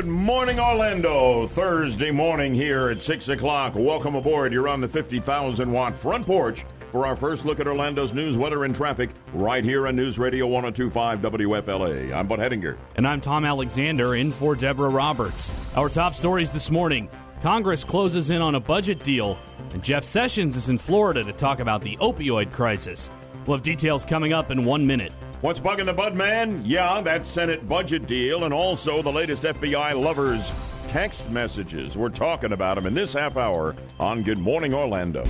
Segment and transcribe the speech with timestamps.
[0.00, 1.46] Good morning, Orlando.
[1.46, 3.74] Thursday morning here at 6 o'clock.
[3.74, 4.50] Welcome aboard.
[4.50, 8.64] You're on the 50,000 watt front porch for our first look at Orlando's news, weather,
[8.64, 12.14] and traffic right here on News Radio 1025 WFLA.
[12.14, 12.78] I'm Bud Hedinger.
[12.96, 15.76] And I'm Tom Alexander in for Deborah Roberts.
[15.76, 17.10] Our top stories this morning
[17.42, 19.38] Congress closes in on a budget deal,
[19.74, 23.10] and Jeff Sessions is in Florida to talk about the opioid crisis.
[23.46, 25.12] We'll have details coming up in one minute.
[25.40, 26.62] What's bugging the Bud Man?
[26.66, 30.52] Yeah, that Senate budget deal and also the latest FBI lovers
[30.86, 31.96] text messages.
[31.96, 35.24] We're talking about them in this half hour on Good Morning Orlando.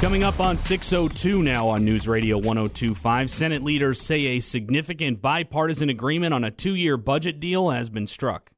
[0.00, 5.88] Coming up on 602 now on News Radio 1025, Senate leaders say a significant bipartisan
[5.88, 8.50] agreement on a two year budget deal has been struck.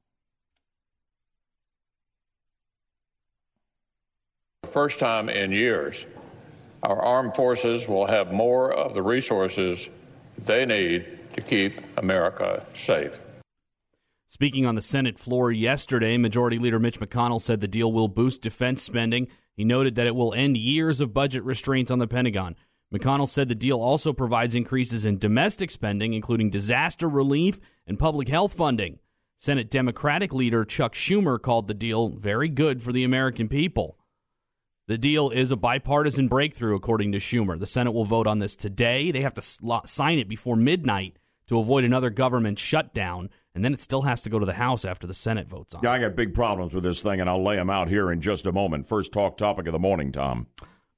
[4.65, 6.05] First time in years
[6.83, 9.89] our armed forces will have more of the resources
[10.45, 13.21] they need to keep America safe.
[14.29, 18.43] Speaking on the Senate floor yesterday, Majority Leader Mitch McConnell said the deal will boost
[18.43, 19.29] defense spending.
[19.57, 22.57] He noted that it will end years of budget restraints on the Pentagon.
[22.93, 28.29] McConnell said the deal also provides increases in domestic spending, including disaster relief and public
[28.29, 28.99] health funding.
[29.39, 33.96] Senate Democratic leader Chuck Schumer called the deal very good for the American people.
[34.89, 37.59] The deal is a bipartisan breakthrough, according to Schumer.
[37.59, 39.11] The Senate will vote on this today.
[39.11, 39.43] They have to
[39.85, 44.31] sign it before midnight to avoid another government shutdown, and then it still has to
[44.31, 45.95] go to the House after the Senate votes on yeah, it.
[45.95, 48.47] I got big problems with this thing, and I'll lay them out here in just
[48.47, 48.87] a moment.
[48.87, 50.47] First talk topic of the morning, Tom.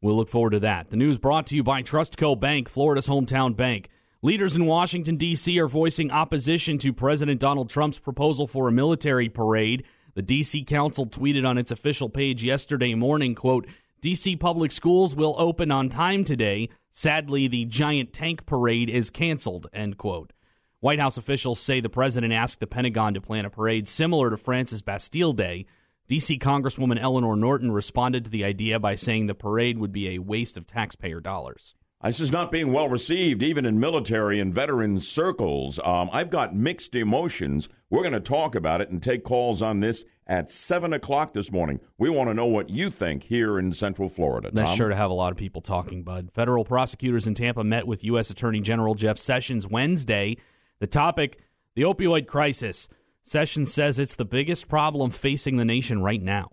[0.02, 0.90] We'll look forward to that.
[0.90, 3.88] The news brought to you by Trustco Bank, Florida's hometown bank.
[4.20, 5.58] Leaders in Washington, D.C.
[5.58, 9.84] are voicing opposition to President Donald Trump's proposal for a military parade.
[10.18, 10.64] The D.C.
[10.64, 13.68] Council tweeted on its official page yesterday morning, quote,
[14.02, 16.70] DC public schools will open on time today.
[16.90, 20.32] Sadly, the giant tank parade is canceled, end quote.
[20.80, 24.36] White House officials say the president asked the Pentagon to plan a parade similar to
[24.36, 25.66] France's Bastille Day.
[26.10, 30.18] DC Congresswoman Eleanor Norton responded to the idea by saying the parade would be a
[30.18, 31.76] waste of taxpayer dollars.
[32.04, 35.80] This is not being well received, even in military and veteran circles.
[35.84, 37.68] Um, I've got mixed emotions.
[37.90, 41.50] We're going to talk about it and take calls on this at 7 o'clock this
[41.50, 41.80] morning.
[41.98, 44.50] We want to know what you think here in Central Florida.
[44.52, 44.76] That's Tom?
[44.76, 46.30] sure to have a lot of people talking, Bud.
[46.32, 48.30] Federal prosecutors in Tampa met with U.S.
[48.30, 50.36] Attorney General Jeff Sessions Wednesday.
[50.78, 51.40] The topic,
[51.74, 52.88] the opioid crisis.
[53.24, 56.50] Sessions says it's the biggest problem facing the nation right now.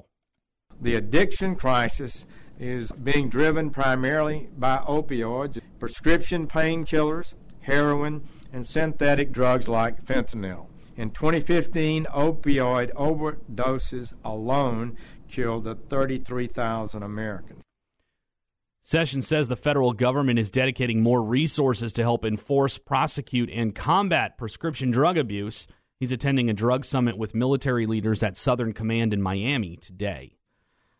[0.81, 2.25] The addiction crisis
[2.59, 8.23] is being driven primarily by opioids, prescription painkillers, heroin,
[8.53, 10.67] and synthetic drugs like fentanyl.
[10.97, 14.95] In 2015, opioid overdoses alone
[15.27, 17.63] killed 33,000 Americans.
[18.81, 24.37] Sessions says the federal government is dedicating more resources to help enforce, prosecute, and combat
[24.37, 25.67] prescription drug abuse.
[25.99, 30.37] He's attending a drug summit with military leaders at Southern Command in Miami today.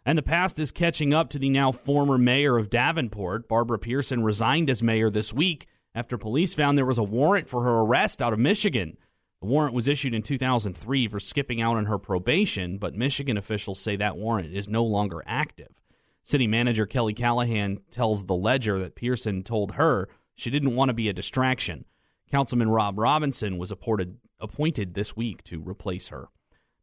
[0.05, 3.47] And the past is catching up to the now former mayor of Davenport.
[3.47, 7.63] Barbara Pearson resigned as mayor this week after police found there was a warrant for
[7.63, 8.97] her arrest out of Michigan.
[9.41, 13.79] The warrant was issued in 2003 for skipping out on her probation, but Michigan officials
[13.79, 15.73] say that warrant is no longer active.
[16.23, 20.93] City manager Kelly Callahan tells The Ledger that Pearson told her she didn't want to
[20.93, 21.85] be a distraction.
[22.29, 26.27] Councilman Rob Robinson was appointed, appointed this week to replace her.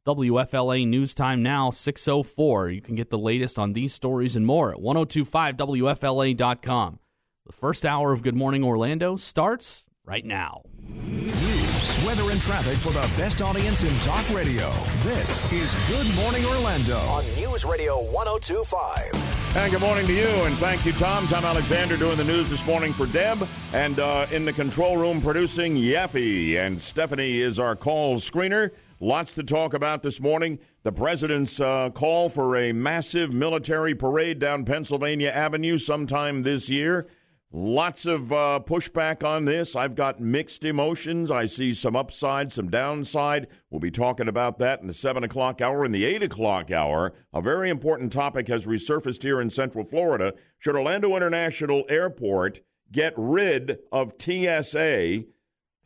[0.04, 2.70] WFLA News Time now, 604.
[2.70, 6.98] You can get the latest on these stories and more at 1025WFLA.com.
[7.46, 10.62] The first hour of Good Morning Orlando starts right now.
[10.80, 14.72] News, weather, and traffic for the best audience in talk radio.
[15.02, 19.12] This is Good Morning Orlando on News Radio 1025.
[19.54, 21.28] And good morning to you, and thank you, Tom.
[21.28, 25.20] Tom Alexander doing the news this morning for Deb, and uh, in the control room
[25.20, 28.72] producing Yaffee, and Stephanie is our call screener.
[29.02, 30.60] Lots to talk about this morning.
[30.84, 37.08] The president's uh, call for a massive military parade down Pennsylvania Avenue sometime this year.
[37.50, 39.74] Lots of uh, pushback on this.
[39.74, 41.32] I've got mixed emotions.
[41.32, 43.48] I see some upside, some downside.
[43.71, 45.84] We'll be talking about that in the 7 o'clock hour.
[45.84, 50.32] In the 8 o'clock hour, a very important topic has resurfaced here in Central Florida.
[50.60, 52.60] Should Orlando International Airport
[52.92, 55.24] get rid of TSA,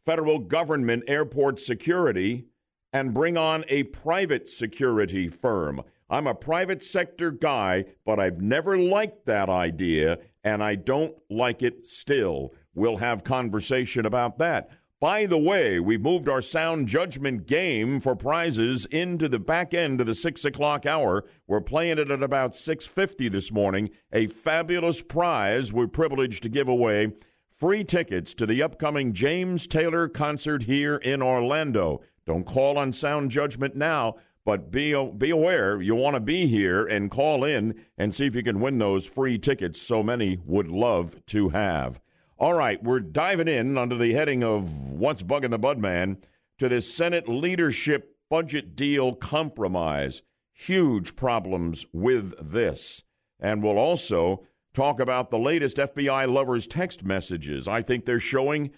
[0.05, 2.49] Federal Government Airport Security,
[2.97, 5.83] and bring on a private security firm.
[6.09, 11.63] I'm a private sector guy, but I've never liked that idea, and I don't like
[11.63, 12.55] it still.
[12.75, 14.71] We'll have conversation about that.
[14.99, 20.01] By the way, we've moved our sound judgment game for prizes into the back end
[20.01, 21.27] of the six o'clock hour.
[21.47, 23.91] We're playing it at about six fifty this morning.
[24.15, 27.13] A fabulous prize we're privileged to give away
[27.55, 32.01] free tickets to the upcoming James Taylor concert here in Orlando.
[32.27, 36.87] Don't call on sound judgment now, but be be aware you want to be here
[36.87, 40.69] and call in and see if you can win those free tickets so many would
[40.69, 42.01] love to have.
[42.39, 46.19] All right, we're diving in under the heading of what's bugging the Budman
[46.59, 50.23] to this Senate leadership budget deal compromise.
[50.53, 53.05] Huge problems with this.
[53.41, 54.45] And we'll also
[54.75, 57.67] talk about the latest FBI lovers text messages.
[57.69, 58.71] I think they're showing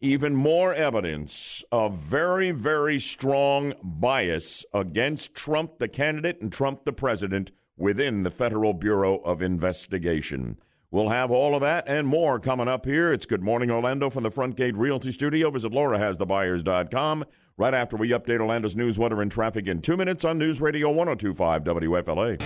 [0.00, 6.92] even more evidence of very, very strong bias against Trump, the candidate, and Trump, the
[6.92, 10.58] president, within the Federal Bureau of Investigation.
[10.90, 13.12] We'll have all of that and more coming up here.
[13.12, 15.50] It's Good Morning Orlando from the Front Gate Realty Studio.
[15.50, 17.24] Visit laurahasthebuyers.com
[17.56, 20.92] right after we update Orlando's news, weather, and traffic in two minutes on News Radio
[20.92, 22.40] 1025 WFLA.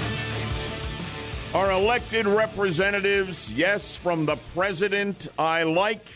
[1.54, 6.06] Our elected representatives, yes, from the president I like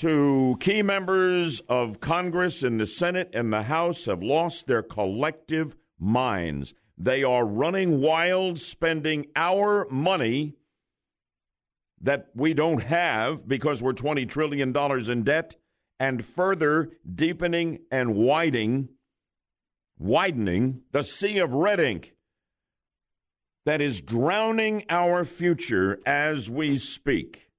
[0.00, 5.76] to key members of Congress and the Senate and the House, have lost their collective
[5.98, 6.72] minds.
[6.96, 10.56] They are running wild, spending our money
[12.00, 14.74] that we don't have because we're $20 trillion
[15.10, 15.56] in debt,
[15.98, 18.88] and further deepening and widening,
[19.98, 22.14] widening the sea of red ink
[23.66, 27.50] that is drowning our future as we speak.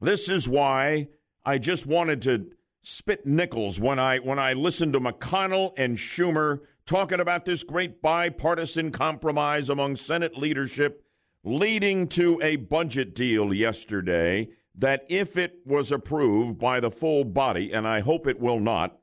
[0.00, 1.08] This is why
[1.48, 2.50] I just wanted to
[2.82, 8.02] spit nickels when I when I listened to McConnell and Schumer talking about this great
[8.02, 11.06] bipartisan compromise among Senate leadership
[11.42, 17.72] leading to a budget deal yesterday that if it was approved by the full body
[17.72, 18.98] and I hope it will not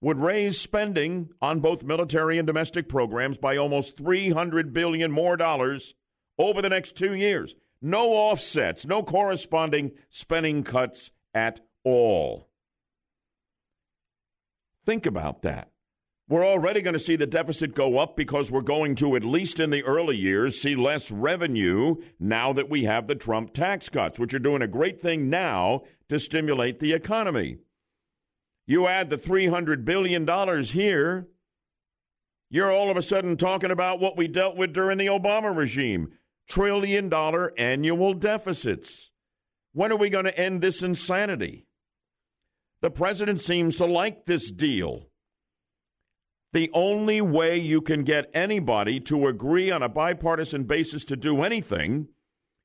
[0.00, 5.96] would raise spending on both military and domestic programs by almost 300 billion more dollars
[6.38, 7.54] over the next 2 years.
[7.82, 12.48] No offsets, no corresponding spending cuts at all.
[14.86, 15.70] Think about that.
[16.28, 19.60] We're already going to see the deficit go up because we're going to, at least
[19.60, 24.18] in the early years, see less revenue now that we have the Trump tax cuts,
[24.18, 27.58] which are doing a great thing now to stimulate the economy.
[28.66, 30.26] You add the $300 billion
[30.64, 31.28] here,
[32.50, 36.12] you're all of a sudden talking about what we dealt with during the Obama regime
[36.48, 39.10] trillion dollar annual deficits.
[39.76, 41.66] When are we going to end this insanity?
[42.80, 45.10] The president seems to like this deal.
[46.54, 51.42] The only way you can get anybody to agree on a bipartisan basis to do
[51.42, 52.08] anything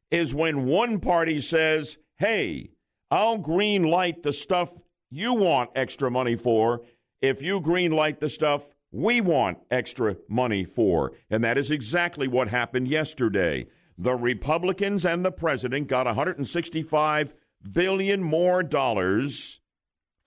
[0.09, 2.69] is when one party says, hey,
[3.09, 4.69] I'll green light the stuff
[5.09, 6.79] you want extra money for
[7.21, 11.11] if you green light the stuff we want extra money for.
[11.29, 13.67] And that is exactly what happened yesterday.
[14.01, 17.35] The Republicans and the president got 165
[17.71, 19.59] billion more dollars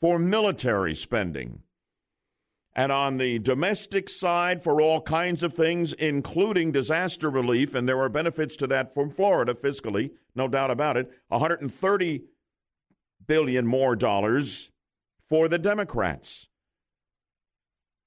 [0.00, 1.64] for military spending.
[2.76, 7.98] And on the domestic side, for all kinds of things, including disaster relief, and there
[7.98, 12.22] are benefits to that from Florida fiscally, no doubt about it, 130
[13.26, 14.70] billion more dollars
[15.28, 16.48] for the Democrats.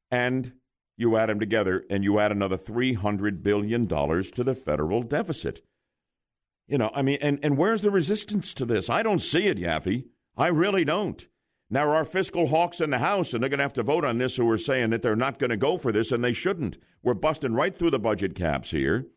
[0.09, 0.53] And
[0.97, 5.61] you add them together and you add another $300 billion to the federal deficit.
[6.67, 8.89] You know, I mean, and, and where's the resistance to this?
[8.89, 10.05] I don't see it, Yaffee.
[10.35, 11.25] I really don't.
[11.69, 14.17] Now, are fiscal hawks in the House, and they're going to have to vote on
[14.17, 16.77] this who are saying that they're not going to go for this, and they shouldn't.
[17.03, 19.07] We're busting right through the budget caps here.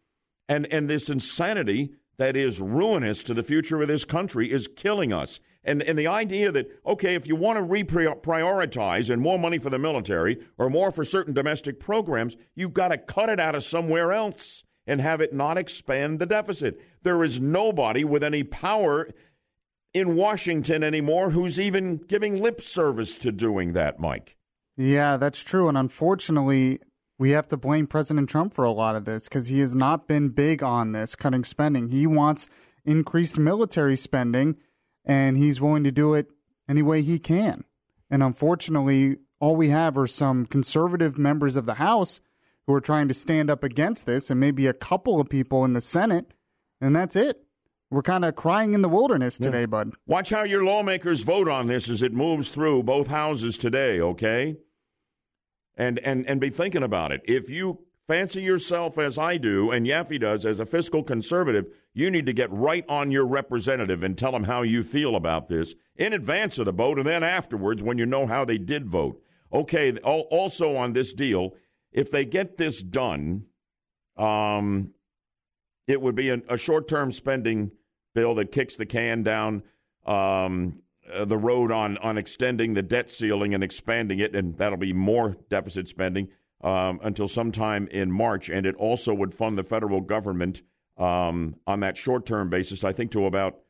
[0.48, 5.12] And, and this insanity that is ruinous to the future of this country is killing
[5.12, 5.38] us.
[5.62, 9.68] And, and the idea that, okay, if you want to reprioritize and more money for
[9.68, 13.62] the military or more for certain domestic programs, you've got to cut it out of
[13.62, 16.80] somewhere else and have it not expand the deficit.
[17.02, 19.08] There is nobody with any power
[19.92, 24.36] in Washington anymore who's even giving lip service to doing that, Mike.
[24.76, 25.68] Yeah, that's true.
[25.68, 26.80] And unfortunately,
[27.18, 30.08] we have to blame President Trump for a lot of this because he has not
[30.08, 31.90] been big on this cutting spending.
[31.90, 32.48] He wants
[32.84, 34.56] increased military spending,
[35.04, 36.28] and he's willing to do it
[36.68, 37.64] any way he can.
[38.10, 42.20] And unfortunately, all we have are some conservative members of the House
[42.66, 45.72] who are trying to stand up against this, and maybe a couple of people in
[45.72, 46.32] the Senate,
[46.80, 47.44] and that's it.
[47.90, 49.66] We're kind of crying in the wilderness today, yeah.
[49.66, 49.94] bud.
[50.06, 54.56] Watch how your lawmakers vote on this as it moves through both houses today, okay?
[55.80, 57.22] and and and be thinking about it.
[57.24, 57.80] If you
[58.10, 62.32] fancy yourself as I do and Yaffee does as a fiscal conservative, you need to
[62.32, 66.58] get right on your representative and tell them how you feel about this in advance
[66.58, 69.22] of the vote and then afterwards when you know how they did vote.
[69.52, 71.52] Okay, also on this deal,
[71.92, 73.44] if they get this done,
[74.16, 74.90] um,
[75.86, 77.70] it would be a, a short term spending
[78.12, 79.62] bill that kicks the can down
[80.04, 80.82] um,
[81.14, 84.92] uh, the road on, on extending the debt ceiling and expanding it, and that'll be
[84.92, 86.26] more deficit spending
[86.62, 88.48] um, until sometime in March.
[88.48, 90.62] And it also would fund the federal government
[90.96, 93.60] um, on that short term basis, I think, to about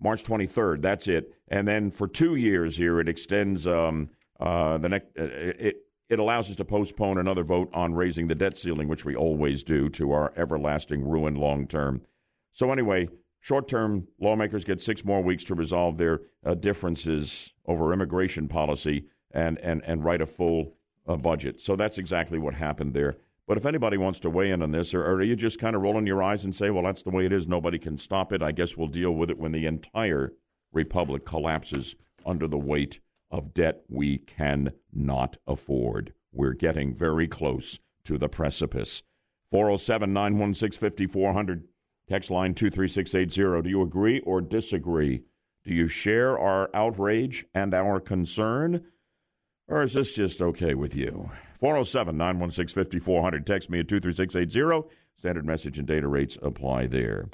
[0.00, 0.82] March 23rd.
[0.82, 1.34] That's it.
[1.48, 5.06] And then for two years here, it extends um, uh, the next.
[5.18, 5.76] Uh, it
[6.08, 9.62] it allows us to postpone another vote on raising the debt ceiling, which we always
[9.62, 12.00] do, to our everlasting ruin long term.
[12.52, 13.08] So anyway,
[13.40, 19.04] short term lawmakers get six more weeks to resolve their uh, differences over immigration policy
[19.32, 20.77] and and and write a full
[21.08, 21.60] uh, budget.
[21.60, 23.16] So that's exactly what happened there.
[23.48, 25.74] But if anybody wants to weigh in on this, or, or, are you just kind
[25.74, 28.30] of rolling your eyes and say, well, that's the way it is, nobody can stop
[28.32, 28.42] it?
[28.42, 30.34] I guess we'll deal with it when the entire
[30.70, 31.96] republic collapses
[32.26, 33.00] under the weight
[33.30, 36.12] of debt we cannot afford.
[36.30, 39.02] We're getting very close to the precipice.
[39.50, 41.68] 407 916 5400,
[42.06, 43.62] text line 23680.
[43.62, 45.22] Do you agree or disagree?
[45.64, 48.84] Do you share our outrage and our concern?
[49.68, 51.30] Or is this just okay with you?
[51.60, 53.46] 407 916 5400.
[53.46, 54.88] Text me at 23680.
[55.18, 57.28] Standard message and data rates apply there.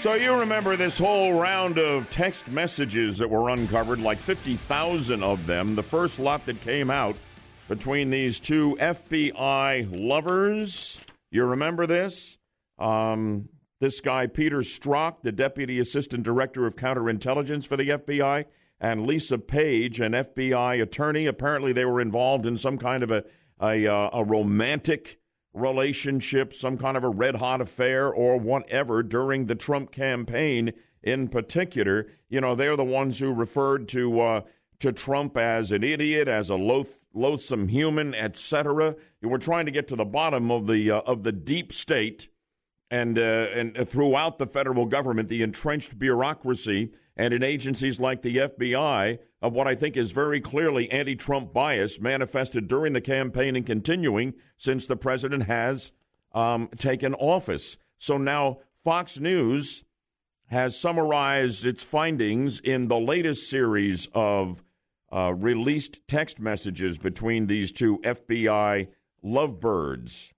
[0.00, 5.46] So you remember this whole round of text messages that were uncovered, like 50,000 of
[5.46, 7.14] them, the first lot that came out
[7.68, 11.00] between these two FBI lovers.
[11.30, 12.36] You remember this?
[12.80, 18.46] Um, this guy, Peter Strzok, the Deputy Assistant Director of Counterintelligence for the FBI,
[18.82, 21.26] and Lisa Page, an FBI attorney.
[21.26, 23.24] Apparently, they were involved in some kind of a,
[23.60, 25.20] a, uh, a romantic
[25.54, 31.28] relationship, some kind of a red hot affair, or whatever during the Trump campaign in
[31.28, 32.08] particular.
[32.28, 34.40] You know, they're the ones who referred to uh,
[34.80, 38.96] to Trump as an idiot, as a loath, loathsome human, etc.
[39.22, 42.26] We're trying to get to the bottom of the uh, of the deep state
[42.92, 48.36] and uh, and throughout the federal government, the entrenched bureaucracy and in agencies like the
[48.36, 53.56] FBI of what I think is very clearly anti Trump bias manifested during the campaign
[53.56, 55.92] and continuing since the president has
[56.32, 57.78] um, taken office.
[57.96, 59.84] So now Fox News
[60.48, 64.62] has summarized its findings in the latest series of
[65.10, 68.88] uh, released text messages between these two FBI
[69.22, 70.31] lovebirds.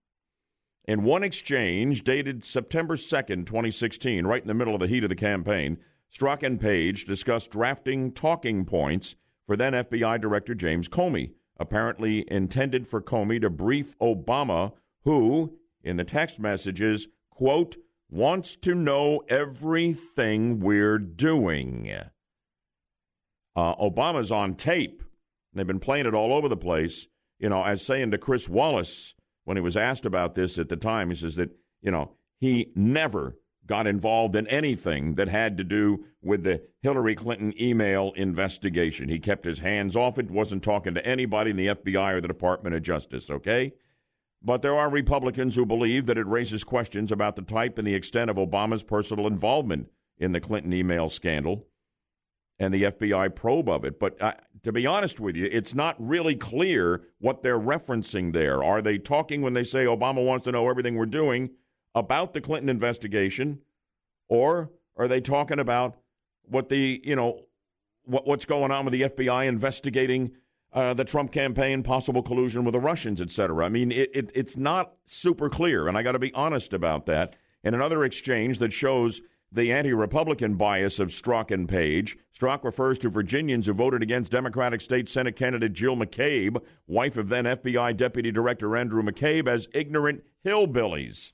[0.86, 5.08] In one exchange dated September 2nd, 2016, right in the middle of the heat of
[5.08, 5.78] the campaign,
[6.12, 12.86] Strzok and Page discussed drafting talking points for then FBI Director James Comey, apparently intended
[12.86, 14.72] for Comey to brief Obama,
[15.04, 17.76] who, in the text messages, quote,
[18.10, 21.90] wants to know everything we're doing.
[23.56, 25.02] Uh, Obama's on tape.
[25.54, 27.06] They've been playing it all over the place,
[27.38, 29.14] you know, as saying to Chris Wallace
[29.44, 32.72] when he was asked about this at the time, he says that, you know, he
[32.74, 33.36] never
[33.66, 39.08] got involved in anything that had to do with the Hillary Clinton email investigation.
[39.08, 42.28] He kept his hands off it, wasn't talking to anybody in the FBI or the
[42.28, 43.72] Department of Justice, okay?
[44.42, 47.94] But there are Republicans who believe that it raises questions about the type and the
[47.94, 51.66] extent of Obama's personal involvement in the Clinton email scandal
[52.58, 53.98] and the FBI probe of it.
[53.98, 58.64] But uh, to be honest with you, it's not really clear what they're referencing there.
[58.64, 61.50] Are they talking when they say Obama wants to know everything we're doing?
[61.94, 63.60] about the Clinton investigation,
[64.28, 65.96] or are they talking about
[66.42, 67.42] what the you know
[68.04, 70.32] what, what's going on with the FBI investigating
[70.72, 73.64] uh, the Trump campaign, possible collusion with the Russians, et cetera?
[73.64, 77.06] I mean, it, it, it's not super clear, and I got to be honest about
[77.06, 77.36] that.
[77.62, 79.22] In another exchange that shows
[79.54, 82.18] the anti-Republican bias of Strzok and Page.
[82.36, 87.28] Strzok refers to Virginians who voted against Democratic State Senate candidate Jill McCabe, wife of
[87.28, 91.32] then FBI Deputy Director Andrew McCabe, as ignorant hillbillies.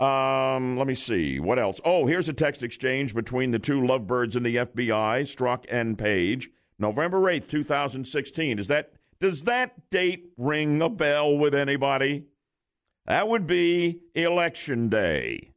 [0.00, 1.40] Um, let me see.
[1.40, 1.80] What else?
[1.84, 6.50] Oh, here's a text exchange between the two lovebirds in the FBI, Strzok and Page.
[6.78, 8.58] November 8th, 2016.
[8.58, 12.24] Is that does that date ring a bell with anybody?
[13.06, 15.50] That would be election day.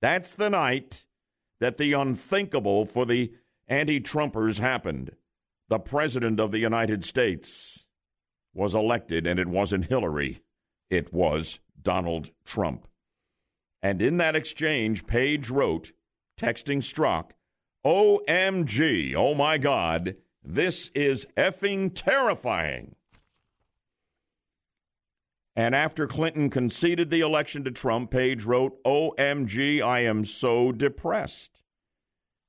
[0.00, 1.04] That's the night
[1.60, 3.32] that the unthinkable for the
[3.68, 5.12] anti-Trumpers happened.
[5.68, 7.86] The president of the United States
[8.52, 10.42] was elected and it wasn't Hillary.
[10.90, 12.88] It was Donald Trump.
[13.82, 15.92] And in that exchange, Page wrote,
[16.38, 17.30] texting Strzok,
[17.86, 22.96] OMG, oh my God, this is effing terrifying.
[25.60, 31.60] And after Clinton conceded the election to Trump, Page wrote, OMG, I am so depressed.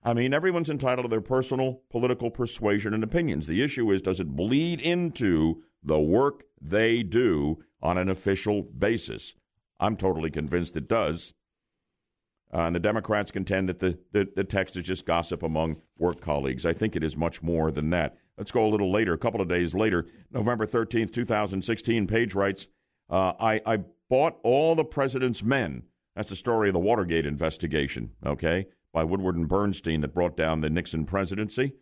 [0.01, 3.47] I mean, everyone's entitled to their personal political persuasion and opinions.
[3.47, 9.33] The issue is, does it bleed into the work they do on an official basis?
[9.77, 11.33] I'm totally convinced it does.
[12.53, 16.21] Uh, and the Democrats contend that the, the, the text is just gossip among work
[16.21, 16.65] colleagues.
[16.65, 18.15] I think it is much more than that.
[18.37, 22.07] Let's go a little later, a couple of days later, November 13th, 2016.
[22.07, 22.67] Page writes
[23.11, 25.83] uh, I, I bought all the president's men.
[26.15, 30.61] That's the story of the Watergate investigation, okay, by Woodward and Bernstein that brought down
[30.61, 31.73] the Nixon presidency.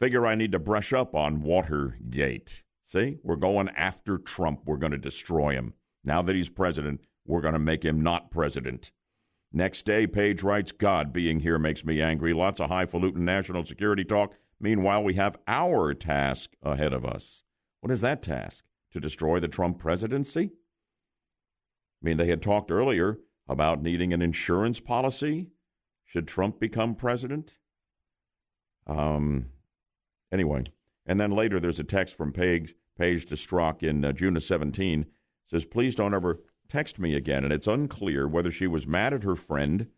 [0.00, 2.62] Figure I need to brush up on Watergate.
[2.84, 4.62] See, we're going after Trump.
[4.66, 5.74] We're going to destroy him.
[6.04, 8.90] Now that he's president, we're going to make him not president.
[9.52, 12.34] Next day, Page writes, God being here makes me angry.
[12.34, 14.34] Lots of highfalutin national security talk.
[14.60, 17.44] Meanwhile, we have our task ahead of us.
[17.80, 18.64] What is that task?
[18.94, 20.52] To destroy the Trump presidency?
[22.00, 25.48] I mean, they had talked earlier about needing an insurance policy
[26.04, 27.56] should Trump become president.
[28.86, 29.46] Um,
[30.30, 30.64] anyway,
[31.06, 34.44] and then later there's a text from Page, Page to Strzok in uh, June of
[34.44, 35.06] 17
[35.46, 37.42] says, please don't ever text me again.
[37.42, 39.88] And it's unclear whether she was mad at her friend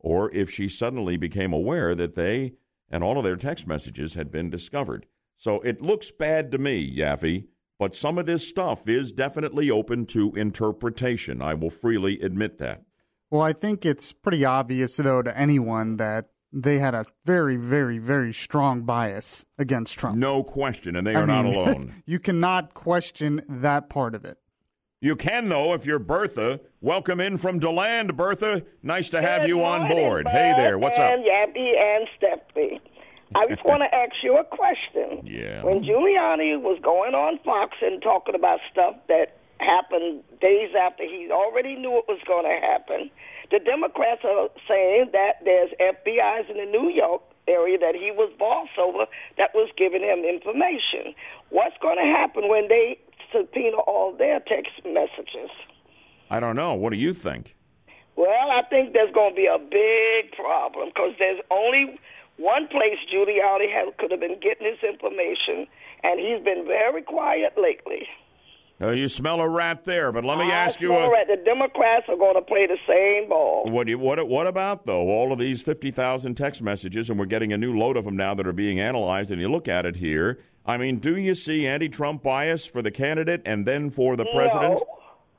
[0.00, 2.54] or if she suddenly became aware that they
[2.90, 5.06] and all of their text messages had been discovered.
[5.36, 7.44] So it looks bad to me, Yaffee,
[7.80, 11.40] but some of this stuff is definitely open to interpretation.
[11.40, 12.82] I will freely admit that.
[13.30, 17.96] Well, I think it's pretty obvious, though, to anyone that they had a very, very,
[17.96, 20.18] very strong bias against Trump.
[20.18, 22.02] No question, and they are I mean, not alone.
[22.06, 24.36] you cannot question that part of it.
[25.00, 26.60] You can, though, if you're Bertha.
[26.82, 28.62] Welcome in from DeLand, Bertha.
[28.82, 30.28] Nice to have Good you on board.
[30.28, 31.10] hey there, what's up?
[31.12, 31.26] and up?
[31.26, 32.80] Yappy and Stephanie.
[33.34, 35.22] I just want to ask you a question.
[35.30, 35.62] Yeah.
[35.62, 41.30] When Giuliani was going on Fox and talking about stuff that happened days after he
[41.30, 43.10] already knew it was going to happen,
[43.50, 48.32] the Democrats are saying that there's FBI's in the New York area that he was
[48.38, 49.06] boss over
[49.38, 51.14] that was giving him information.
[51.50, 52.98] What's going to happen when they
[53.32, 55.50] subpoena all their text messages.
[56.30, 56.74] I don't know.
[56.74, 57.56] What do you think?
[58.16, 61.98] Well, I think there's going to be a big problem because there's only
[62.40, 65.66] one place Giuliani had, could have been getting his information,
[66.02, 68.08] and he's been very quiet lately.
[68.82, 71.26] Uh, you smell a rat there, but let me I ask you: a, rat.
[71.28, 73.70] The Democrats are going to play the same ball.
[73.70, 75.08] What, you, what, what about though?
[75.08, 78.16] All of these fifty thousand text messages, and we're getting a new load of them
[78.16, 79.30] now that are being analyzed.
[79.30, 82.90] And you look at it here, I mean, do you see anti-Trump bias for the
[82.90, 84.80] candidate and then for the president?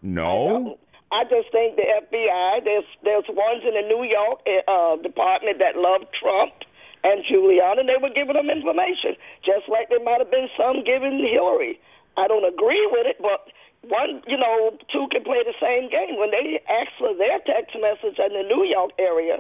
[0.04, 0.60] No.
[0.60, 0.78] no?
[1.12, 2.64] I, just think the FBI.
[2.64, 6.54] There's there's ones in the New York uh, department that love Trump
[7.04, 11.18] and Giuliani, they were giving them information, just like there might have been some giving
[11.18, 11.80] Hillary.
[12.18, 13.48] I don't agree with it, but
[13.88, 16.20] one, you know, two can play the same game.
[16.20, 19.40] When they ask for their text message in the New York area,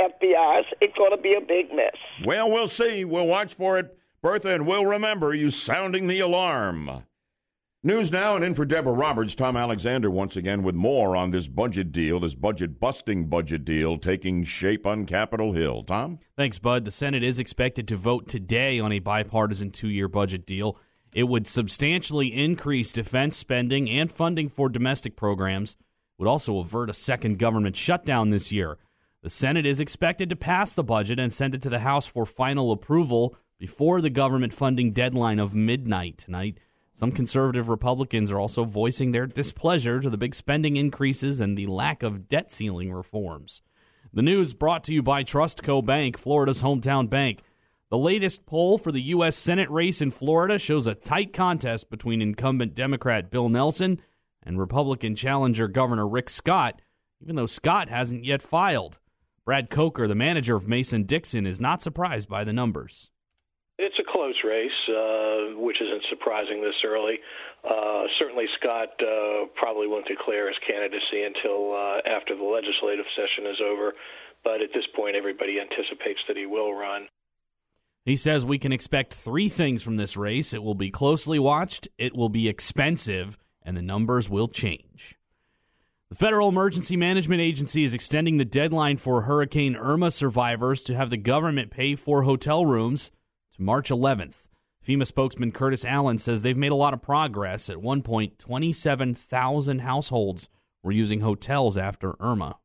[0.00, 1.96] FBI's, it's going to be a big mess.
[2.24, 3.04] Well, we'll see.
[3.04, 3.98] We'll watch for it.
[4.22, 7.04] Bertha, and we'll remember you sounding the alarm.
[7.86, 11.46] News now and in for Deborah Roberts, Tom Alexander once again with more on this
[11.46, 15.82] budget deal, this budget busting budget deal taking shape on Capitol Hill.
[15.82, 16.18] Tom?
[16.34, 16.86] Thanks, Bud.
[16.86, 20.78] The Senate is expected to vote today on a bipartisan two year budget deal.
[21.12, 25.76] It would substantially increase defense spending and funding for domestic programs.
[26.16, 28.78] Would also avert a second government shutdown this year.
[29.20, 32.24] The Senate is expected to pass the budget and send it to the House for
[32.24, 36.56] final approval before the government funding deadline of midnight tonight.
[36.96, 41.66] Some conservative Republicans are also voicing their displeasure to the big spending increases and the
[41.66, 43.62] lack of debt ceiling reforms.
[44.12, 47.42] The news brought to you by Trustco Bank, Florida's hometown bank.
[47.90, 49.34] The latest poll for the U.S.
[49.34, 54.00] Senate race in Florida shows a tight contest between incumbent Democrat Bill Nelson
[54.44, 56.80] and Republican challenger Governor Rick Scott,
[57.20, 58.98] even though Scott hasn't yet filed.
[59.44, 63.10] Brad Coker, the manager of Mason Dixon, is not surprised by the numbers.
[63.76, 67.18] It's a close race, uh, which isn't surprising this early.
[67.64, 73.50] Uh, certainly, Scott uh, probably won't declare his candidacy until uh, after the legislative session
[73.50, 73.94] is over.
[74.44, 77.08] But at this point, everybody anticipates that he will run.
[78.04, 81.88] He says we can expect three things from this race it will be closely watched,
[81.98, 85.16] it will be expensive, and the numbers will change.
[86.10, 91.10] The Federal Emergency Management Agency is extending the deadline for Hurricane Irma survivors to have
[91.10, 93.10] the government pay for hotel rooms
[93.54, 94.46] to March 11th.
[94.86, 97.70] FEMA spokesman Curtis Allen says they've made a lot of progress.
[97.70, 100.48] At one point, 27,000 households
[100.82, 102.58] were using hotels after Irma.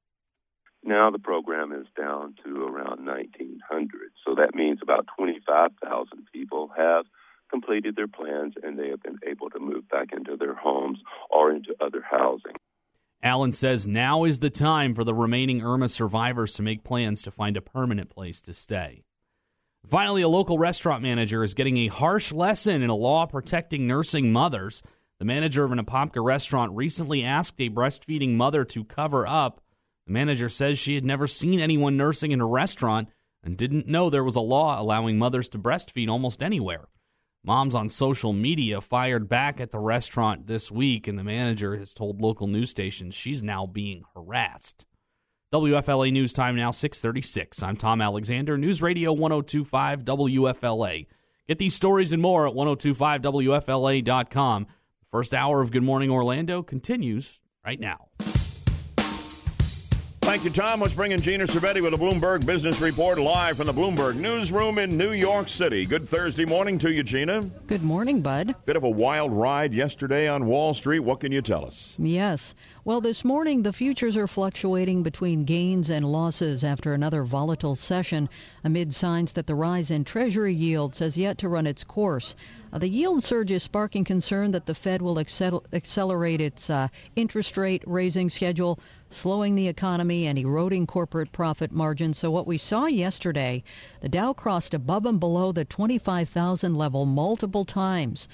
[0.83, 3.89] Now the program is down to around 1,900.
[4.25, 7.05] So that means about 25,000 people have
[7.49, 10.99] completed their plans and they have been able to move back into their homes
[11.29, 12.55] or into other housing.
[13.21, 17.31] Allen says now is the time for the remaining Irma survivors to make plans to
[17.31, 19.03] find a permanent place to stay.
[19.87, 24.31] Finally, a local restaurant manager is getting a harsh lesson in a law protecting nursing
[24.31, 24.83] mothers.
[25.19, 29.61] The manager of an Apopka restaurant recently asked a breastfeeding mother to cover up.
[30.05, 33.09] The manager says she had never seen anyone nursing in a restaurant
[33.43, 36.87] and didn't know there was a law allowing mothers to breastfeed almost anywhere.
[37.43, 41.93] Moms on social media fired back at the restaurant this week, and the manager has
[41.93, 44.85] told local news stations she's now being harassed.
[45.51, 47.63] WFLA News Time now 636.
[47.63, 51.07] I'm Tom Alexander, News Radio 1025 WFLA.
[51.47, 54.63] Get these stories and more at 1025WFLA.com.
[54.65, 58.09] The first hour of Good Morning Orlando continues right now.
[60.29, 60.79] Thank you, Tom.
[60.79, 64.77] Let's bring in Gina Cervetti with a Bloomberg Business Report live from the Bloomberg Newsroom
[64.77, 65.87] in New York City.
[65.87, 67.41] Good Thursday morning to you, Gina.
[67.65, 68.53] Good morning, Bud.
[68.67, 70.99] Bit of a wild ride yesterday on Wall Street.
[70.99, 71.95] What can you tell us?
[71.97, 72.53] Yes.
[72.85, 78.29] Well, this morning the futures are fluctuating between gains and losses after another volatile session
[78.63, 82.35] amid signs that the rise in Treasury yields has yet to run its course.
[82.71, 86.87] Uh, the yield surge is sparking concern that the Fed will accel- accelerate its uh,
[87.15, 88.79] interest rate raising schedule,
[89.11, 92.17] slowing the economy and eroding corporate profit margins.
[92.17, 93.63] So, what we saw yesterday,
[94.01, 98.27] the Dow crossed above and below the 25,000 level multiple times.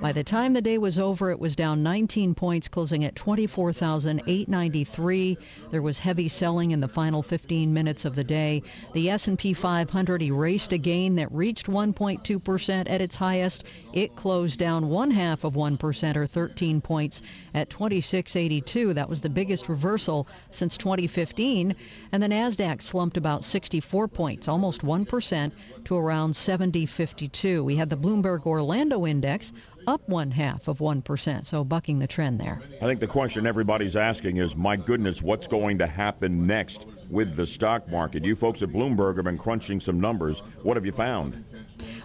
[0.00, 5.38] By the time the day was over, it was down 19 points, closing at 24,893.
[5.70, 8.62] There was heavy selling in the final 15 minutes of the day.
[8.92, 13.64] The S&P 500 erased a gain that reached 1.2% at its highest.
[13.92, 17.22] It closed down one half of 1% or 13 points
[17.54, 18.94] at 2682.
[18.94, 20.13] That was the biggest reversal
[20.50, 21.74] since 2015.
[22.12, 25.52] And the Nasdaq slumped about 64 points, almost 1%
[25.84, 27.64] to around 7052.
[27.64, 29.52] We had the Bloomberg Orlando index
[29.86, 32.62] up one half of 1%, so bucking the trend there.
[32.80, 37.34] I think the question everybody's asking is my goodness, what's going to happen next with
[37.34, 38.24] the stock market?
[38.24, 40.40] You folks at Bloomberg have been crunching some numbers.
[40.62, 41.44] What have you found?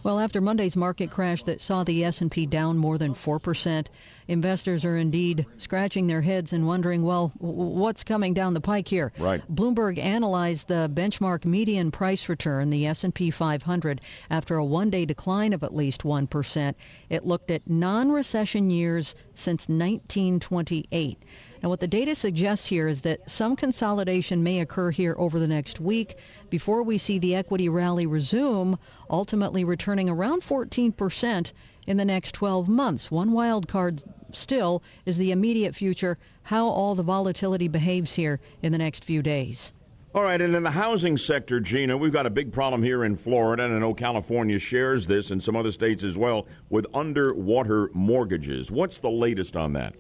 [0.04, 3.88] Well, after Monday's market crash that saw the S&P down more than 4%,
[4.30, 9.12] investors are indeed scratching their heads and wondering, well, what's coming down the pike here?
[9.18, 9.42] Right.
[9.54, 15.64] Bloomberg analyzed the benchmark median price return, the S&P 500, after a one-day decline of
[15.64, 16.76] at least 1%.
[17.10, 21.24] It looked at non-recession years since 1928.
[21.64, 25.48] Now, what the data suggests here is that some consolidation may occur here over the
[25.48, 26.18] next week
[26.50, 28.78] before we see the equity rally resume,
[29.10, 31.52] ultimately returning around 14%
[31.90, 33.10] in the next 12 months.
[33.10, 38.72] One wild card still is the immediate future, how all the volatility behaves here in
[38.72, 39.74] the next few days.
[40.14, 43.16] All right, and in the housing sector, Gina, we've got a big problem here in
[43.16, 47.90] Florida, and I know California shares this and some other states as well with underwater
[47.94, 48.72] mortgages.
[48.72, 49.96] What's the latest on that?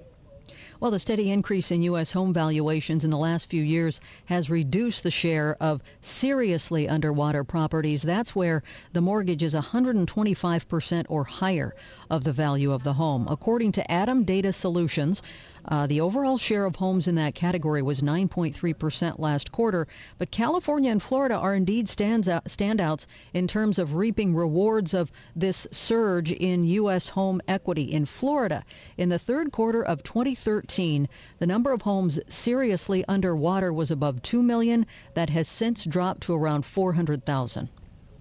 [0.82, 2.14] Well, the steady increase in U.S.
[2.14, 8.02] home valuations in the last few years has reduced the share of seriously underwater properties.
[8.02, 8.64] That's where
[8.94, 11.76] the mortgage is 125% or higher
[12.10, 13.28] of the value of the home.
[13.30, 15.22] According to ATTOM Data Solutions,
[15.66, 20.92] uh, the overall share of homes in that category was 9.3% last quarter, but California
[20.92, 26.32] and Florida are indeed stands out, standouts in terms of reaping rewards of this surge
[26.32, 27.10] in U.S.
[27.10, 27.92] home equity.
[27.92, 28.64] In Florida,
[28.98, 31.08] in the third quarter of 2013,
[31.40, 34.86] the number of homes seriously underwater was above 2 million.
[35.14, 37.70] That has since dropped to around 400,000.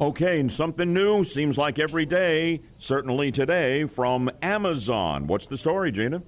[0.01, 5.27] Okay, and something new seems like every day, certainly today, from Amazon.
[5.27, 6.23] What's the story, Gina?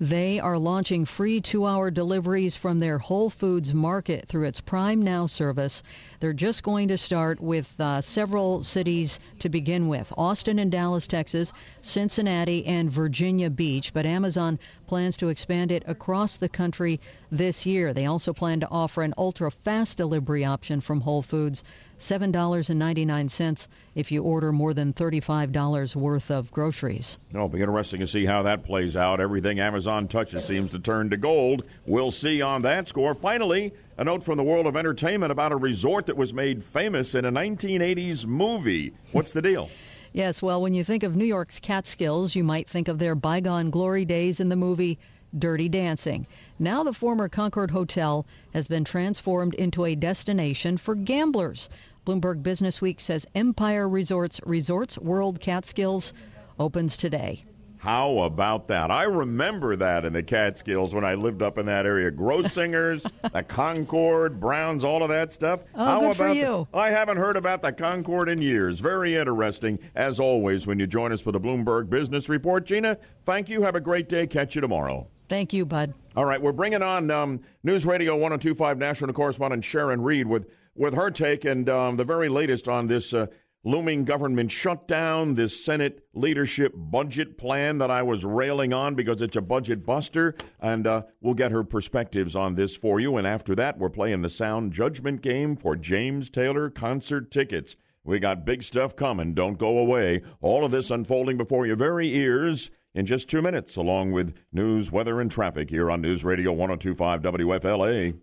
[0.00, 5.00] They are launching free two hour deliveries from their Whole Foods market through its Prime
[5.00, 5.82] Now service.
[6.24, 11.06] They're just going to start with uh, several cities to begin with Austin and Dallas,
[11.06, 13.92] Texas, Cincinnati, and Virginia Beach.
[13.92, 16.98] But Amazon plans to expand it across the country
[17.30, 17.92] this year.
[17.92, 21.62] They also plan to offer an ultra fast delivery option from Whole Foods.
[21.98, 27.18] $7.99 if you order more than $35 worth of groceries.
[27.32, 29.20] It'll be interesting to see how that plays out.
[29.20, 31.64] Everything Amazon touches seems to turn to gold.
[31.86, 33.14] We'll see on that score.
[33.14, 37.14] Finally, a note from the world of entertainment about a resort that was made famous
[37.14, 38.92] in a 1980s movie.
[39.12, 39.70] What's the deal?
[40.12, 43.70] Yes, well, when you think of New York's Catskills, you might think of their bygone
[43.70, 44.98] glory days in the movie
[45.36, 46.26] Dirty Dancing.
[46.58, 51.68] Now the former Concord Hotel has been transformed into a destination for gamblers.
[52.06, 56.12] Bloomberg Business Week says Empire Resorts Resorts World Catskills
[56.58, 57.44] opens today.
[57.84, 58.90] How about that?
[58.90, 62.10] I remember that in the Catskills when I lived up in that area.
[62.10, 65.64] Grossingers, the Concord, Browns, all of that stuff.
[65.74, 66.66] Oh, How good about for you.
[66.72, 68.80] The, I haven't heard about the Concord in years.
[68.80, 72.64] Very interesting, as always, when you join us for the Bloomberg Business Report.
[72.64, 73.60] Gina, thank you.
[73.60, 74.26] Have a great day.
[74.26, 75.06] Catch you tomorrow.
[75.28, 75.92] Thank you, Bud.
[76.16, 80.94] All right, we're bringing on um, News Radio 1025 national correspondent Sharon Reed with, with
[80.94, 83.26] her take and um, the very latest on this uh,
[83.64, 89.36] looming government shutdown, this Senate leadership budget plan that I was railing on because it's
[89.36, 90.34] a budget buster.
[90.60, 93.16] And uh, we'll get her perspectives on this for you.
[93.16, 97.76] And after that, we're playing the sound judgment game for James Taylor concert tickets.
[98.04, 99.32] We got big stuff coming.
[99.32, 100.20] Don't go away.
[100.42, 104.92] All of this unfolding before your very ears in just two minutes, along with news,
[104.92, 108.14] weather, and traffic here on News Radio 1025 WFLA.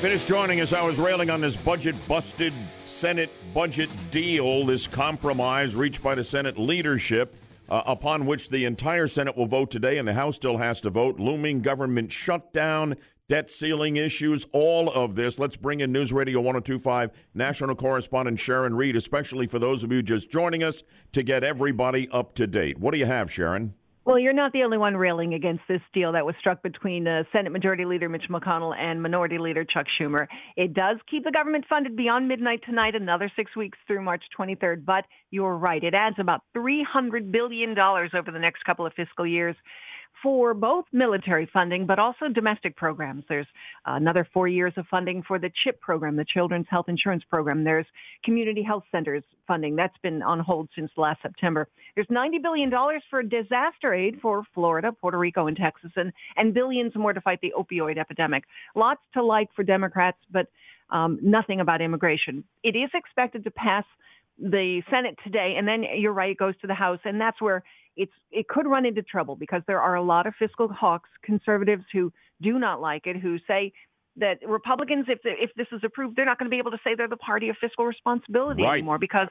[0.00, 0.72] Finished joining us.
[0.72, 2.54] I was railing on this budget busted
[3.00, 7.34] Senate budget deal, this compromise reached by the Senate leadership,
[7.70, 10.90] uh, upon which the entire Senate will vote today, and the House still has to
[10.90, 11.18] vote.
[11.18, 12.94] Looming government shutdown,
[13.26, 15.38] debt ceiling issues, all of this.
[15.38, 20.02] Let's bring in News Radio 1025 national correspondent Sharon Reed, especially for those of you
[20.02, 20.82] just joining us,
[21.12, 22.78] to get everybody up to date.
[22.78, 23.72] What do you have, Sharon?
[24.02, 27.24] Well, you're not the only one railing against this deal that was struck between uh,
[27.32, 30.26] Senate Majority Leader Mitch McConnell and Minority Leader Chuck Schumer.
[30.56, 34.86] It does keep the government funded beyond midnight tonight, another six weeks through March 23rd.
[34.86, 39.54] But you're right, it adds about $300 billion over the next couple of fiscal years
[40.22, 43.24] for both military funding but also domestic programs.
[43.28, 43.46] There's
[43.86, 47.64] another four years of funding for the CHIP program, the Children's Health Insurance Program.
[47.64, 47.86] There's
[48.24, 49.76] community health centers funding.
[49.76, 51.68] That's been on hold since last September.
[51.94, 52.70] There's $90 billion
[53.08, 57.40] for disaster aid for Florida, Puerto Rico, and Texas, and, and billions more to fight
[57.40, 58.44] the opioid epidemic.
[58.74, 60.46] Lots to like for Democrats, but
[60.90, 62.44] um, nothing about immigration.
[62.62, 63.84] It is expected to pass
[64.40, 67.62] the Senate today, and then you're right, it goes to the House, and that's where
[67.96, 71.84] it's it could run into trouble because there are a lot of fiscal hawks, conservatives
[71.92, 73.72] who do not like it, who say
[74.16, 76.94] that Republicans, if if this is approved, they're not going to be able to say
[76.94, 78.74] they're the party of fiscal responsibility right.
[78.74, 79.28] anymore because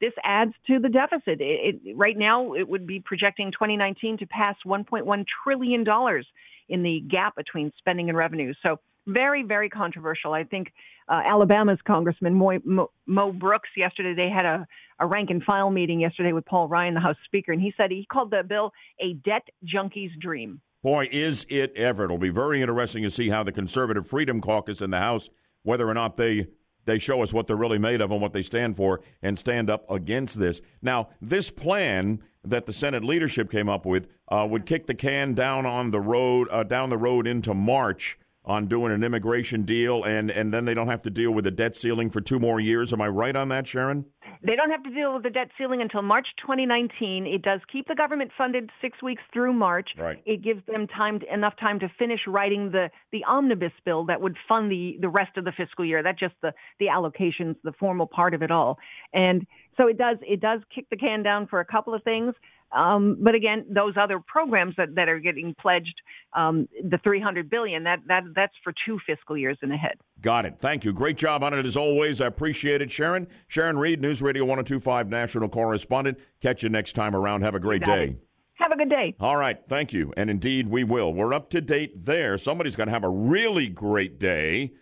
[0.00, 1.40] this adds to the deficit.
[1.40, 6.26] It, it, right now, it would be projecting 2019 to pass 1.1 trillion dollars
[6.68, 8.54] in the gap between spending and revenue.
[8.62, 10.32] So very, very controversial.
[10.32, 10.72] I think
[11.08, 14.66] uh, Alabama's Congressman Mo, Mo, Mo, Brooks yesterday, they had a,
[15.00, 17.90] a rank and file meeting yesterday with Paul Ryan, the House Speaker, and he said
[17.90, 20.60] he called the bill a debt junkie's dream.
[20.82, 22.04] Boy, is it ever.
[22.04, 25.28] It'll be very interesting to see how the Conservative Freedom Caucus in the House,
[25.62, 26.46] whether or not they
[26.86, 29.68] they show us what they're really made of and what they stand for and stand
[29.68, 30.62] up against this.
[30.80, 35.34] Now, this plan that the Senate leadership came up with uh, would kick the can
[35.34, 40.02] down on the road, uh, down the road into March on doing an immigration deal,
[40.04, 42.58] and, and then they don't have to deal with the debt ceiling for two more
[42.58, 42.92] years.
[42.92, 44.06] Am I right on that, Sharon?
[44.42, 47.26] They don't have to deal with the debt ceiling until March 2019.
[47.26, 49.90] It does keep the government funded six weeks through March.
[49.98, 50.22] Right.
[50.24, 54.22] It gives them time to, enough time to finish writing the, the omnibus bill that
[54.22, 56.02] would fund the, the rest of the fiscal year.
[56.02, 58.78] That's just the, the allocations, the formal part of it all.
[59.12, 59.46] And
[59.80, 62.34] so it does it does kick the can down for a couple of things.
[62.72, 65.94] Um, but again, those other programs that, that are getting pledged,
[66.34, 69.94] um, the 300 billion, that, that that's for two fiscal years and ahead.
[70.20, 70.56] Got it.
[70.60, 70.92] Thank you.
[70.92, 72.20] Great job on it as always.
[72.20, 73.26] I appreciate it, Sharon.
[73.48, 76.18] Sharon Reed, News Radio 1025 national correspondent.
[76.40, 77.42] Catch you next time around.
[77.42, 78.04] Have a great day.
[78.04, 78.24] It.
[78.54, 79.16] Have a good day.
[79.18, 79.58] All right.
[79.68, 80.12] Thank you.
[80.16, 81.12] And indeed, we will.
[81.12, 82.38] We're up to date there.
[82.38, 84.74] Somebody's going to have a really great day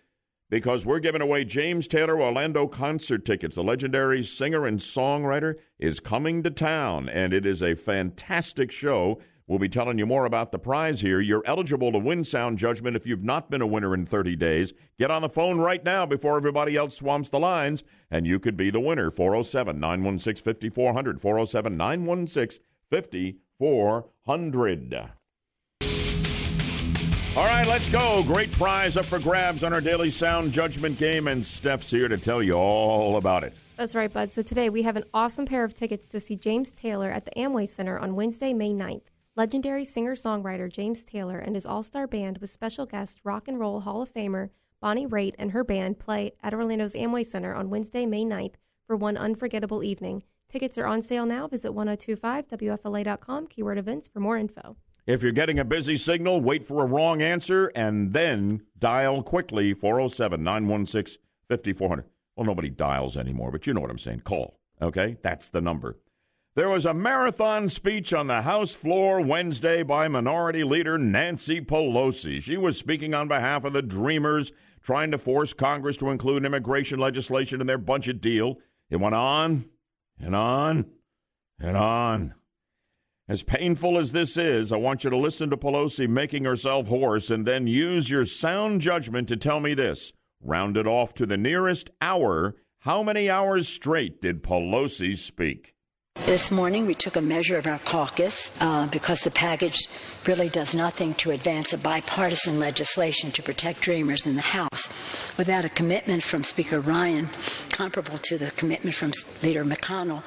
[0.49, 3.55] because we're giving away James Taylor Orlando concert tickets.
[3.55, 9.19] The legendary singer and songwriter is coming to town, and it is a fantastic show.
[9.47, 11.19] We'll be telling you more about the prize here.
[11.19, 14.73] You're eligible to win sound judgment if you've not been a winner in 30 days.
[14.99, 18.57] Get on the phone right now before everybody else swamps the lines, and you could
[18.57, 19.09] be the winner.
[19.09, 21.19] 407 916 5400.
[21.19, 25.18] 407 916 5400.
[27.35, 28.23] All right, let's go.
[28.23, 32.17] Great prize up for grabs on our daily sound judgment game, and Steph's here to
[32.17, 33.53] tell you all about it.
[33.77, 34.33] That's right, Bud.
[34.33, 37.31] So today we have an awesome pair of tickets to see James Taylor at the
[37.31, 39.03] Amway Center on Wednesday, May 9th.
[39.35, 43.59] Legendary singer songwriter James Taylor and his all star band with special guest Rock and
[43.59, 44.49] Roll Hall of Famer
[44.81, 48.55] Bonnie Raitt and her band play at Orlando's Amway Center on Wednesday, May 9th
[48.87, 50.23] for one unforgettable evening.
[50.49, 51.47] Tickets are on sale now.
[51.47, 54.75] Visit 1025WFLA.com, keyword events for more info.
[55.09, 59.73] If you're getting a busy signal, wait for a wrong answer and then dial quickly
[59.73, 62.05] 407 916 5400.
[62.35, 64.19] Well, nobody dials anymore, but you know what I'm saying.
[64.19, 65.17] Call, okay?
[65.23, 65.97] That's the number.
[66.53, 72.39] There was a marathon speech on the House floor Wednesday by Minority Leader Nancy Pelosi.
[72.39, 74.51] She was speaking on behalf of the Dreamers,
[74.83, 78.59] trying to force Congress to include immigration legislation in their budget deal.
[78.91, 79.65] It went on
[80.19, 80.85] and on
[81.59, 82.35] and on.
[83.29, 87.29] As painful as this is, I want you to listen to Pelosi making herself hoarse
[87.29, 90.11] and then use your sound judgment to tell me this.
[90.41, 95.75] Rounded off to the nearest hour, how many hours straight did Pelosi speak?
[96.25, 99.87] This morning, we took a measure of our caucus uh, because the package
[100.25, 105.37] really does nothing to advance a bipartisan legislation to protect Dreamers in the House.
[105.37, 107.29] Without a commitment from Speaker Ryan,
[107.69, 109.11] comparable to the commitment from
[109.43, 110.23] Leader McConnell,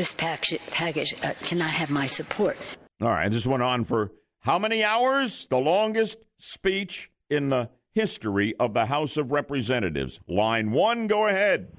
[0.00, 2.56] this package, package uh, cannot have my support.
[3.02, 5.46] All right, this went on for how many hours?
[5.48, 10.18] The longest speech in the history of the House of Representatives.
[10.26, 11.76] Line one, go ahead.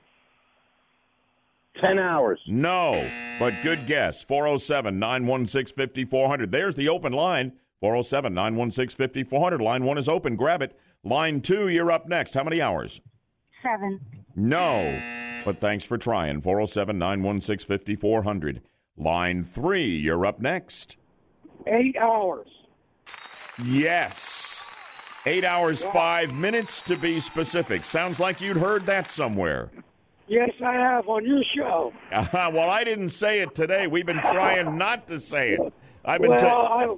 [1.82, 2.40] 10 hours.
[2.46, 4.24] No, but good guess.
[4.24, 6.52] 407 916 5400.
[6.52, 7.54] There's the open line.
[7.80, 9.62] 407 916 5400.
[9.62, 10.36] Line one is open.
[10.36, 10.78] Grab it.
[11.04, 12.36] Line two, you're up next.
[12.36, 13.02] How many hours?
[13.64, 14.00] Seven.
[14.36, 15.00] No,
[15.46, 16.42] but thanks for trying.
[16.42, 18.62] 407 916 5400.
[18.98, 20.98] Line three, you're up next.
[21.68, 22.48] Eight hours.
[23.66, 24.66] Yes.
[25.26, 27.84] Eight hours, five minutes to be specific.
[27.86, 29.70] Sounds like you'd heard that somewhere.
[30.28, 31.94] Yes, I have on your show.
[32.12, 33.86] Uh, well, I didn't say it today.
[33.88, 35.74] We've been trying not to say it.
[36.06, 36.32] I've been.
[36.32, 36.98] well, ta-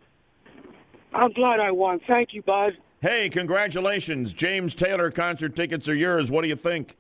[1.14, 2.00] I, I'm glad I won.
[2.08, 2.78] Thank you, Bud.
[3.02, 5.12] hey, congratulations, James Taylor.
[5.12, 6.32] Concert tickets are yours.
[6.32, 6.96] What do you think?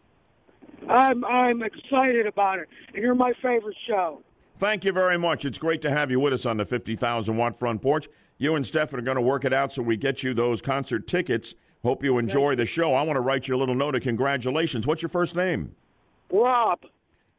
[0.89, 4.21] I'm I'm excited about it, and you're my favorite show.
[4.57, 5.45] Thank you very much.
[5.45, 8.07] It's great to have you with us on the 50,000 watt front porch.
[8.37, 11.07] You and Stefan are going to work it out so we get you those concert
[11.07, 11.55] tickets.
[11.83, 12.93] Hope you enjoy the show.
[12.93, 14.87] I want to write you a little note of congratulations.
[14.87, 15.75] What's your first name?
[16.31, 16.79] Rob,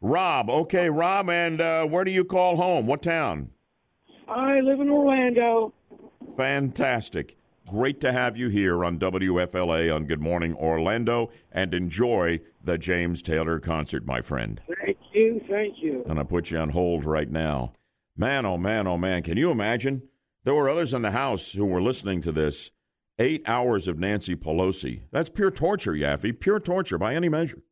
[0.01, 0.51] Rob.
[0.51, 1.31] Okay, Rob.
[1.31, 2.87] And uh, where do you call home?
[2.87, 3.51] What town?
[4.29, 5.73] I live in Orlando.
[6.37, 7.37] Fantastic.
[7.67, 13.23] Great to have you here on WFLA on Good Morning Orlando and enjoy the James
[13.23, 14.61] Taylor concert, my friend.
[14.85, 16.05] Thank you, thank you.
[16.07, 17.73] And I put you on hold right now.
[18.19, 19.23] Man, oh man, oh man.
[19.23, 20.03] Can you imagine?
[20.45, 22.71] There were others in the House who were listening to this.
[23.19, 25.03] Eight hours of Nancy Pelosi.
[25.11, 26.39] That's pure torture, Yaffee.
[26.39, 27.63] Pure torture by any measure.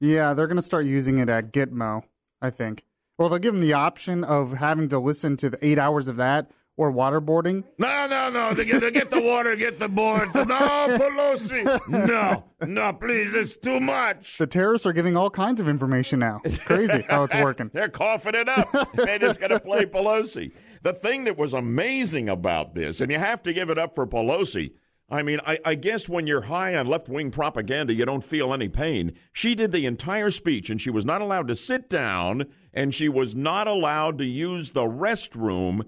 [0.00, 2.02] Yeah, they're going to start using it at Gitmo,
[2.42, 2.84] I think.
[3.16, 6.16] Well, they'll give them the option of having to listen to the eight hours of
[6.16, 7.64] that or waterboarding.
[7.78, 8.54] No, no, no.
[8.54, 10.34] They get, get the water, get the board.
[10.34, 11.64] No, Pelosi.
[11.88, 13.34] No, no, please.
[13.34, 14.38] It's too much.
[14.38, 16.40] The terrorists are giving all kinds of information now.
[16.44, 17.70] It's crazy how it's working.
[17.72, 18.68] They're coughing it up.
[18.94, 20.52] They're just going to play Pelosi.
[20.82, 24.06] The thing that was amazing about this, and you have to give it up for
[24.06, 24.72] Pelosi.
[25.08, 28.52] I mean, I, I guess when you're high on left wing propaganda, you don't feel
[28.52, 29.12] any pain.
[29.32, 33.08] She did the entire speech, and she was not allowed to sit down, and she
[33.08, 35.82] was not allowed to use the restroom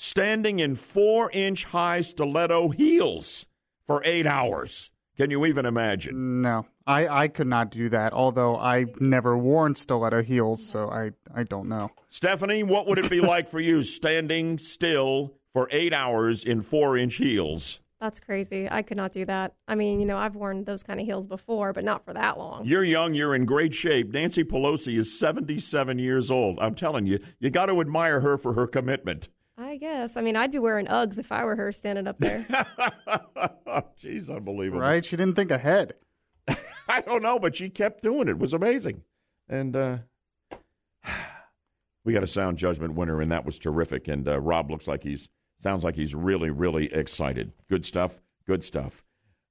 [0.00, 3.46] standing in four inch high stiletto heels
[3.86, 4.90] for eight hours.
[5.18, 6.40] Can you even imagine?
[6.40, 11.10] No, I, I could not do that, although I never worn stiletto heels, so I,
[11.34, 11.90] I don't know.
[12.08, 16.96] Stephanie, what would it be like for you standing still for eight hours in four
[16.96, 17.80] inch heels?
[18.00, 18.66] That's crazy.
[18.70, 19.52] I could not do that.
[19.68, 22.38] I mean, you know, I've worn those kind of heels before, but not for that
[22.38, 22.64] long.
[22.64, 24.10] You're young, you're in great shape.
[24.10, 26.58] Nancy Pelosi is 77 years old.
[26.58, 29.28] I'm telling you, you got to admire her for her commitment.
[29.60, 30.16] I guess.
[30.16, 32.46] I mean, I'd be wearing Uggs if I were her standing up there.
[34.02, 34.80] Jeez, unbelievable.
[34.80, 35.04] Right?
[35.04, 35.94] She didn't think ahead.
[36.88, 38.30] I don't know, but she kept doing it.
[38.30, 39.02] It was amazing.
[39.50, 39.98] And uh,
[42.04, 44.08] we got a sound judgment winner, and that was terrific.
[44.08, 47.52] And uh, Rob looks like he's sounds like he's really, really excited.
[47.68, 48.22] Good stuff.
[48.46, 49.04] Good stuff.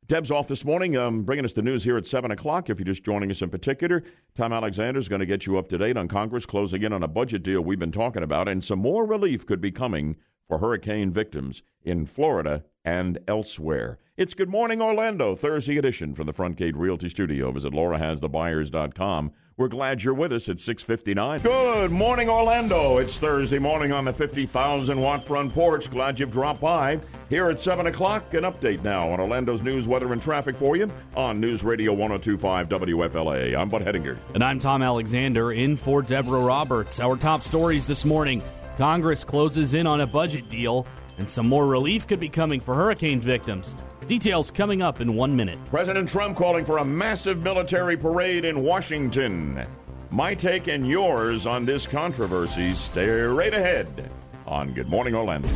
[0.09, 2.71] Deb's off this morning, um, bringing us the news here at 7 o'clock.
[2.71, 5.69] If you're just joining us in particular, Tom Alexander is going to get you up
[5.69, 8.63] to date on Congress closing in on a budget deal we've been talking about, and
[8.63, 10.15] some more relief could be coming
[10.47, 13.99] for hurricane victims in Florida and elsewhere.
[14.17, 17.51] It's Good Morning Orlando, Thursday edition from the Front Gate Realty Studio.
[17.51, 19.31] Visit laurahasthebuyers.com.
[19.59, 21.41] We're glad you're with us at 659.
[21.41, 22.99] Good morning, Orlando.
[22.99, 25.91] It's Thursday morning on the 50,000 watt front porch.
[25.91, 27.01] Glad you've dropped by.
[27.27, 30.89] Here at 7 o'clock, an update now on Orlando's news, weather, and traffic for you
[31.13, 33.53] on News Radio 1025 WFLA.
[33.53, 34.17] I'm Bud Hedinger.
[34.33, 37.01] And I'm Tom Alexander in for Deborah Roberts.
[37.01, 38.41] Our top stories this morning
[38.77, 42.75] Congress closes in on a budget deal, and some more relief could be coming for
[42.75, 43.75] hurricane victims.
[44.09, 45.63] Details coming up in one minute.
[45.65, 49.67] President Trump calling for a massive military parade in Washington.
[50.09, 52.73] My take and yours on this controversy.
[52.73, 54.09] Stay right ahead
[54.47, 55.47] on Good Morning Orlando.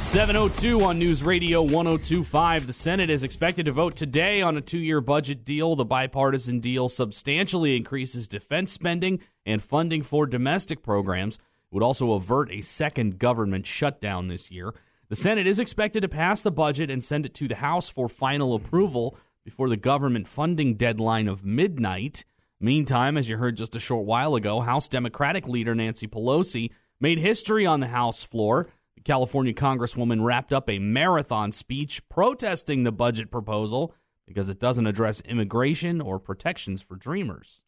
[0.00, 2.66] 702 on News Radio 1025.
[2.66, 5.76] The Senate is expected to vote today on a two year budget deal.
[5.76, 11.34] The bipartisan deal substantially increases defense spending and funding for domestic programs.
[11.34, 11.40] It
[11.72, 14.72] would also avert a second government shutdown this year.
[15.08, 18.10] The Senate is expected to pass the budget and send it to the House for
[18.10, 22.26] final approval before the government funding deadline of midnight.
[22.60, 27.18] Meantime, as you heard just a short while ago, House Democratic leader Nancy Pelosi made
[27.18, 28.68] history on the House floor.
[28.96, 33.94] The California Congresswoman wrapped up a marathon speech protesting the budget proposal
[34.26, 37.62] because it doesn't address immigration or protections for dreamers.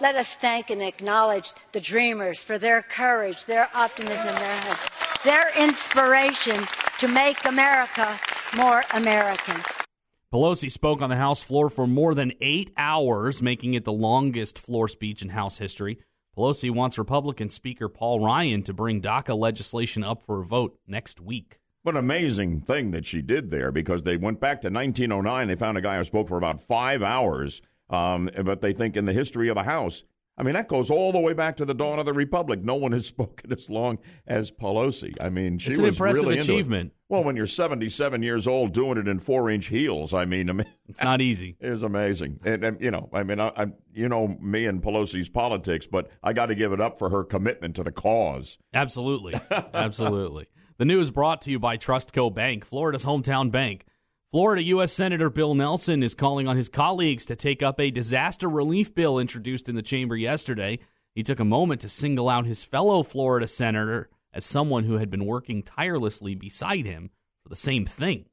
[0.00, 4.93] Let us thank and acknowledge the dreamers for their courage, their optimism, their hope,
[5.24, 6.64] their inspiration
[6.98, 8.18] to make America
[8.56, 9.56] more American.
[10.32, 14.58] Pelosi spoke on the House floor for more than eight hours, making it the longest
[14.58, 15.98] floor speech in House history.
[16.36, 21.20] Pelosi wants Republican Speaker Paul Ryan to bring DACA legislation up for a vote next
[21.20, 21.58] week.
[21.82, 25.48] What an amazing thing that she did there because they went back to 1909.
[25.48, 29.04] They found a guy who spoke for about five hours, um, but they think in
[29.04, 30.02] the history of the House,
[30.36, 32.62] I mean, that goes all the way back to the dawn of the Republic.
[32.62, 35.14] No one has spoken as long as Pelosi.
[35.20, 36.92] I mean, she it's an was impressive really achievement.
[37.08, 41.02] Well, when you're 77 years old doing it in four inch heels, I mean, it's
[41.02, 41.56] not easy.
[41.60, 42.40] It is amazing.
[42.44, 46.10] And, and, you know, I mean, I, I, you know me and Pelosi's politics, but
[46.22, 48.58] I got to give it up for her commitment to the cause.
[48.72, 49.40] Absolutely.
[49.72, 50.46] Absolutely.
[50.78, 53.86] the news brought to you by Trustco Bank, Florida's hometown bank.
[54.34, 54.92] Florida U.S.
[54.92, 59.20] Senator Bill Nelson is calling on his colleagues to take up a disaster relief bill
[59.20, 60.80] introduced in the chamber yesterday.
[61.14, 65.08] He took a moment to single out his fellow Florida senator as someone who had
[65.08, 67.10] been working tirelessly beside him
[67.44, 68.24] for the same thing.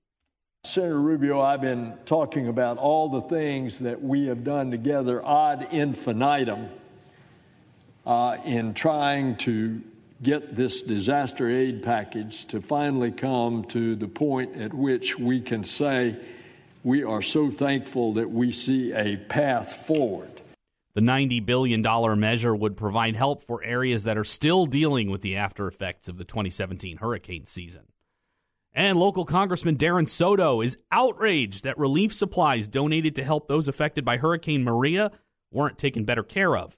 [0.63, 5.67] Senator Rubio, I've been talking about all the things that we have done together ad
[5.69, 6.69] infinitum
[8.07, 9.83] uh, in trying to
[10.21, 15.63] get this disaster aid package to finally come to the point at which we can
[15.63, 16.15] say
[16.83, 20.41] we are so thankful that we see a path forward.
[20.93, 21.81] The $90 billion
[22.19, 26.17] measure would provide help for areas that are still dealing with the after effects of
[26.17, 27.83] the 2017 hurricane season.
[28.73, 34.05] And local Congressman Darren Soto is outraged that relief supplies donated to help those affected
[34.05, 35.11] by Hurricane Maria
[35.51, 36.77] weren't taken better care of.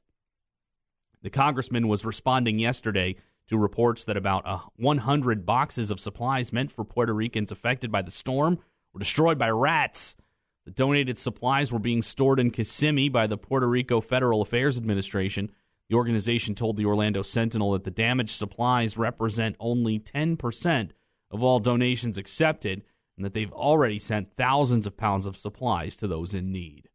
[1.21, 3.15] The congressman was responding yesterday
[3.49, 8.01] to reports that about uh, 100 boxes of supplies meant for Puerto Ricans affected by
[8.01, 8.59] the storm
[8.93, 10.15] were destroyed by rats.
[10.65, 15.51] The donated supplies were being stored in Kissimmee by the Puerto Rico Federal Affairs Administration.
[15.89, 20.91] The organization told the Orlando Sentinel that the damaged supplies represent only 10%
[21.31, 22.83] of all donations accepted
[23.17, 26.89] and that they've already sent thousands of pounds of supplies to those in need.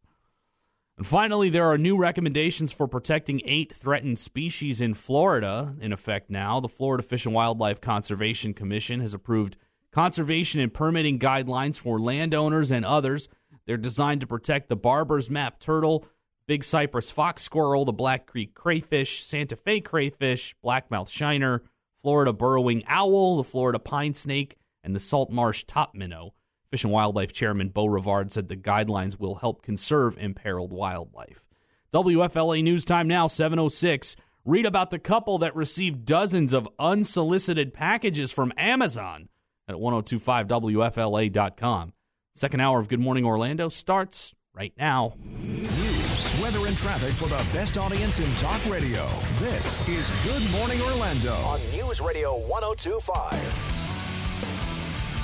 [0.98, 6.28] And finally, there are new recommendations for protecting eight threatened species in Florida in effect
[6.28, 6.58] now.
[6.58, 9.56] The Florida Fish and Wildlife Conservation Commission has approved
[9.92, 13.28] conservation and permitting guidelines for landowners and others.
[13.64, 16.04] They're designed to protect the Barbour's Map turtle,
[16.48, 21.62] big cypress fox squirrel, the Black Creek crayfish, Santa Fe crayfish, blackmouth shiner,
[22.02, 26.34] Florida burrowing owl, the Florida pine snake, and the salt marsh top minnow.
[26.70, 31.46] Fish and Wildlife Chairman Bo Rivard said the guidelines will help conserve imperiled wildlife.
[31.92, 34.14] WFLA News Time now, 706.
[34.44, 39.30] Read about the couple that received dozens of unsolicited packages from Amazon
[39.66, 41.94] at 1025WFLA.com.
[42.34, 45.14] Second hour of Good Morning Orlando starts right now.
[45.24, 49.06] News, weather, and traffic for the best audience in talk radio.
[49.36, 53.87] This is Good Morning Orlando on News Radio 1025.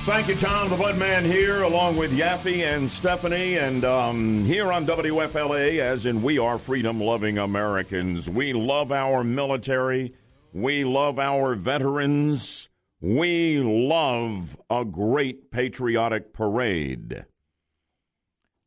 [0.04, 4.86] Thank you, Tom, the Budman here, along with Yaffee and Stephanie, and um, here on
[4.86, 8.28] WFLA, as in we are freedom loving Americans.
[8.28, 10.12] We love our military.
[10.52, 12.68] We love our veterans.
[13.00, 17.24] We love a great patriotic parade.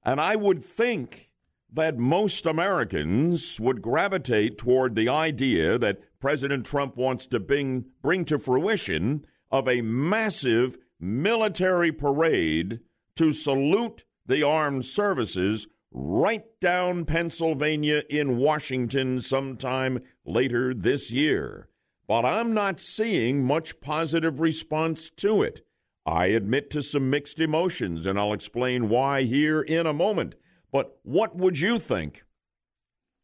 [0.04, 1.30] And I would think
[1.72, 8.26] that most Americans would gravitate toward the idea that President Trump wants to bring, bring
[8.26, 12.80] to fruition of a massive military parade
[13.16, 21.70] to salute the armed services right down Pennsylvania in Washington sometime later this year.
[22.08, 25.66] But I'm not seeing much positive response to it.
[26.06, 30.36] I admit to some mixed emotions, and I'll explain why here in a moment.
[30.72, 32.24] But what would you think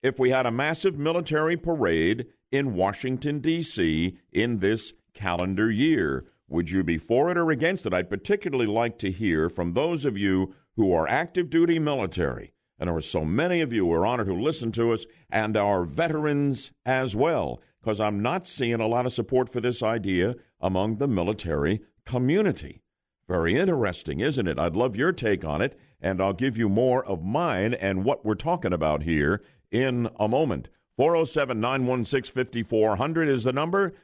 [0.01, 4.17] if we had a massive military parade in Washington, D.C.
[4.33, 6.25] in this calendar year?
[6.47, 7.93] Would you be for it or against it?
[7.93, 12.53] I'd particularly like to hear from those of you who are active duty military.
[12.79, 15.55] And there are so many of you who are honored who listen to us and
[15.55, 20.35] our veterans as well, because I'm not seeing a lot of support for this idea
[20.59, 22.81] among the military community.
[23.27, 24.59] Very interesting, isn't it?
[24.59, 28.25] I'd love your take on it, and I'll give you more of mine and what
[28.25, 29.41] we're talking about here
[29.71, 30.67] in a moment.
[30.97, 33.95] 407 916 5400 is the number.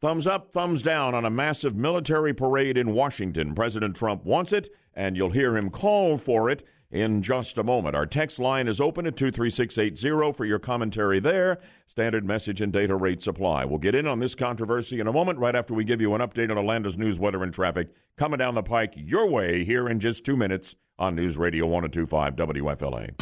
[0.00, 3.54] Thumbs up, thumbs down on a massive military parade in Washington.
[3.54, 7.96] President Trump wants it, and you'll hear him call for it in just a moment.
[7.96, 11.58] Our text line is open at 23680 for your commentary there.
[11.86, 13.64] Standard message and data rate supply.
[13.64, 16.20] We'll get in on this controversy in a moment, right after we give you an
[16.20, 19.98] update on Orlando's news, weather, and traffic coming down the pike your way here in
[19.98, 23.20] just two minutes on News Radio 1025 WFLA.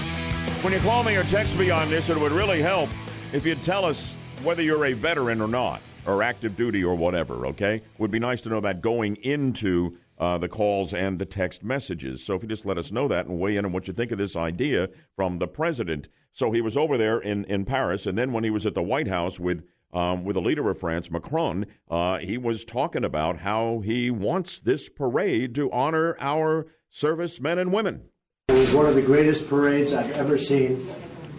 [0.62, 2.90] When you call me or text me on this, it would really help
[3.32, 7.46] if you'd tell us whether you're a veteran or not, or active duty or whatever,
[7.46, 7.82] okay?
[7.98, 12.24] Would be nice to know that going into uh, the calls and the text messages.
[12.24, 14.12] So if you just let us know that and weigh in on what you think
[14.12, 16.08] of this idea from the president.
[16.32, 18.82] So he was over there in, in Paris, and then when he was at the
[18.82, 23.40] White House with um, with the leader of France, Macron, uh, he was talking about
[23.40, 28.04] how he wants this parade to honor our servicemen and women.
[28.48, 30.88] It was one of the greatest parades I've ever seen.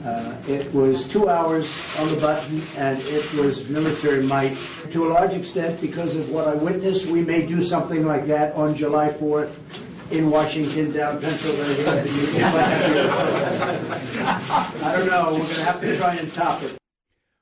[0.03, 4.57] Uh, it was two hours on the button, and it was military might.
[4.91, 8.53] To a large extent, because of what I witnessed, we may do something like that
[8.55, 9.57] on July 4th
[10.11, 11.85] in Washington, down Pennsylvania.
[14.83, 15.31] I don't know.
[15.31, 16.77] We're going to have to try and top it.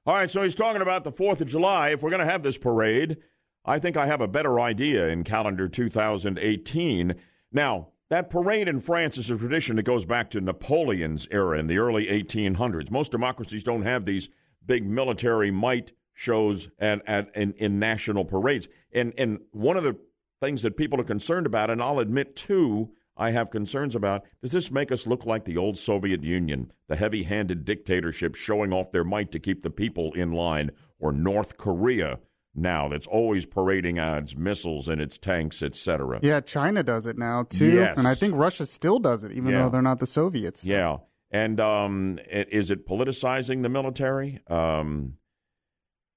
[0.05, 1.89] All right, so he's talking about the 4th of July.
[1.89, 3.17] If we're going to have this parade,
[3.65, 7.15] I think I have a better idea in calendar 2018.
[7.51, 11.67] Now, that parade in France is a tradition that goes back to Napoleon's era in
[11.67, 12.91] the early 1800s.
[12.91, 14.27] Most democracies don't have these
[14.65, 18.67] big military might shows at, at in, in national parades.
[18.93, 19.95] And and one of the
[20.41, 24.51] things that people are concerned about, and I'll admit too, I have concerns about, does
[24.51, 29.05] this make us look like the old Soviet Union, the heavy-handed dictatorship showing off their
[29.05, 32.19] might to keep the people in line, or North Korea?
[32.53, 36.19] Now that's always parading its missiles and its tanks, etc.
[36.21, 37.97] Yeah, China does it now too, Yes.
[37.97, 39.63] and I think Russia still does it, even Yeah.
[39.63, 40.65] though they're not the Soviets.
[40.65, 40.97] Yeah,
[41.31, 44.39] and um, is it politicizing the military?
[44.47, 45.13] Um,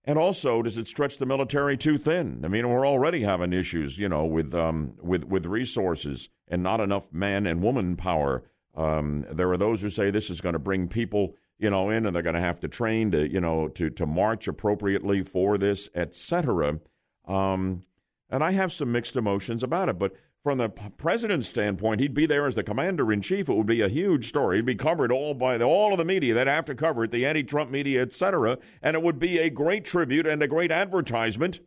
[0.06, 2.42] and also, does it stretch the military too thin?
[2.44, 6.80] I mean, we're already having issues, you know, with um, with with resources and not
[6.80, 8.42] enough man and woman power.
[8.76, 12.06] Um, there are those who say this is going to bring people, you know, in,
[12.06, 15.58] and they're going to have to train to, you know, to to march appropriately for
[15.58, 16.80] this, etc.
[17.26, 17.84] Um,
[18.30, 22.26] and I have some mixed emotions about it, but from the president's standpoint, he'd be
[22.26, 23.48] there as the commander in chief.
[23.48, 24.56] It would be a huge story.
[24.56, 27.10] It'd be covered all by the, all of the media that have to cover it,
[27.10, 28.58] the anti-Trump media, etc.
[28.82, 31.60] And it would be a great tribute and a great advertisement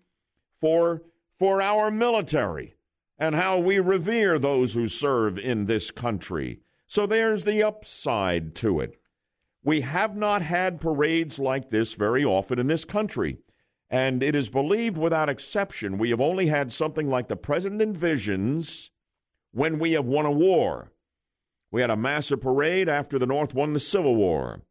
[0.62, 1.02] for
[1.40, 2.76] for our military
[3.20, 6.60] and how we revere those who serve in this country.
[6.86, 9.00] So there's the upside to it.
[9.68, 13.40] We have not had parades like this very often in this country.
[13.90, 18.92] And it is believed without exception we have only had something like the president envisions
[19.52, 20.94] when we have won a war.
[21.70, 24.62] We had a massive parade after the North won the Civil War.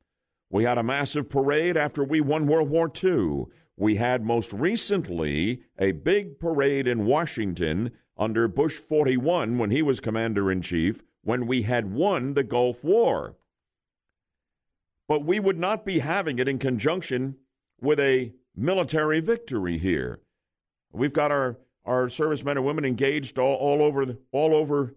[0.49, 3.49] We had a massive parade after we won World War II.
[3.76, 10.01] We had most recently a big parade in Washington under Bush 41 when he was
[10.01, 13.36] commander in chief when we had won the Gulf War.
[15.09, 17.36] But we would not be having it in conjunction
[17.80, 20.20] with a military victory here.
[20.92, 24.94] We've got our, our servicemen and women engaged all, all over the, all over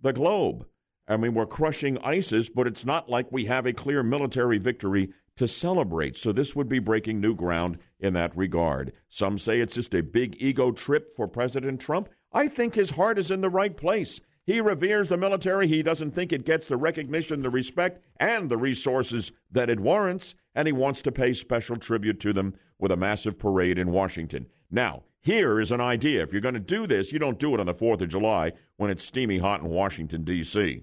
[0.00, 0.66] the globe.
[1.08, 5.10] I mean, we're crushing ISIS, but it's not like we have a clear military victory
[5.36, 6.16] to celebrate.
[6.16, 8.92] So this would be breaking new ground in that regard.
[9.08, 12.10] Some say it's just a big ego trip for President Trump.
[12.32, 14.20] I think his heart is in the right place.
[14.48, 15.68] He reveres the military.
[15.68, 20.36] He doesn't think it gets the recognition, the respect, and the resources that it warrants,
[20.54, 24.46] and he wants to pay special tribute to them with a massive parade in Washington.
[24.70, 26.22] Now, here is an idea.
[26.22, 28.52] If you're going to do this, you don't do it on the 4th of July
[28.78, 30.82] when it's steamy hot in Washington, D.C.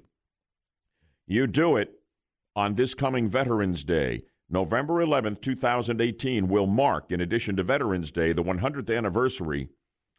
[1.26, 1.92] You do it
[2.56, 4.26] on this coming Veterans Day.
[4.48, 9.70] November 11th, 2018 will mark, in addition to Veterans Day, the 100th anniversary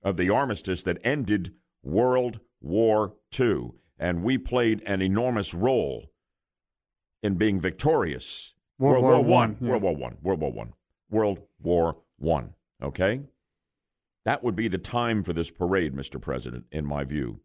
[0.03, 3.71] of the armistice that ended World War II.
[3.99, 6.11] And we played an enormous role
[7.23, 8.55] in being victorious.
[8.79, 9.71] World War One, yeah.
[9.71, 10.17] World War One.
[10.23, 10.73] World War One.
[11.11, 12.55] World War One.
[12.83, 13.23] Okay?
[14.25, 16.21] That would be the time for this parade, Mr.
[16.21, 17.41] President, in my view.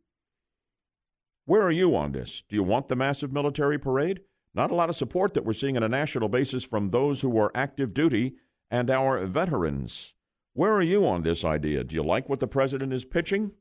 [1.46, 2.44] Where are you on this?
[2.48, 4.22] Do you want the massive military parade?
[4.54, 7.38] Not a lot of support that we're seeing on a national basis from those who
[7.38, 8.36] are active duty
[8.70, 10.14] and our veterans.
[10.54, 11.84] Where are you on this idea?
[11.84, 13.52] Do you like what the president is pitching?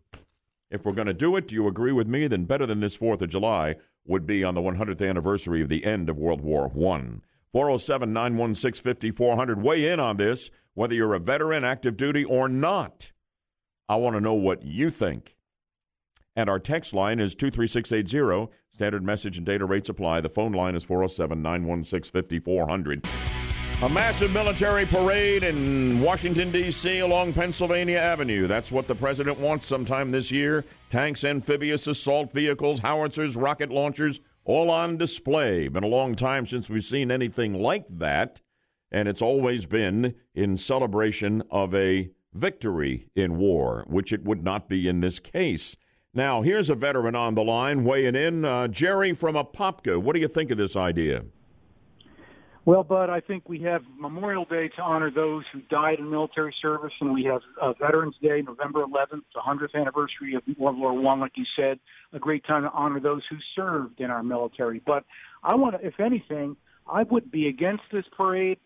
[0.70, 2.28] If we're going to do it, do you agree with me?
[2.28, 5.84] Then better than this 4th of July would be on the 100th anniversary of the
[5.84, 7.20] end of World War I.
[7.52, 9.60] 407 916 5400.
[9.60, 13.10] Weigh in on this, whether you're a veteran, active duty, or not.
[13.88, 15.36] I want to know what you think.
[16.36, 18.52] And our text line is 23680.
[18.72, 20.20] Standard message and data rates apply.
[20.20, 23.04] The phone line is 407 916 5400.
[23.83, 26.99] A massive military parade in Washington, D.C.
[26.99, 28.47] along Pennsylvania Avenue.
[28.47, 30.66] That's what the president wants sometime this year.
[30.91, 35.68] Tanks, amphibious assault vehicles, howitzers, rocket launchers, all on display.
[35.68, 38.43] Been a long time since we've seen anything like that,
[38.93, 44.68] and it's always been in celebration of a victory in war, which it would not
[44.68, 45.74] be in this case.
[46.12, 48.45] Now, here's a veteran on the line weighing in.
[48.45, 51.24] Uh, Jerry from Apopka, what do you think of this idea?
[52.66, 56.54] Well, Bud, I think we have Memorial Day to honor those who died in military
[56.61, 60.92] service, and we have uh, Veterans Day, November 11th, the 100th anniversary of World War
[60.92, 61.20] One.
[61.20, 61.78] Like you said,
[62.12, 64.82] a great time to honor those who served in our military.
[64.84, 65.04] But
[65.42, 66.54] I want to, if anything,
[66.86, 68.58] I would be against this parade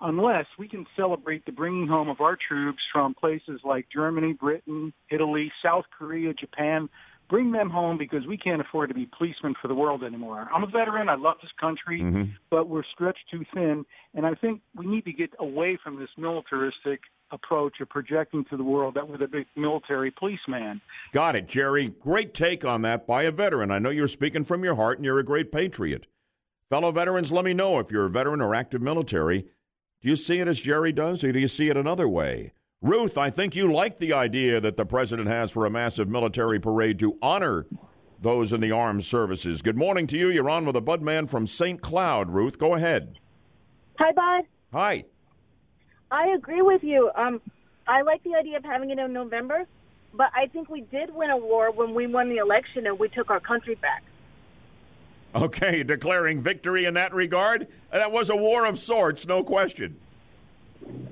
[0.00, 4.94] unless we can celebrate the bringing home of our troops from places like Germany, Britain,
[5.10, 6.88] Italy, South Korea, Japan,
[7.32, 10.46] bring them home because we can't afford to be policemen for the world anymore.
[10.54, 11.08] I'm a veteran.
[11.08, 12.24] I love this country, Mm-hmm.
[12.50, 13.86] but we're stretched too thin.
[14.14, 18.58] And I think we need to get away from this militaristic approach of projecting to
[18.58, 20.82] the world that we're the big military policeman.
[21.14, 21.94] Got it, Jerry.
[22.00, 23.70] Great take on that by a veteran.
[23.70, 26.06] I know you're speaking from your heart and you're a great patriot.
[26.68, 29.46] Fellow veterans, let me know if you're a veteran or active military.
[30.02, 32.52] Do you see it as Jerry does, or do you see it another way?
[32.82, 36.58] Ruth, I think you like the idea that the president has for a massive military
[36.58, 37.64] parade to honor
[38.20, 39.62] those in the armed services.
[39.62, 40.30] Good morning to you.
[40.30, 41.80] You're on with a Budman from St.
[41.80, 42.30] Cloud.
[42.30, 43.20] Ruth, go ahead.
[44.00, 44.48] Hi, Bud.
[44.72, 45.04] Hi.
[46.10, 47.08] I agree with you.
[47.14, 47.40] Um,
[47.86, 49.64] I like the idea of having it in November,
[50.12, 53.08] but I think we did win a war when we won the election and we
[53.08, 54.02] took our country back.
[55.36, 57.68] Okay, declaring victory in that regard.
[57.92, 59.98] That was a war of sorts, no question.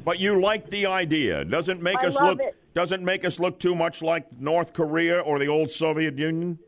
[0.05, 1.45] But you like the idea.
[1.45, 2.57] Doesn't make I us look it.
[2.75, 6.59] doesn't make us look too much like North Korea or the old Soviet Union.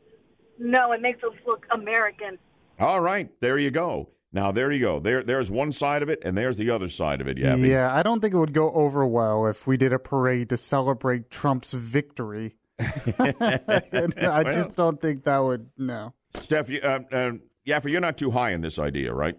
[0.59, 2.39] No, it makes us look American.
[2.79, 4.09] All right, there you go.
[4.33, 4.99] Now there you go.
[4.99, 7.55] There there's one side of it and there's the other side of it, yeah.
[7.55, 10.57] Yeah, I don't think it would go over well if we did a parade to
[10.57, 12.57] celebrate Trump's victory.
[12.79, 16.15] I just don't think that would no.
[16.41, 17.33] Steph, you, uh, uh,
[17.67, 19.37] Yaffee, you're not too high in this idea, right?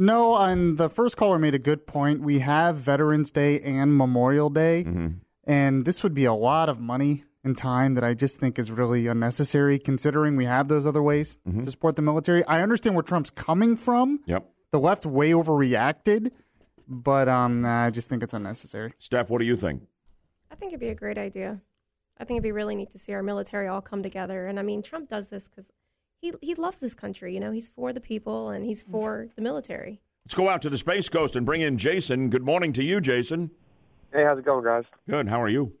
[0.00, 2.22] No, and the first caller made a good point.
[2.22, 4.86] We have Veterans Day and Memorial Day,
[5.44, 8.70] and this would be a lot of money and time that I just think is
[8.70, 12.42] really unnecessary considering we have those other ways to support the military.
[12.46, 14.20] I understand where Trump's coming from.
[14.24, 14.48] Yep.
[14.70, 16.30] The left way overreacted,
[16.88, 18.94] but um, nah, I just think it's unnecessary.
[18.98, 19.82] Steph, what do you think?
[20.50, 21.60] I think it'd be a great idea.
[22.18, 24.46] I think it'd be really neat to see our military all come together.
[24.46, 25.70] And I mean, Trump does this because
[26.20, 27.34] he he loves this country.
[27.34, 30.00] You know, he's for the people and he's for the military.
[30.26, 32.30] Let's go out to the Space Coast and bring in Jason.
[32.30, 33.50] Good morning to you, Jason.
[34.12, 34.84] Hey, how's it going, guys?
[35.08, 35.28] Good.
[35.28, 35.72] How are you?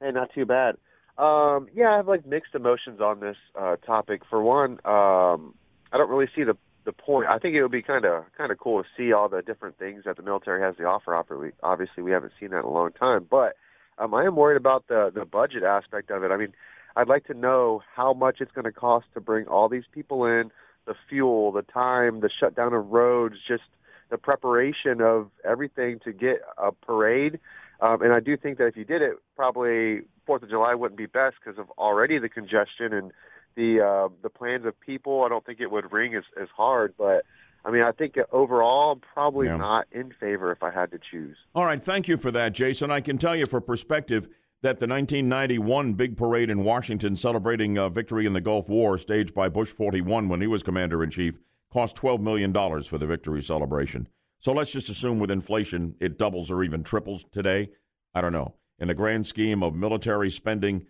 [0.00, 0.76] Hey, not too bad.
[1.18, 4.22] Um, yeah, I have like mixed emotions on this uh, topic.
[4.30, 5.54] For one, um,
[5.92, 7.28] I don't really see the the point.
[7.28, 9.78] I think it would be kind of kind of cool to see all the different
[9.78, 11.14] things that the military has to offer.
[11.14, 13.26] Obviously, obviously, we haven't seen that in a long time.
[13.30, 13.56] But
[13.98, 16.30] um, I am worried about the the budget aspect of it.
[16.30, 16.54] I mean,
[16.96, 20.24] I'd like to know how much it's going to cost to bring all these people
[20.24, 20.50] in,
[20.86, 23.62] the fuel, the time, the shutdown of roads, just
[24.10, 27.38] the preparation of everything to get a parade.
[27.80, 30.98] Um, and I do think that if you did it, probably Fourth of July wouldn't
[30.98, 33.12] be best because of already the congestion and
[33.56, 35.24] the uh, the plans of people.
[35.24, 37.24] I don't think it would ring as as hard, but
[37.64, 39.56] I mean, I think overall, I'm probably Yeah.
[39.56, 41.36] not in favor if I had to choose.
[41.54, 42.90] All right, thank you for that, Jason.
[42.90, 44.28] I can tell you for perspective
[44.62, 49.34] that the 1991 big parade in Washington celebrating uh, victory in the Gulf War, staged
[49.34, 51.40] by Bush 41 when he was commander in chief,
[51.72, 52.52] cost $12 million
[52.84, 54.06] for the victory celebration.
[54.38, 57.70] So let's just assume with inflation it doubles or even triples today.
[58.14, 58.54] I don't know.
[58.78, 60.86] In the grand scheme of military spending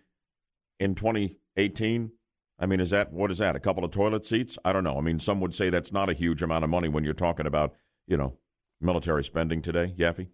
[0.79, 2.11] in 2018,
[2.59, 3.55] I mean, is that what is that?
[3.55, 4.57] A couple of toilet seats?
[4.63, 4.97] I don't know.
[4.97, 7.45] I mean, some would say that's not a huge amount of money when you're talking
[7.45, 7.73] about,
[8.07, 8.37] you know,
[8.79, 9.93] military spending today.
[9.97, 10.27] Yaffee?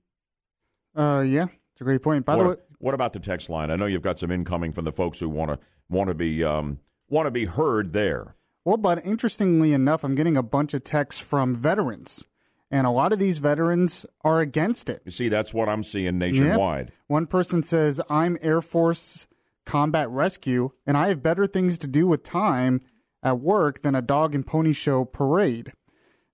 [0.95, 2.25] Uh, yeah, it's a great point.
[2.25, 3.69] By the way, what about the text line?
[3.69, 5.59] I know you've got some incoming from the folks who want to
[5.89, 8.35] want to be um, want to be heard there.
[8.65, 12.27] Well, but interestingly enough, I'm getting a bunch of texts from veterans,
[12.69, 15.01] and a lot of these veterans are against it.
[15.05, 16.87] You see, that's what I'm seeing nationwide.
[16.87, 16.93] Yep.
[17.07, 19.27] One person says, I'm Air Force
[19.65, 22.81] Combat Rescue, and I have better things to do with time
[23.23, 25.73] at work than a dog and pony show parade.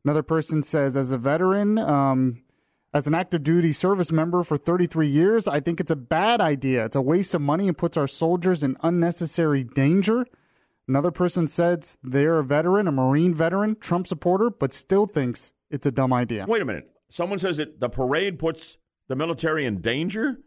[0.04, 2.41] Another person says, as a veteran, um,
[2.96, 6.86] as an active duty service member for 33 years, I think it's a bad idea.
[6.86, 10.26] It's a waste of money and puts our soldiers in unnecessary danger.
[10.88, 15.86] Another person says they're a veteran, a Marine veteran, Trump supporter, but still thinks it's
[15.86, 16.46] a dumb idea.
[16.48, 16.89] Wait a minute.
[17.10, 18.78] Someone says that the parade puts
[19.10, 20.39] the military in danger.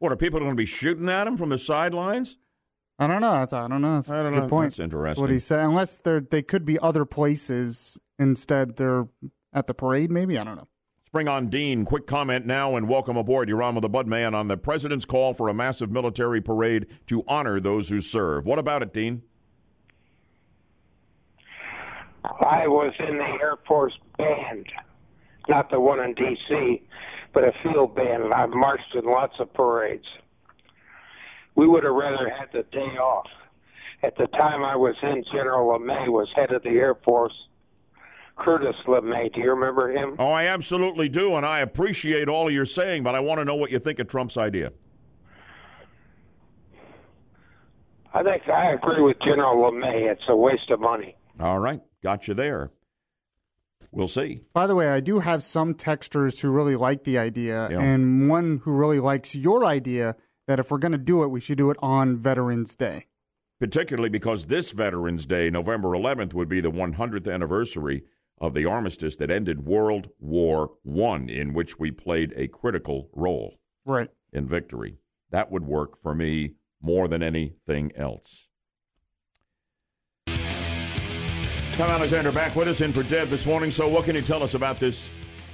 [0.00, 2.36] What are people going to be shooting at them from the sidelines?
[2.98, 3.32] I don't know.
[3.32, 3.94] That's, I don't know.
[3.96, 4.42] That's, I don't that's a know.
[4.42, 4.70] good point.
[4.72, 5.22] That's interesting.
[5.22, 8.76] What he said, unless they they could be other places instead.
[8.76, 9.06] They're
[9.52, 10.36] at the parade, maybe.
[10.36, 10.68] I don't know.
[11.12, 11.84] Bring on Dean.
[11.84, 13.46] Quick comment now and welcome aboard.
[13.46, 16.86] You're on with the Bud Man on the president's call for a massive military parade
[17.08, 18.46] to honor those who serve.
[18.46, 19.20] What about it, Dean?
[22.24, 24.64] I was in the Air Force band,
[25.50, 26.82] not the one in D.C.,
[27.34, 30.06] but a field band, and I've marched in lots of parades.
[31.56, 33.28] We would have rather had the day off.
[34.02, 37.34] At the time I was in, General LeMay was head of the Air Force.
[38.42, 39.32] Curtis LeMay.
[39.34, 40.16] Do you remember him?
[40.18, 43.54] Oh, I absolutely do, and I appreciate all you're saying, but I want to know
[43.54, 44.72] what you think of Trump's idea.
[48.14, 50.10] I think I agree with General LeMay.
[50.10, 51.16] It's a waste of money.
[51.40, 52.70] All right, got you there.
[53.90, 54.40] We'll see.
[54.54, 57.80] By the way, I do have some texters who really like the idea, Yeah.
[57.80, 60.16] and one who really likes your idea
[60.46, 63.06] that if we're going to do it, we should do it on Veterans Day.
[63.60, 68.02] particularly because this Veterans Day, November 11th, would be the 100th anniversary
[68.42, 73.60] of the armistice that ended World War One, in which we played a critical role
[73.86, 74.10] Right.
[74.32, 74.98] in victory.
[75.30, 78.48] That would work for me more than anything else.
[80.26, 83.70] Tom Alexander back with us in for Deb this morning.
[83.70, 85.06] So, what can you tell us about this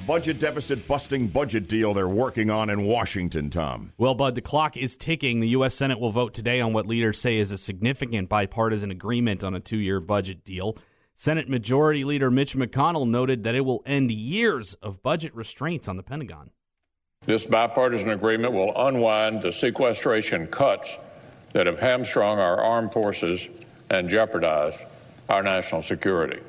[0.07, 3.93] budget deficit busting budget deal they're working on in Washington, Tom?
[3.99, 5.41] Well, Bud, the clock is ticking.
[5.41, 5.75] The U.S.
[5.75, 9.61] Senate will vote today on what leaders say is a significant bipartisan agreement on a
[9.61, 10.77] two year budget deal.
[11.21, 15.97] Senate Majority Leader Mitch McConnell noted that it will end years of budget restraints on
[15.97, 16.51] the Pentagon.
[17.27, 20.97] This bipartisan agreement will unwind the sequestration cuts
[21.55, 23.49] that have hamstrung our armed forces
[23.91, 24.85] and jeopardized
[25.29, 26.41] our national security.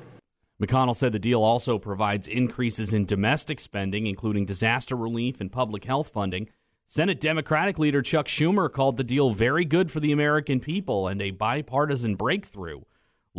[0.61, 5.85] McConnell said the deal also provides increases in domestic spending, including disaster relief and public
[5.85, 6.47] health funding.
[6.85, 11.23] Senate Democratic leader Chuck Schumer called the deal very good for the American people and
[11.23, 12.81] a bipartisan breakthrough.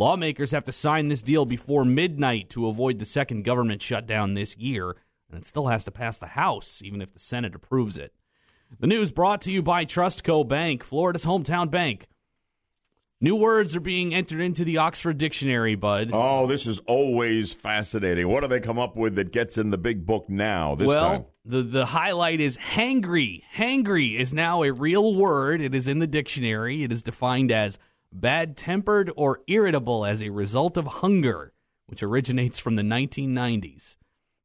[0.01, 4.57] Lawmakers have to sign this deal before midnight to avoid the second government shutdown this
[4.57, 4.95] year,
[5.29, 8.11] and it still has to pass the House, even if the Senate approves it.
[8.79, 12.07] The news brought to you by Trustco Bank, Florida's hometown bank.
[13.23, 16.09] New words are being entered into the Oxford Dictionary, Bud.
[16.11, 18.27] Oh, this is always fascinating.
[18.27, 20.73] What do they come up with that gets in the big book now?
[20.73, 23.43] This well, time, the the highlight is hangry.
[23.55, 25.61] Hangry is now a real word.
[25.61, 26.83] It is in the dictionary.
[26.83, 27.77] It is defined as
[28.11, 31.53] bad tempered or irritable as a result of hunger,
[31.87, 33.97] which originates from the 1990s.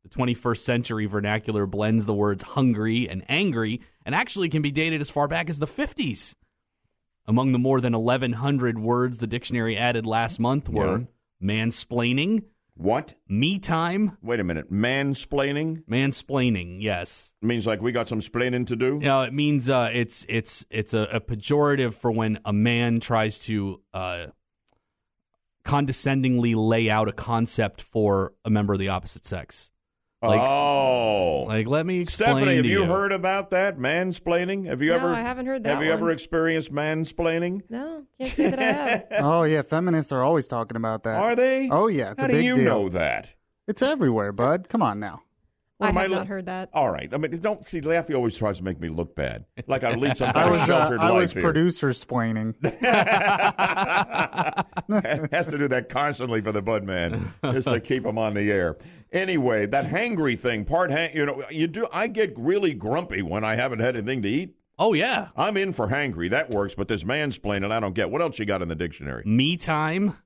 [0.03, 5.01] The 21st century vernacular blends the words hungry and angry and actually can be dated
[5.01, 6.35] as far back as the 50s.
[7.27, 11.09] Among the more than 1,100 words the dictionary added last month were
[11.43, 12.45] mansplaining.
[12.77, 13.14] What?
[13.27, 14.18] Me time.
[14.22, 14.70] Wait a minute.
[14.70, 15.85] Mansplaining?
[15.91, 17.33] Mansplaining, yes.
[17.43, 18.99] It Means like we got some splaining to do?
[18.99, 23.39] No, it means uh, it's it's it's a, a pejorative for when a man tries
[23.41, 24.27] to uh,
[25.64, 29.70] condescendingly lay out a concept for a member of the opposite sex.
[30.27, 32.31] Like, oh, like let me explain.
[32.37, 34.66] Stephanie, have to you, you heard about that mansplaining?
[34.66, 35.09] Have you No, ever?
[35.14, 36.12] I haven't heard that Have you ever one.
[36.12, 37.62] experienced mansplaining?
[37.70, 39.07] No, can't say that I have.
[39.24, 41.16] oh yeah, feminists are always talking about that.
[41.20, 41.68] Are they?
[41.70, 42.64] Oh yeah, it's How a do big you deal.
[42.64, 43.31] know that?
[43.68, 44.68] It's everywhere, bud.
[44.68, 45.22] Come on now.
[45.79, 46.70] I am have li- not heard that.
[46.72, 47.12] All right.
[47.12, 47.81] I mean, don't see.
[47.83, 50.62] Yaffee always tries to make me look bad, like I lead some I kind was
[50.62, 51.43] of uh, sheltered I life was here.
[51.43, 52.55] producer splaining.
[55.33, 58.51] has to do that constantly for the Bud Man, just to keep him on the
[58.51, 58.77] air.
[59.12, 61.87] Anyway, that hangry thing, part hang, you know, you do.
[61.93, 64.55] I get really grumpy when I haven't had anything to eat.
[64.79, 66.31] Oh yeah, I'm in for hangry.
[66.31, 66.74] That works.
[66.74, 68.11] But this mansplaining, I don't get.
[68.11, 69.24] What else you got in the dictionary?
[69.27, 70.16] Me time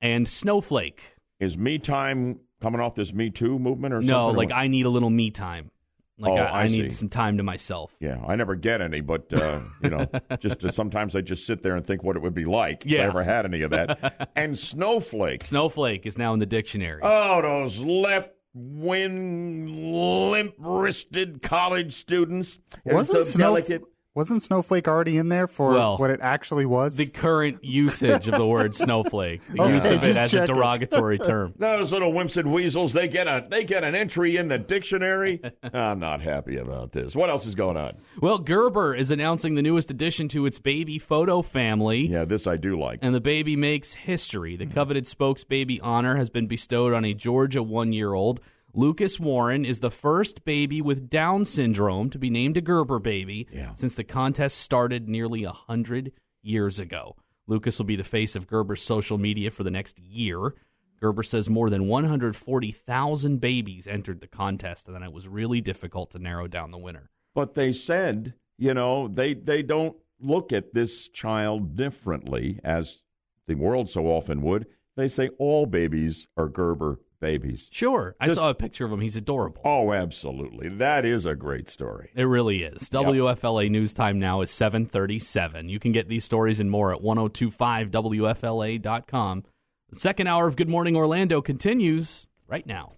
[0.00, 1.00] and snowflake.
[1.40, 4.08] Is me time coming off this Me Too movement or something?
[4.16, 4.52] No, or like?
[4.52, 5.70] I need a little me time.
[6.18, 7.96] Like Oh, I, I I need some time to myself.
[7.98, 10.06] Yeah, I never get any, but uh, you know,
[10.38, 12.92] just uh, sometimes I just sit there and think what it would be like if
[12.92, 14.30] I ever had any of that.
[14.36, 15.42] and snowflake.
[15.42, 17.00] Snowflake is now in the dictionary.
[17.02, 22.58] Oh, those left wing, limp wristed college students.
[22.84, 23.82] They're Wasn't so Snow- delicate.
[24.14, 26.96] Wasn't snowflake already in there for Well, what it actually was?
[26.96, 30.54] the current usage of the word snowflake, the Okay, use of it as a checking.
[30.54, 31.54] derogatory term.
[31.58, 35.40] Those little wimps and weasels, they get a they get an entry in the dictionary.
[35.72, 37.16] I'm not happy about this.
[37.16, 37.94] What else is going on?
[38.20, 42.06] Well, Gerber is announcing the newest addition to its baby photo family.
[42.08, 42.98] Yeah, this I do like.
[43.00, 44.56] And the baby makes history.
[44.56, 48.40] The coveted spokes baby honor has been bestowed on a Georgia one year old.
[48.74, 53.46] Lucas Warren is the first baby with Down syndrome to be named a Gerber baby
[53.74, 57.16] since the contest started nearly a hundred years ago.
[57.46, 60.54] Lucas will be the face of Gerber's social media for the next year.
[61.00, 66.10] Gerber says more than 140,000 babies entered the contest, and that it was really difficult
[66.12, 67.10] to narrow down the winner.
[67.34, 73.02] But they said, you know, they they don't look at this child differently as
[73.48, 74.66] the world so often would.
[74.96, 77.70] They say all babies are Gerber babies.
[77.72, 78.14] Sure.
[78.20, 79.00] I saw a picture of him.
[79.00, 79.62] He's adorable.
[79.64, 80.68] Oh, absolutely.
[80.68, 82.10] That is a great story.
[82.14, 82.90] It really is.
[82.90, 85.70] WFLA news time now is 737.
[85.70, 89.44] You can get these stories and more at 1025wfla.com.
[89.88, 92.96] The second hour of Good Morning Orlando continues right now.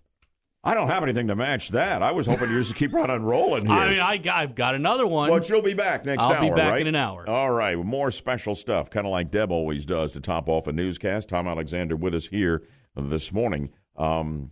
[0.67, 2.03] I don't have anything to match that.
[2.03, 3.75] I was hoping you just keep right on rolling here.
[3.75, 5.29] I mean, I, I've got another one.
[5.29, 6.37] But you'll be back next hour.
[6.37, 6.81] I'll be back right?
[6.81, 7.29] in an hour.
[7.29, 10.73] All right, more special stuff, kind of like Deb always does to top off a
[10.73, 11.29] newscast.
[11.29, 12.63] Tom Alexander with us here
[12.97, 13.75] this morning.
[13.97, 14.51] Um,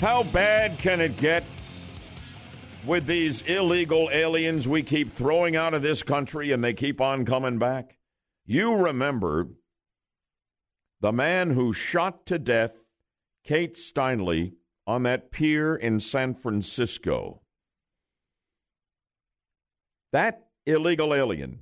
[0.00, 1.44] How bad can it get
[2.86, 7.24] with these illegal aliens we keep throwing out of this country and they keep on
[7.24, 7.96] coming back?
[8.46, 9.48] You remember
[11.00, 12.84] the man who shot to death
[13.44, 14.52] Kate Steinle
[14.86, 17.42] on that pier in San Francisco.
[20.12, 21.60] That illegal alien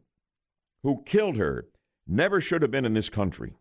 [0.82, 1.66] who killed her
[2.06, 3.54] never should have been in this country.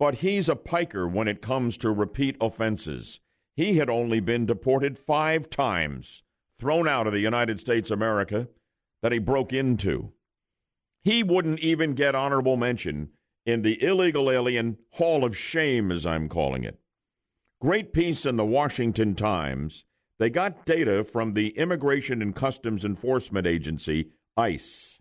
[0.00, 3.20] But he's a piker when it comes to repeat offenses.
[3.54, 6.22] He had only been deported five times,
[6.58, 8.48] thrown out of the United States America
[9.02, 10.12] that he broke into.
[11.04, 13.10] He wouldn't even get honorable mention
[13.44, 16.80] in the illegal alien Hall of Shame, as I'm calling it.
[17.60, 19.84] Great piece in the Washington Times.
[20.18, 24.98] They got data from the Immigration and Customs Enforcement Agency, ICE.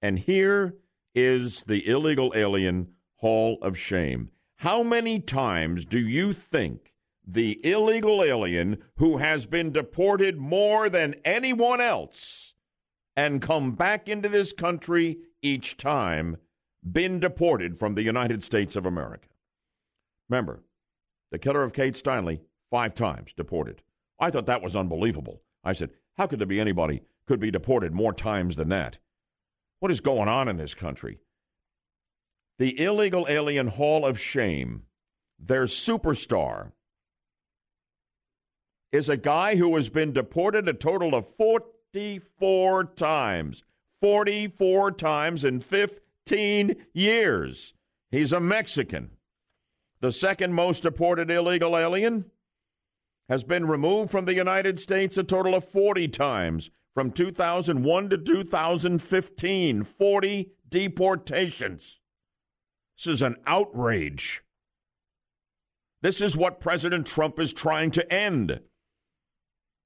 [0.00, 0.78] And here
[1.14, 2.88] is the illegal alien
[3.22, 4.30] Hall of Shame.
[4.56, 6.92] How many times do you think
[7.24, 12.54] the illegal alien who has been deported more than anyone else
[13.16, 16.36] and come back into this country each time
[16.90, 19.28] been deported from the United States of America?
[20.28, 20.64] Remember,
[21.30, 22.40] the killer of Kate Steinle,
[22.72, 23.82] five times deported.
[24.18, 25.42] I thought that was unbelievable.
[25.62, 28.98] I said, how could there be anybody could be deported more times than that?
[29.78, 31.18] What is going on in this country?
[32.62, 34.84] The illegal alien Hall of Shame,
[35.36, 36.70] their superstar,
[38.92, 43.64] is a guy who has been deported a total of 44 times.
[44.00, 47.74] 44 times in 15 years.
[48.12, 49.10] He's a Mexican.
[50.00, 52.26] The second most deported illegal alien
[53.28, 58.18] has been removed from the United States a total of 40 times from 2001 to
[58.18, 59.82] 2015.
[59.82, 61.98] 40 deportations.
[63.02, 64.44] This is an outrage.
[66.02, 68.60] This is what President Trump is trying to end.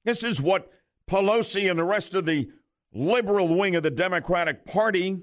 [0.04, 0.70] This is what
[1.08, 2.50] Pelosi and the rest of the
[2.92, 5.18] liberal wing of the Democratic Party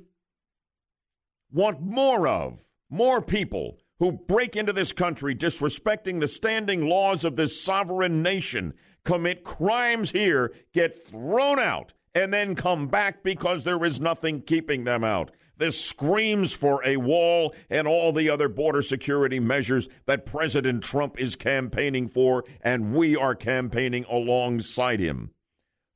[1.52, 2.68] want more of.
[2.90, 8.74] More people who break into this country disrespecting the standing laws of this sovereign nation,
[9.06, 14.84] commit crimes here, get thrown out, and then come back because there is nothing keeping
[14.84, 15.30] them out.
[15.58, 21.20] This screams for a wall and all the other border security measures that President Trump
[21.20, 25.32] is campaigning for, and we are campaigning alongside him.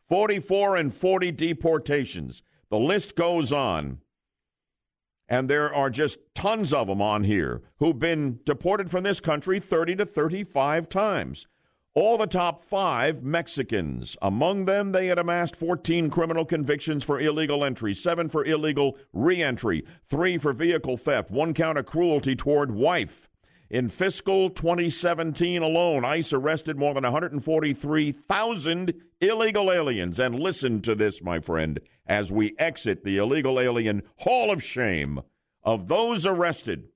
[0.07, 2.43] 44 and 40 deportations.
[2.69, 3.99] The list goes on.
[5.29, 9.59] And there are just tons of them on here who've been deported from this country
[9.59, 11.47] 30 to 35 times.
[11.97, 14.15] All the top five Mexicans.
[14.21, 19.83] Among them, they had amassed 14 criminal convictions for illegal entry, seven for illegal reentry,
[20.05, 23.31] three for vehicle theft, one count of cruelty toward wife.
[23.71, 30.19] In fiscal 2017 alone, ICE arrested more than 143,000 illegal aliens.
[30.19, 35.21] And listen to this, my friend, as we exit the illegal alien Hall of Shame.
[35.63, 36.89] Of those arrested,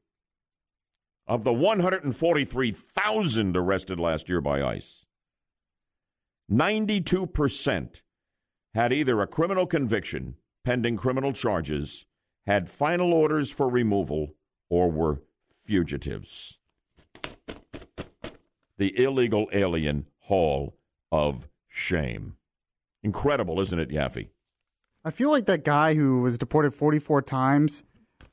[1.31, 5.05] of the 143,000 arrested last year by ICE,
[6.51, 8.01] 92%
[8.73, 12.05] had either a criminal conviction pending criminal charges,
[12.45, 14.35] had final orders for removal,
[14.69, 15.21] or were
[15.63, 16.57] fugitives.
[18.77, 20.75] The illegal alien hall
[21.13, 22.35] of shame.
[23.03, 24.31] Incredible, isn't it, Yaffee?
[25.05, 27.85] I feel like that guy who was deported 44 times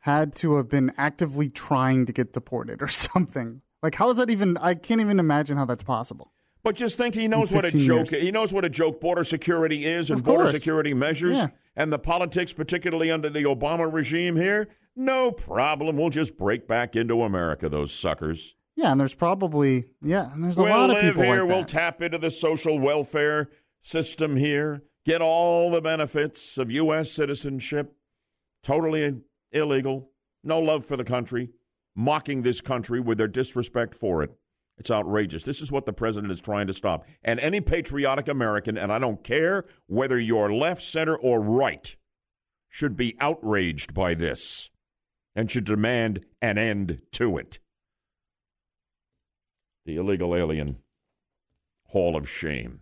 [0.09, 3.62] had to have been actively trying to get deported or something.
[3.82, 4.56] Like, how is that even?
[4.56, 6.32] I can't even imagine how that's possible.
[6.64, 8.11] But just think, he knows what a joke.
[8.11, 8.22] years.
[8.22, 11.46] He knows what a joke border security is and border security measures, Yeah.
[11.76, 14.68] and the politics, particularly under the Obama regime here.
[14.96, 15.96] No problem.
[15.96, 17.68] We'll just break back into America.
[17.68, 18.56] Those suckers.
[18.74, 21.42] Yeah, and there's probably yeah, and there's a we'll lot of people here.
[21.44, 23.48] like we'll tap into the social welfare
[23.80, 24.82] system here.
[25.06, 27.11] Get all the benefits of U.S.
[27.12, 27.94] citizenship.
[28.64, 29.14] Totally
[29.53, 30.11] illegal.
[30.44, 31.51] No love for the country.
[31.94, 34.30] Mocking this country with their disrespect for it.
[34.78, 35.42] It's outrageous.
[35.42, 37.05] This is what the president is trying to stop.
[37.24, 41.96] And any patriotic American, and I don't care whether you're left, center, or right,
[42.68, 44.70] should be outraged by this
[45.34, 47.59] and should demand an end to it.
[49.84, 50.76] The illegal alien
[51.86, 52.80] hall of shame.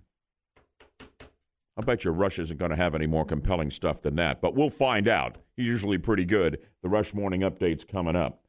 [1.79, 4.55] I bet you Rush isn't going to have any more compelling stuff than that, but
[4.55, 5.37] we'll find out.
[5.57, 6.59] He's usually pretty good.
[6.83, 8.43] The Rush Morning Update's coming up.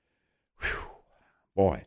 [0.61, 0.69] Whew.
[1.53, 1.83] Boy.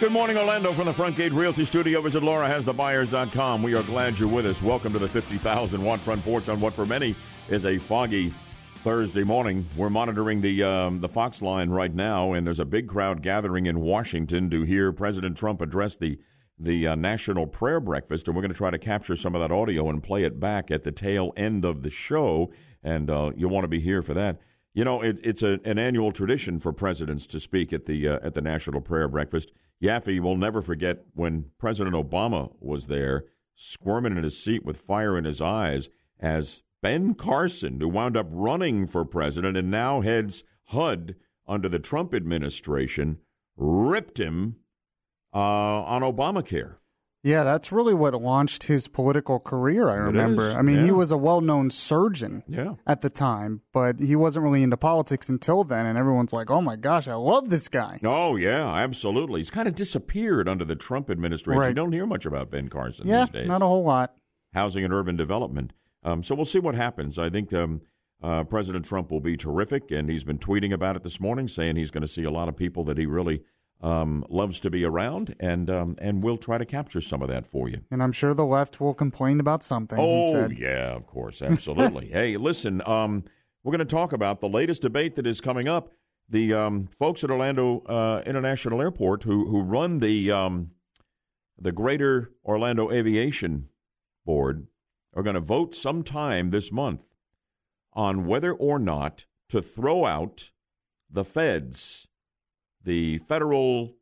[0.00, 2.00] Good morning, Orlando, from the Front Gate Realty Studio.
[2.00, 3.62] Visit LauraHasTheBuyers.com.
[3.62, 4.62] We are glad you're with us.
[4.62, 7.14] Welcome to the 50,000 watt front porch on what for many
[7.50, 8.32] is a foggy
[8.82, 9.66] Thursday morning.
[9.76, 13.66] We're monitoring the um, the Fox line right now, and there's a big crowd gathering
[13.66, 16.18] in Washington to hear President Trump address the
[16.58, 19.52] the uh, National Prayer Breakfast, and we're going to try to capture some of that
[19.52, 22.52] audio and play it back at the tail end of the show.
[22.82, 24.38] And uh, you'll want to be here for that.
[24.72, 28.18] You know, it, it's a, an annual tradition for presidents to speak at the uh,
[28.22, 29.52] at the National Prayer Breakfast.
[29.82, 33.24] Yaffee will never forget when President Obama was there,
[33.56, 35.88] squirming in his seat with fire in his eyes,
[36.20, 41.14] as Ben Carson, who wound up running for president and now heads HUD
[41.46, 43.18] under the Trump administration,
[43.56, 44.56] ripped him
[45.34, 46.76] uh, on Obamacare.
[47.22, 49.88] Yeah, that's really what launched his political career.
[49.88, 50.50] I remember.
[50.50, 52.74] I mean, he was a well-known surgeon Yeah.
[52.86, 55.86] at the time, but he wasn't really into politics until then.
[55.86, 59.40] And everyone's like, "Oh my gosh, I love this guy." Oh yeah, absolutely.
[59.40, 61.62] He's kind of disappeared under the Trump administration.
[61.62, 63.48] You don't hear much about Ben Carson yeah, these days.
[63.48, 64.14] not a whole lot.
[64.52, 65.72] Housing and urban development.
[66.02, 67.18] Um, so we'll see what happens.
[67.18, 67.80] I think um,
[68.22, 71.76] uh, President Trump will be terrific, and he's been tweeting about it this morning, saying
[71.76, 73.42] he's going to see a lot of people that he really
[73.84, 77.46] um, loves to be around, and um, and we'll try to capture some of that
[77.46, 77.80] for you.
[77.90, 79.98] And I'm sure the left will complain about something.
[79.98, 80.58] he Oh, said.
[80.58, 82.08] yeah, of course, absolutely.
[82.08, 83.24] hey, listen, um,
[83.62, 85.92] we're going to talk about the latest debate that is coming up.
[86.30, 90.70] The um, folks at Orlando uh, International Airport who who run the um,
[91.58, 93.68] the Greater Orlando Aviation
[94.24, 94.66] Board
[95.14, 97.02] are going to vote sometime this month
[97.92, 100.50] on whether or not to throw out
[101.10, 102.08] the feds,
[102.84, 103.94] the Federal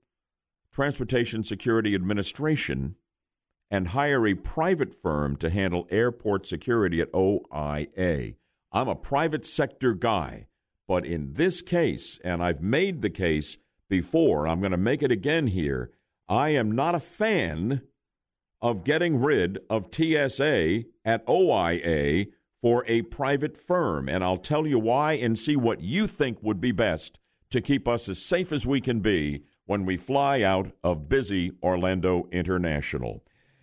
[0.72, 2.96] Transportation Security Administration,
[3.70, 8.34] and hire a private firm to handle airport security at OIA.
[8.70, 10.46] I'm a private sector guy,
[10.86, 13.56] but in this case, and I've made the case
[13.88, 15.90] before, I'm going to make it again here.
[16.28, 17.82] I am not a fan
[18.60, 22.26] of getting rid of TSA at OIA
[22.60, 24.08] for a private firm.
[24.08, 27.18] And I'll tell you why and see what you think would be best
[27.52, 31.52] to keep us as safe as we can be when we fly out of busy
[31.62, 33.22] Orlando International.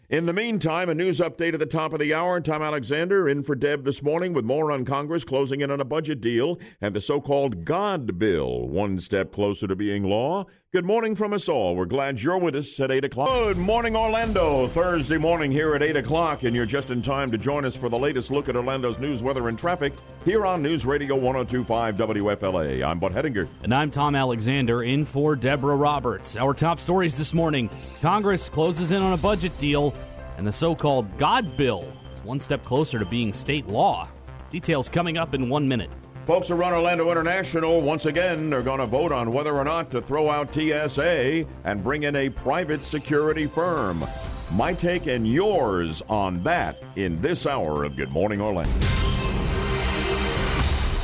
[0.10, 2.42] In the meantime, a news update at the top of the hour.
[2.42, 5.86] Tom Alexander in for Deb this morning with more on Congress closing in on a
[5.86, 10.48] budget deal and the so called God Bill, one step closer to being law.
[10.72, 11.76] Good morning from us all.
[11.76, 13.28] We're glad you're with us at 8 o'clock.
[13.28, 14.68] Good morning, Orlando.
[14.68, 17.90] Thursday morning here at 8 o'clock, and you're just in time to join us for
[17.90, 19.94] the latest look at Orlando's news, weather, and traffic
[20.26, 22.84] here on News Radio 1025 WFLA.
[22.84, 23.48] I'm Bud Hedinger.
[23.64, 26.36] And I'm Tom Alexander in for Deborah Roberts.
[26.36, 27.68] Our top stories this morning
[28.00, 29.96] Congress closes in on a budget deal,
[30.38, 34.08] and the so called God Bill is one step closer to being state law.
[34.52, 35.90] Details coming up in one minute.
[36.30, 39.90] Folks who run Orlando International, once again, are going to vote on whether or not
[39.90, 44.06] to throw out TSA and bring in a private security firm.
[44.54, 48.80] My take and yours on that in this hour of Good Morning Orlando.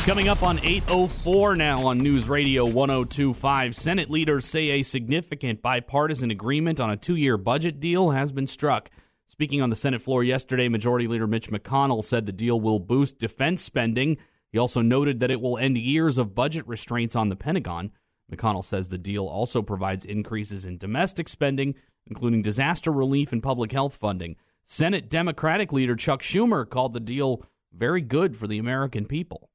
[0.03, 6.30] Coming up on 804 now on News Radio 1025, Senate leaders say a significant bipartisan
[6.30, 8.91] agreement on a two year budget deal has been struck.
[9.26, 13.17] Speaking on the Senate floor yesterday, Majority Leader Mitch McConnell said the deal will boost
[13.17, 14.17] defense spending.
[14.56, 17.91] He also noted that it will end years of budget restraints on the Pentagon.
[18.32, 21.76] McConnell says the deal also provides increases in domestic spending,
[22.08, 24.38] including disaster relief and public health funding.
[24.64, 27.43] Senate Democratic leader Chuck Schumer called the deal
[27.74, 29.49] very good for the American people.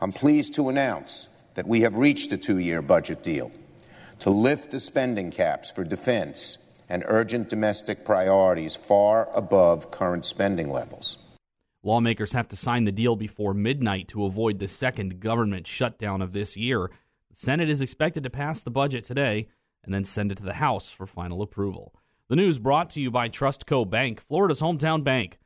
[0.00, 3.50] I'm pleased to announce that we have reached a two year budget deal
[4.20, 6.58] to lift the spending caps for defense
[6.88, 11.18] and urgent domestic priorities far above current spending levels.
[11.82, 16.32] Lawmakers have to sign the deal before midnight to avoid the second government shutdown of
[16.32, 16.90] this year.
[17.30, 19.48] The Senate is expected to pass the budget today
[19.82, 21.92] and then send it to the House for final approval.
[22.28, 25.38] The news brought to you by Trustco Bank, Florida's hometown bank.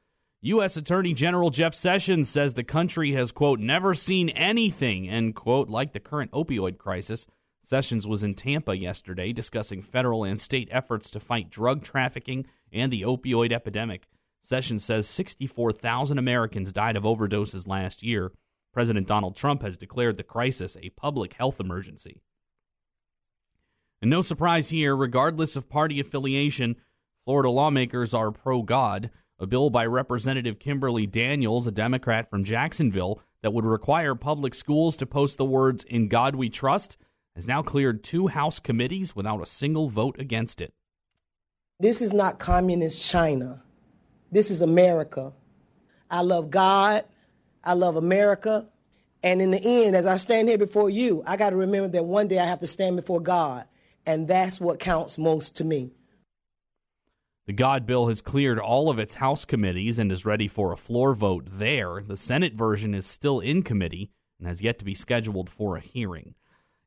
[0.42, 0.76] U.S.
[0.76, 5.92] Attorney General Jeff Sessions says the country has, quote, never seen anything, end quote, like
[5.92, 7.26] the current opioid crisis.
[7.62, 12.92] Sessions was in Tampa yesterday discussing federal and state efforts to fight drug trafficking and
[12.92, 14.06] the opioid epidemic.
[14.46, 18.30] Sessions says 64,000 Americans died of overdoses last year.
[18.72, 22.22] President Donald Trump has declared the crisis a public health emergency.
[24.00, 26.76] And no surprise here, regardless of party affiliation,
[27.24, 29.10] Florida lawmakers are pro God.
[29.40, 34.96] A bill by Representative Kimberly Daniels, a Democrat from Jacksonville, that would require public schools
[34.98, 36.96] to post the words, In God We Trust,
[37.34, 40.72] has now cleared two House committees without a single vote against it.
[41.80, 43.64] This is not communist China.
[44.30, 45.32] This is America.
[46.10, 47.04] I love God.
[47.64, 48.66] I love America.
[49.22, 52.04] And in the end, as I stand here before you, I got to remember that
[52.04, 53.64] one day I have to stand before God.
[54.06, 55.90] And that's what counts most to me.
[57.46, 60.76] The God bill has cleared all of its House committees and is ready for a
[60.76, 62.02] floor vote there.
[62.06, 65.80] The Senate version is still in committee and has yet to be scheduled for a
[65.80, 66.34] hearing.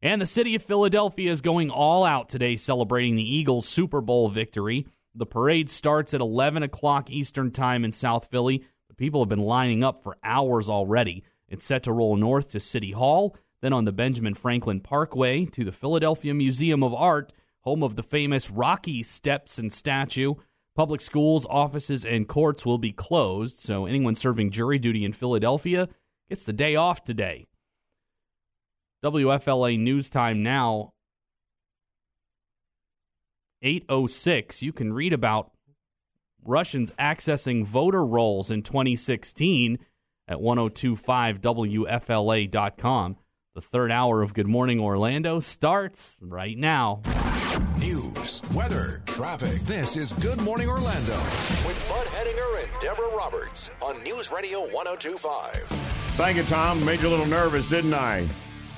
[0.02, 4.30] And the city of Philadelphia is going all out today celebrating the Eagles' Super Bowl
[4.30, 4.88] victory.
[5.16, 8.64] The parade starts at 11 o'clock Eastern Time in South Philly.
[8.88, 11.24] The people have been lining up for hours already.
[11.47, 15.66] It's set to roll north to City Hall, then on the Benjamin Franklin Parkway to
[15.66, 20.36] the Philadelphia Museum of Art, home of the famous Rocky Steps and statue.
[20.76, 25.89] Public schools, offices, and courts will be closed, so anyone serving jury duty in Philadelphia
[26.30, 27.47] gets the day off today.
[29.03, 30.93] WFLA News Time now
[33.62, 34.62] 806.
[34.62, 35.51] You can read about
[36.43, 39.80] Russians accessing voter rolls in 2016
[40.28, 43.16] at 1025wfla.com.
[43.55, 47.01] The third hour of Good Morning Orlando starts right now.
[47.80, 49.60] News, weather, traffic.
[49.62, 51.18] This is Good Morning Orlando.
[51.66, 55.66] With Bud Hedinger and Deborah Roberts on News Radio 1025.
[56.16, 56.86] Thank you, Tom.
[56.86, 58.28] Made you a little nervous, didn't I?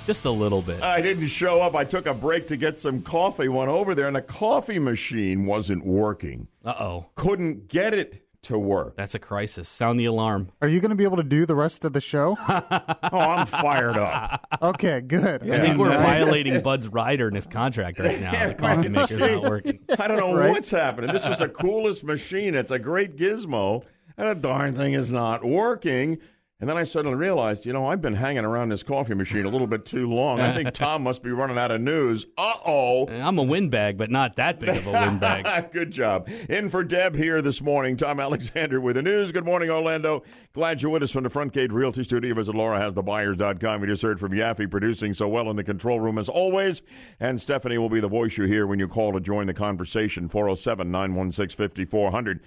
[0.07, 0.81] Just a little bit.
[0.81, 1.75] I didn't show up.
[1.75, 3.47] I took a break to get some coffee.
[3.47, 6.47] Went over there, and the coffee machine wasn't working.
[6.65, 7.05] Uh oh.
[7.15, 8.95] Couldn't get it to work.
[8.97, 9.69] That's a crisis.
[9.69, 10.49] Sound the alarm.
[10.59, 12.35] Are you going to be able to do the rest of the show?
[12.49, 14.47] oh, I'm fired up.
[14.59, 15.47] Okay, good.
[15.49, 18.47] I think we're violating Bud's rider in his contract right now.
[18.47, 19.79] the coffee maker's not working.
[19.99, 20.49] I don't know Right?
[20.49, 21.11] what's happening.
[21.11, 22.55] This is the coolest machine.
[22.55, 23.83] It's a great gizmo,
[24.17, 26.17] and the darn thing is not working.
[26.61, 29.49] And then I suddenly realized, you know, I've been hanging around this coffee machine a
[29.49, 30.39] little bit too long.
[30.39, 32.27] I think Tom must be running out of news.
[32.37, 33.07] Uh oh.
[33.07, 35.71] I'm a windbag, but not that big of a windbag.
[35.73, 36.29] Good job.
[36.49, 37.97] In for Deb here this morning.
[37.97, 39.31] Tom Alexander with the news.
[39.31, 40.21] Good morning, Orlando.
[40.53, 42.35] Glad you're with us from the Front Gate Realty Studio.
[42.35, 43.81] Visit LauraHasTheBuyers.com.
[43.81, 46.83] We just heard from Yaffee producing so well in the control room as always.
[47.19, 50.27] And Stephanie will be the voice you hear when you call to join the conversation.
[50.27, 52.39] 407 916 5400.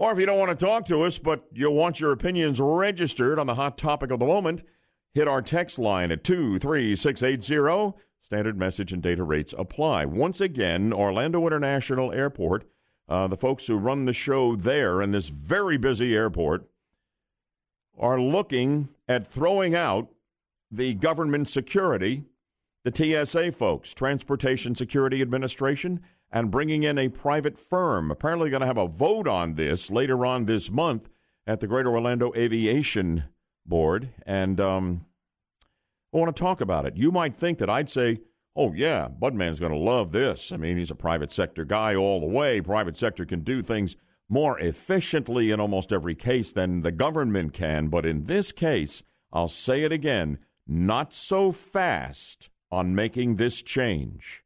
[0.00, 3.38] Or if you don't want to talk to us, but you want your opinions registered
[3.38, 4.62] on the hot topic of the moment,
[5.12, 7.92] hit our text line at 23680.
[8.22, 10.06] Standard message and data rates apply.
[10.06, 12.64] Once again, Orlando International Airport,
[13.10, 16.66] uh, the folks who run the show there in this very busy airport,
[17.98, 20.08] are looking at throwing out
[20.70, 22.24] the government security,
[22.84, 26.00] the TSA folks, Transportation Security Administration,
[26.32, 28.10] and bringing in a private firm.
[28.10, 31.08] Apparently, going to have a vote on this later on this month
[31.46, 33.24] at the Greater Orlando Aviation
[33.66, 34.10] Board.
[34.26, 35.06] And um,
[36.14, 36.96] I want to talk about it.
[36.96, 38.20] You might think that I'd say,
[38.54, 40.52] oh, yeah, Budman's going to love this.
[40.52, 42.60] I mean, he's a private sector guy all the way.
[42.60, 43.96] Private sector can do things
[44.28, 47.88] more efficiently in almost every case than the government can.
[47.88, 49.02] But in this case,
[49.32, 54.44] I'll say it again, not so fast on making this change.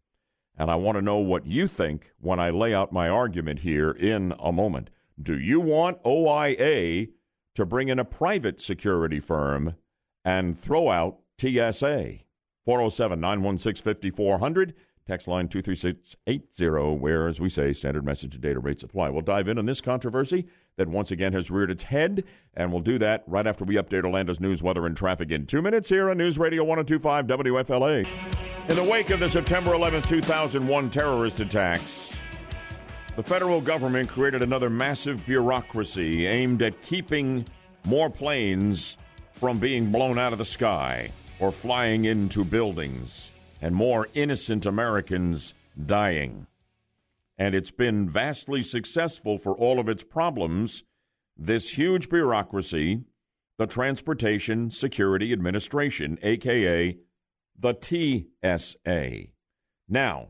[0.57, 3.91] And I want to know what you think when I lay out my argument here
[3.91, 4.91] in a moment.
[5.21, 7.09] Do you want OIA
[7.55, 9.75] to bring in a private security firm
[10.25, 12.19] and throw out TSA?
[12.65, 14.75] 407 916 5400.
[15.07, 19.11] Text line 23680, where, as we say, standard message and data rates apply.
[19.11, 20.47] We'll dive in on this controversy
[20.77, 24.05] that once again has reared its head, and we'll do that right after we update
[24.05, 28.07] Orlando's news, weather, and traffic in two minutes here on News Radio 1025 WFLA.
[28.69, 32.21] In the wake of the September 11, 2001 terrorist attacks,
[33.15, 37.47] the federal government created another massive bureaucracy aimed at keeping
[37.87, 38.97] more planes
[39.35, 43.31] from being blown out of the sky or flying into buildings
[43.63, 45.55] and more innocent Americans
[45.87, 46.47] dying.
[47.37, 50.85] And it's been vastly successful for all of its problems.
[51.37, 53.01] This huge bureaucracy,
[53.59, 56.97] the Transportation Security Administration, aka
[57.59, 57.75] the
[58.45, 59.27] TSA.
[59.89, 60.29] Now,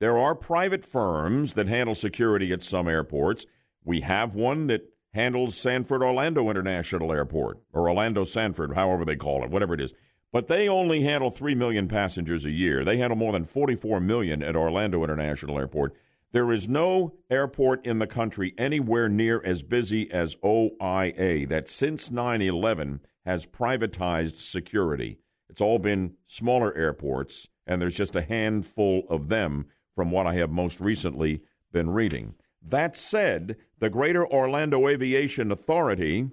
[0.00, 3.46] there are private firms that handle security at some airports.
[3.84, 4.82] We have one that
[5.14, 9.92] handles Sanford Orlando International Airport, or Orlando Sanford, however they call it, whatever it is.
[10.32, 12.84] But they only handle 3 million passengers a year.
[12.84, 15.94] They handle more than 44 million at Orlando International Airport.
[16.32, 22.10] There is no airport in the country anywhere near as busy as OIA that since
[22.10, 25.18] 9 11 has privatized security.
[25.50, 30.34] It's all been smaller airports, and there's just a handful of them from what I
[30.36, 32.34] have most recently been reading.
[32.62, 36.30] That said, the Greater Orlando Aviation Authority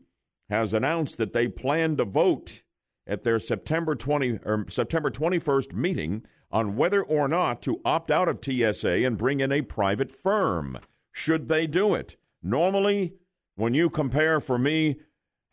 [0.50, 2.62] has announced that they plan to vote
[3.10, 8.30] at their September 20 or September 21st meeting on whether or not to opt out
[8.30, 10.78] of TSA and bring in a private firm.
[11.12, 12.16] Should they do it?
[12.42, 13.14] Normally,
[13.56, 15.00] when you compare for me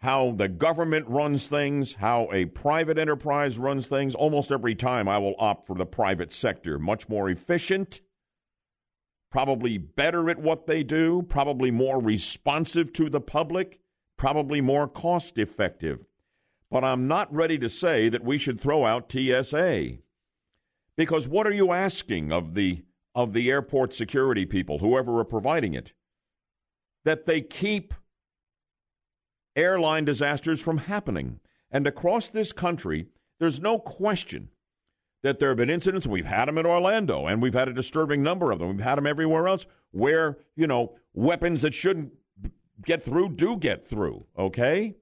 [0.00, 5.18] how the government runs things, how a private enterprise runs things, almost every time I
[5.18, 6.78] will opt for the private sector.
[6.78, 8.00] Much more efficient,
[9.30, 13.80] probably better at what they do, probably more responsive to the public,
[14.16, 16.04] probably more cost effective.
[16.70, 19.98] But I'm not ready to say that we should throw out TSA.
[20.96, 22.82] Because what are you asking of the
[23.14, 25.92] of the airport security people, whoever are providing it?
[27.04, 27.94] That they keep
[29.54, 31.40] airline disasters from happening.
[31.70, 33.06] And across this country,
[33.38, 34.50] there's no question
[35.22, 36.06] that there have been incidents.
[36.06, 38.68] We've had them in Orlando, and we've had a disturbing number of them.
[38.68, 42.12] We've had them everywhere else where, you know, weapons that shouldn't
[42.84, 44.94] get through do get through, okay?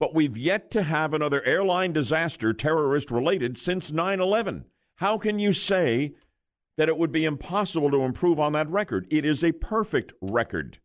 [0.00, 4.64] But we've yet to have another airline disaster terrorist related since 9 11.
[4.96, 6.14] How can you say
[6.76, 9.06] that it would be impossible to improve on that record?
[9.10, 10.78] It is a perfect record.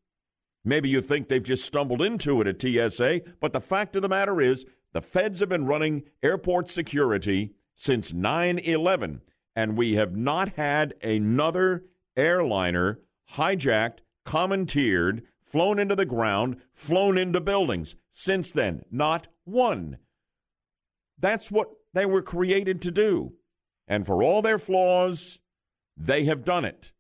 [0.66, 4.10] Maybe you think they've just stumbled into it at TSA, but the fact of the
[4.10, 9.22] matter is the feds have been running airport security since 9 11,
[9.56, 11.86] and we have not had another
[12.16, 13.00] airliner
[13.34, 18.84] hijacked, commandeered, flown into the ground, flown into buildings since then.
[18.90, 19.98] Not one.
[21.20, 23.34] That's what they were created to do.
[23.88, 25.40] And for all their flaws,
[25.98, 26.92] they have done it.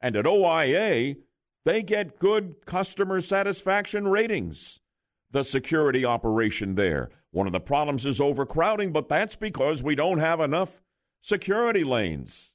[0.00, 1.16] And at OIA,
[1.64, 4.78] they get good customer satisfaction ratings.
[5.32, 7.10] The security operation there.
[7.32, 10.80] One of the problems is overcrowding, but that's because we don't have enough
[11.20, 12.52] security lanes.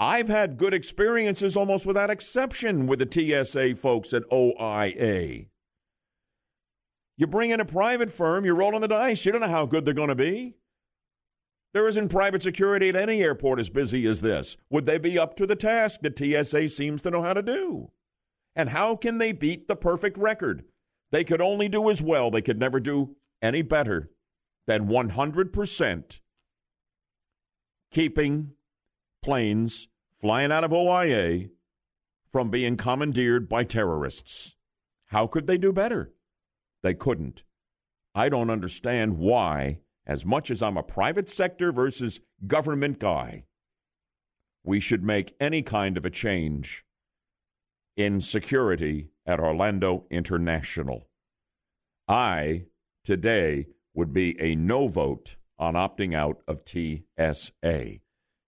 [0.00, 5.46] I've had good experiences almost without exception with the TSA folks at OIA.
[7.16, 9.24] You bring in a private firm, you're rolling the dice.
[9.24, 10.56] You don't know how good they're going to be.
[11.72, 14.56] There isn't private security at any airport as busy as this.
[14.70, 17.90] Would they be up to the task that TSA seems to know how to do?
[18.54, 20.64] And how can they beat the perfect record?
[21.10, 24.10] They could only do as well, they could never do any better
[24.66, 26.20] than 100%
[27.90, 28.52] keeping
[29.22, 31.50] planes flying out of OIA
[32.30, 34.56] from being commandeered by terrorists.
[35.06, 36.12] How could they do better?
[36.82, 37.42] They couldn't.
[38.14, 43.44] I don't understand why as much as I'm a private sector versus government guy,
[44.64, 46.84] we should make any kind of a change
[47.96, 51.08] in security at Orlando International.
[52.08, 52.64] I,
[53.04, 58.00] today, would be a no vote on opting out of TSA.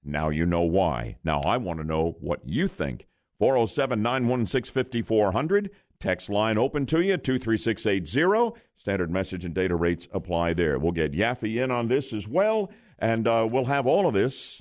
[0.03, 1.17] Now you know why.
[1.25, 3.07] Now I want to know what you think.
[3.39, 5.71] 407 916 5400.
[6.05, 8.61] Text line open to you, 23680.
[8.77, 10.79] Standard message and data rates apply there.
[10.79, 14.61] We'll get Yaffee in on this as well, and uh, we'll have all of this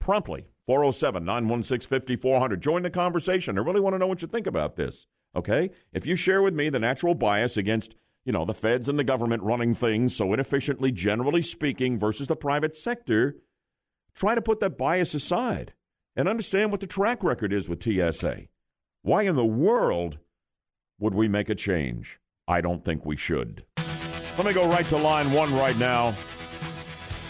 [0.00, 0.48] promptly.
[0.66, 2.60] 407 916 5400.
[2.60, 3.56] Join the conversation.
[3.56, 5.06] I really want to know what you think about this.
[5.36, 5.70] Okay?
[5.92, 7.94] If you share with me the natural bias against,
[8.24, 12.34] you know, the feds and the government running things so inefficiently, generally speaking, versus the
[12.34, 13.36] private sector,
[14.16, 15.72] try to put that bias aside
[16.16, 18.48] and understand what the track record is with TSA.
[19.02, 20.18] Why in the world
[21.00, 22.20] would we make a change?
[22.46, 23.64] I don't think we should.
[24.36, 26.14] Let me go right to line one right now.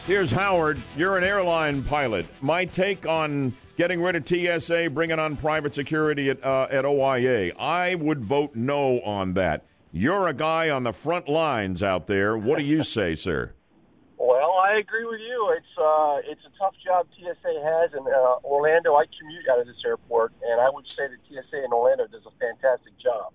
[0.06, 0.80] Here's Howard.
[0.96, 2.26] You're an airline pilot.
[2.40, 7.52] My take on getting rid of TSA, bringing on private security at, uh, at OIA.
[7.56, 9.66] I would vote no on that.
[9.92, 12.36] You're a guy on the front lines out there.
[12.36, 13.54] What do you say, sir?
[14.18, 15.54] Well, I agree with you.
[15.56, 18.94] It's uh, it's a tough job TSA has in uh, Orlando.
[18.94, 22.22] I commute out of this airport, and I would say that TSA in Orlando does
[22.26, 23.32] a fantastic job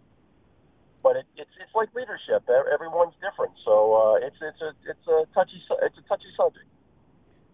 [1.05, 2.49] but it, it's it's like leadership.
[2.73, 6.65] Everyone's different, so uh, it's it's a it's a touchy it's a touchy subject.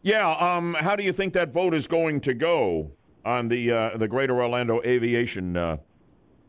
[0.03, 0.31] Yeah.
[0.31, 0.73] Um.
[0.73, 2.91] How do you think that vote is going to go
[3.25, 5.77] on the uh, the Greater Orlando Aviation uh,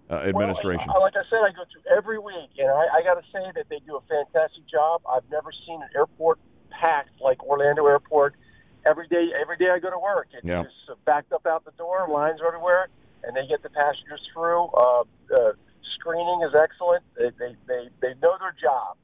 [0.08, 0.86] uh, Administration?
[0.94, 3.50] Well, like I said, I go through every week, and I, I got to say
[3.56, 5.02] that they do a fantastic job.
[5.10, 6.38] I've never seen an airport
[6.70, 8.36] packed like Orlando Airport.
[8.86, 10.62] Every day, every day I go to work, it's yeah.
[10.62, 12.06] just backed up out the door.
[12.08, 12.88] Lines are everywhere,
[13.24, 14.70] and they get the passengers through.
[15.98, 17.04] Screening is excellent.
[17.16, 18.96] They, they, they, they know their job.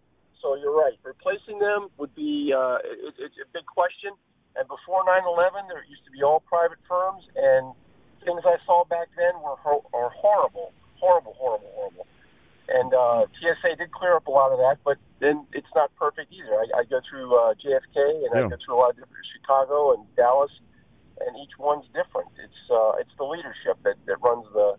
[0.43, 0.95] So you're right.
[1.03, 4.13] Replacing them would be uh, it, it's a big question.
[4.57, 7.75] And before 9/11, there used to be all private firms, and
[8.25, 12.07] things I saw back then were ho- are horrible, horrible, horrible, horrible.
[12.69, 16.33] And uh, TSA did clear up a lot of that, but then it's not perfect
[16.33, 16.53] either.
[16.55, 17.97] I, I go through uh, JFK,
[18.27, 18.47] and Yeah.
[18.47, 20.53] I go through a lot of different Chicago and Dallas,
[21.25, 22.29] and each one's different.
[22.39, 24.77] It's uh, it's the leadership that, that runs the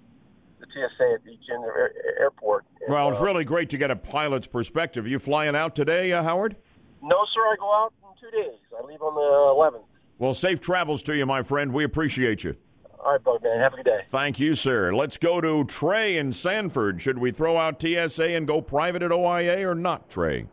[0.59, 2.65] the TSA at each in air, airport.
[2.81, 5.07] And, Well, it's uh, really great to get a pilot's perspective.
[5.07, 6.55] You flying out today, uh, Howard?
[7.01, 7.41] No, sir.
[7.41, 8.59] I go out in two days.
[8.77, 9.85] I leave on the 11th.
[10.17, 11.73] Well, safe travels to you, my friend.
[11.73, 12.55] We appreciate you.
[12.99, 13.61] All right, Budman.
[13.61, 14.01] Have a good day.
[14.11, 14.93] Thank you, sir.
[14.93, 17.01] Let's go to Trey in Sanford.
[17.01, 20.47] Should we throw out TSA and go private at OIA or not, Trey?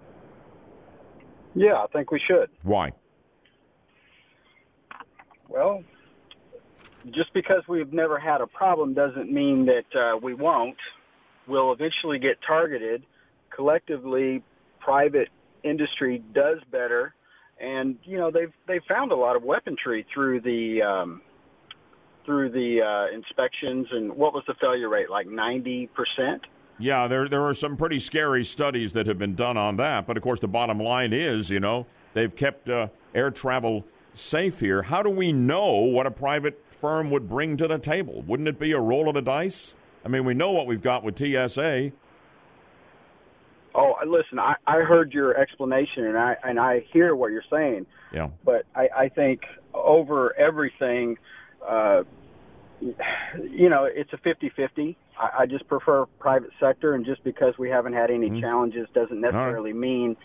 [1.57, 2.49] Yeah, I think we should.
[2.63, 2.93] Why?
[5.49, 5.83] Well,
[7.13, 10.77] just because we've never had a problem doesn't mean that uh, we won't.
[11.47, 13.05] We'll eventually get targeted.
[13.55, 14.43] Collectively,
[14.81, 15.29] private
[15.63, 17.15] industry does better,
[17.61, 21.23] and you know they've they've found a lot of weaponry through the um,
[22.25, 23.87] through the uh, inspections.
[23.93, 25.09] And what was the failure rate?
[25.09, 26.43] Like ninety percent.
[26.79, 30.07] Yeah, there there are some pretty scary studies that have been done on that.
[30.07, 34.61] But of course, the bottom line is, you know, they've kept uh, air travel safe
[34.61, 34.83] here.
[34.83, 38.23] How do we know what a private firm would bring to the table?
[38.27, 39.75] Wouldn't it be a roll of the dice?
[40.05, 41.93] I mean, we know what we've got with TSA.
[43.75, 47.87] Oh, listen, I, I heard your explanation, and I and I hear what you're saying.
[48.13, 48.29] Yeah.
[48.45, 49.43] But I, I think
[49.75, 51.19] over everything,
[51.67, 52.05] uh,
[52.81, 54.97] you know, it's a 50-50.
[55.19, 58.41] I, I just prefer private sector, and just because we haven't had any Mm-hmm.
[58.41, 60.17] challenges doesn't necessarily mean.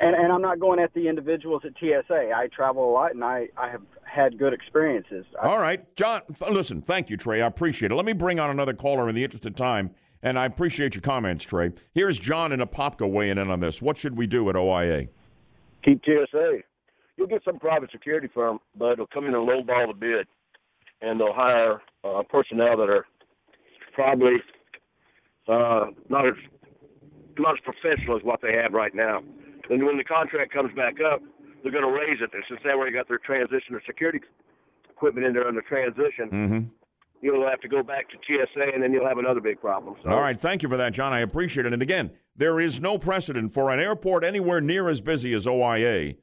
[0.00, 2.32] And and I'm not going at the individuals at TSA.
[2.34, 5.24] I travel a lot, and I I have had good experiences.
[5.42, 6.22] All right, John.
[6.50, 7.42] Listen, thank you, Trey.
[7.42, 7.94] I appreciate it.
[7.94, 9.90] Let me bring on another caller in the interest of time,
[10.22, 11.72] and I appreciate your comments, Trey.
[11.92, 13.80] Here's John and Apopka weighing in on this.
[13.80, 15.08] What should we do at OIA?
[15.84, 16.58] Keep TSA.
[17.16, 20.26] You'll get some private security firm, but they'll come in and lowball the bid,
[21.00, 23.06] and they'll hire uh, personnel that are
[23.94, 24.36] probably
[25.48, 26.34] uh, not as
[27.38, 29.22] not as professional as what they have right now.
[29.70, 31.20] And when the contract comes back up,
[31.62, 32.30] they're going to raise it.
[32.34, 34.20] And since they already got their transition or security
[34.90, 36.58] equipment in there under transition, Mm-hmm.
[37.22, 39.94] you'll have to go back to TSA, and then you'll have another big problem.
[40.02, 41.12] So, All right, thank you for that, John.
[41.12, 41.72] I appreciate it.
[41.72, 46.16] And again, there is no precedent for an airport anywhere near as busy as OIA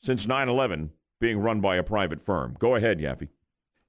[0.00, 0.90] since 9 11
[1.20, 2.54] being run by a private firm.
[2.60, 3.28] Go ahead, Yaffee.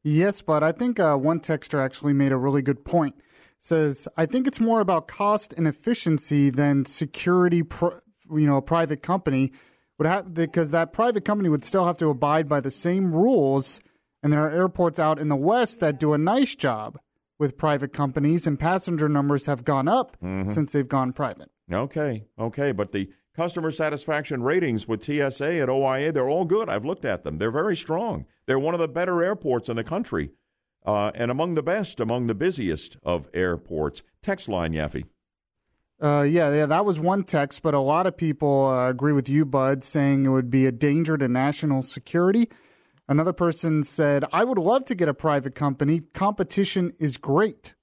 [0.03, 3.13] Yes, but I think uh, one texter actually made a really good point.
[3.59, 7.61] Says, I think it's more about cost and efficiency than security.
[7.61, 7.99] Pro-
[8.31, 9.51] you know, a private company
[9.97, 13.79] would have because that private company would still have to abide by the same rules.
[14.23, 16.99] And there are airports out in the West that do a nice job
[17.37, 20.51] with private companies, and passenger numbers have gone up Mhm.
[20.51, 21.49] since they've gone private.
[21.71, 26.67] Okay, okay, but the customer satisfaction ratings with TSA at OIA, they're all good.
[26.67, 27.37] I've looked at them.
[27.37, 28.25] They're very strong.
[28.45, 30.31] They're one of the better airports in the country
[30.85, 34.01] uh, and among the best, among the busiest of airports.
[34.21, 35.05] Text line, Yaffee.
[36.01, 39.27] Uh, yeah, yeah, that was one text, but a lot of people uh, agree with
[39.27, 42.49] you, Bud, saying it would be a danger to national security.
[43.09, 46.01] Another person said, I would love to get a private company.
[46.13, 47.73] Competition is great.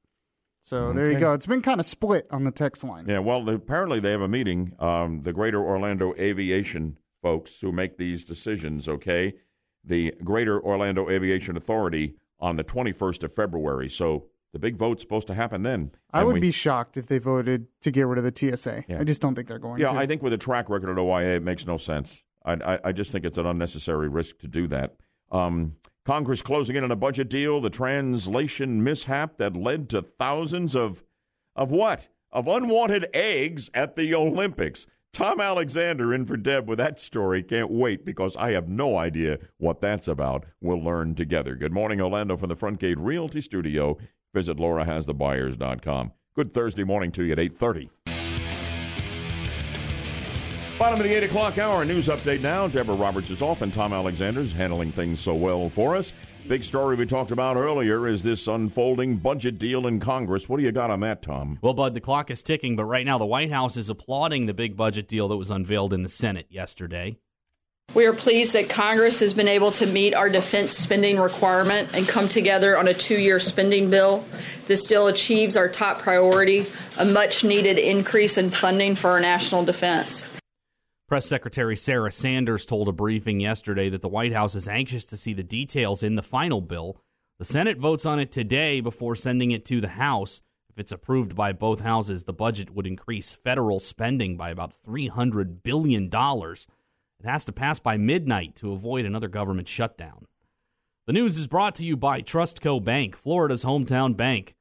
[0.63, 1.33] So there you go.
[1.33, 3.07] It's been kind of split on the text line.
[3.07, 7.99] Yeah, well, apparently they have a meeting, um, the Greater Orlando Aviation folks who make
[7.99, 9.35] these decisions, okay?
[9.85, 13.89] The Greater Orlando Aviation Authority on the 21st of February.
[13.89, 14.27] So
[14.57, 15.91] the big vote's supposed to happen then.
[16.15, 18.85] I would we- be shocked if they voted to get rid of the TSA.
[18.89, 19.01] Yeah.
[19.01, 19.99] I just don't think they're going Yeah, to.
[19.99, 22.25] I think with a track record at OIA, it makes no sense.
[22.43, 24.97] I, I, I just think it's an unnecessary risk to do that.
[25.31, 25.75] Um,
[26.07, 31.03] Congress closing in on a budget deal, the translation mishap that led to thousands of
[31.55, 32.07] of what?
[32.33, 34.87] Of unwanted eggs at the Olympics.
[35.13, 37.43] Tom Alexander in for Deb with that story.
[37.43, 40.45] Can't wait because I have no idea what that's about.
[40.61, 41.55] We'll learn together.
[41.55, 43.97] Good morning, Orlando, from the Front Gate Realty Studio.
[44.37, 46.13] Visit laurahasthebuyers.com.
[46.35, 47.89] Good Thursday morning to you at 830.
[50.79, 52.69] Bottom of the 8 o'clock hour, news update now.
[52.69, 56.13] Deborah Roberts is off, and Tom Alexander's handling things so well for us.
[56.49, 60.51] Big story we talked about earlier is this unfolding budget deal in Congress.
[60.51, 61.59] What do you got on that, Tom?
[61.63, 64.53] Well, Bud, the clock is ticking, but right now the White House is applauding the
[64.53, 67.17] big budget deal that was unveiled in the Senate yesterday.
[67.95, 72.07] We are pleased that Congress has been able to meet our defense spending requirement and
[72.07, 74.23] come together on a two year spending bill.
[74.67, 76.67] This deal achieves our top priority
[76.99, 80.27] a much needed increase in funding for our national defense.
[81.09, 85.17] Press Secretary Sarah Sanders told a briefing yesterday that the White House is anxious to
[85.17, 87.01] see the details in the final bill.
[87.39, 90.43] The Senate votes on it today before sending it to the House.
[90.69, 95.63] If it's approved by both houses, the budget would increase federal spending by about $300
[95.63, 96.11] billion.
[97.21, 100.27] It has to pass by midnight to avoid another government shutdown.
[101.07, 104.55] The news is brought to you by Trustco Bank, Florida's hometown bank.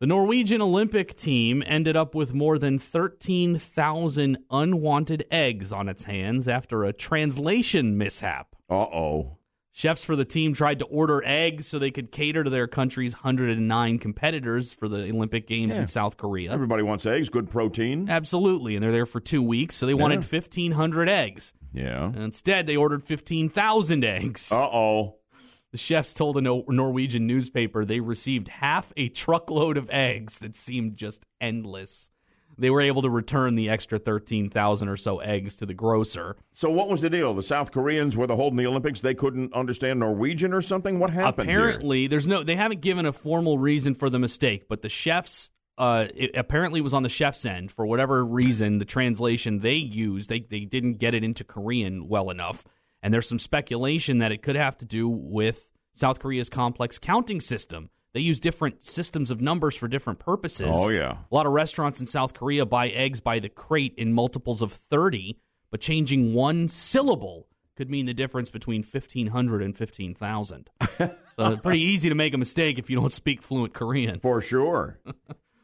[0.00, 6.46] The Norwegian Olympic team ended up with more than 13,000 unwanted eggs on its hands
[6.46, 8.54] after a translation mishap.
[8.68, 9.38] Uh oh.
[9.76, 13.12] Chefs for the team tried to order eggs so they could cater to their country's
[13.12, 15.80] 109 competitors for the Olympic Games Yeah.
[15.80, 16.52] in South Korea.
[16.52, 18.08] Everybody wants eggs, good protein.
[18.08, 21.52] Absolutely, and they're there for two weeks, so they wanted 1,500 eggs.
[21.72, 22.04] Yeah.
[22.06, 24.52] And instead, they ordered 15,000 eggs.
[24.52, 25.16] Uh oh.
[25.72, 30.96] The chefs told a Norwegian newspaper they received half a truckload of eggs that seemed
[30.96, 32.12] just endless.
[32.56, 36.36] They were able to return the extra 13,000 or so eggs to the grocer.
[36.52, 37.34] So what was the deal?
[37.34, 39.00] The South Koreans were the holding the Olympics.
[39.00, 40.98] They couldn't understand Norwegian or something.
[40.98, 41.48] What happened?
[41.48, 41.58] here?
[41.58, 45.50] Apparently, there's no they haven't given a formal reason for the mistake, but the chefs
[45.76, 48.78] uh, it apparently was on the chef's end for whatever reason.
[48.78, 52.64] The translation they used, they they didn't get it into Korean well enough,
[53.02, 57.40] and there's some speculation that it could have to do with South Korea's complex counting
[57.40, 57.90] system.
[58.14, 60.70] They use different systems of numbers for different purposes.
[60.70, 61.18] Oh, yeah.
[61.30, 64.72] A lot of restaurants in South Korea buy eggs by the crate in multiples of
[64.72, 65.36] 30,
[65.70, 70.70] but changing one syllable could mean the difference between 1500 and 15,000.
[71.36, 74.20] so pretty easy to make a mistake if you don't speak fluent Korean.
[74.20, 75.00] For sure.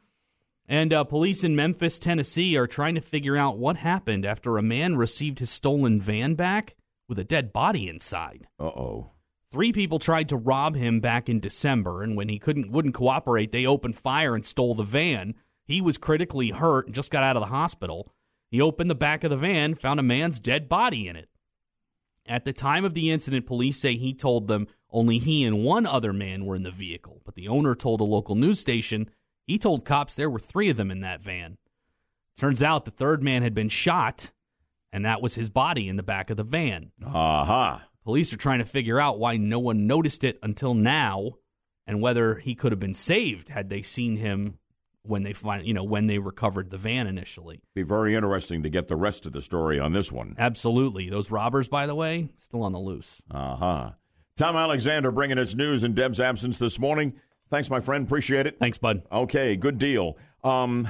[0.68, 4.62] and uh, police in Memphis, Tennessee are trying to figure out what happened after a
[4.62, 6.74] man received his stolen van back
[7.08, 8.48] with a dead body inside.
[8.58, 9.12] Uh-oh.
[9.50, 13.50] Three people tried to rob him back in December, and when he couldn't wouldn't cooperate,
[13.50, 15.34] they opened fire and stole the van.
[15.64, 18.12] He was critically hurt and just got out of the hospital.
[18.50, 21.28] He opened the back of the van, found a man's dead body in it.
[22.26, 25.86] At the time of the incident, police say he told them only he and one
[25.86, 29.10] other man were in the vehicle, but the owner told a local news station
[29.46, 31.58] he told cops there were three of them in that van.
[32.38, 34.30] Turns out the third man had been shot,
[34.92, 36.92] and that was his body in the back of the van.
[37.04, 37.42] Aha.
[37.42, 37.84] Uh-huh.
[38.10, 41.34] Police are trying to figure out why no one noticed it until now,
[41.86, 44.58] and whether he could have been saved had they seen him
[45.02, 47.60] when they find you know when they recovered the van initially.
[47.72, 50.34] Be very interesting to get the rest of the story on this one.
[50.36, 53.22] Absolutely, those robbers, by the way, still on the loose.
[53.30, 53.90] Uh huh.
[54.36, 57.12] Tom Alexander bringing us news in Deb's absence this morning.
[57.48, 58.04] Thanks, my friend.
[58.08, 58.58] Appreciate it.
[58.58, 59.02] Thanks, bud.
[59.12, 60.18] Okay, good deal.
[60.42, 60.88] Um,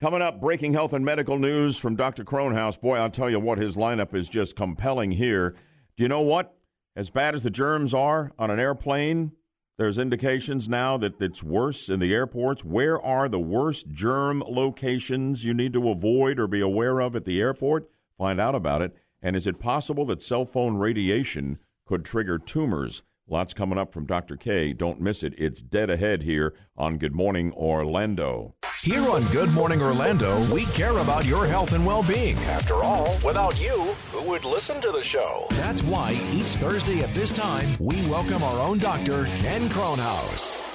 [0.00, 2.24] coming up, breaking health and medical news from Dr.
[2.24, 2.80] Kronhaus.
[2.80, 5.54] Boy, I'll tell you what, his lineup is just compelling here.
[5.96, 6.56] Do you know what?
[6.96, 9.32] As bad as the germs are on an airplane,
[9.78, 12.64] there's indications now that it's worse in the airports.
[12.64, 17.24] Where are the worst germ locations you need to avoid or be aware of at
[17.24, 17.88] the airport?
[18.18, 18.96] Find out about it.
[19.22, 23.02] And is it possible that cell phone radiation could trigger tumors?
[23.26, 24.36] Lots coming up from Dr.
[24.36, 24.74] K.
[24.74, 25.32] Don't miss it.
[25.38, 28.54] It's dead ahead here on Good Morning Orlando.
[28.82, 32.36] Here on Good Morning Orlando, we care about your health and well being.
[32.36, 35.46] After all, without you, who would listen to the show?
[35.52, 40.73] That's why each Thursday at this time, we welcome our own doctor, Ken Kronhaus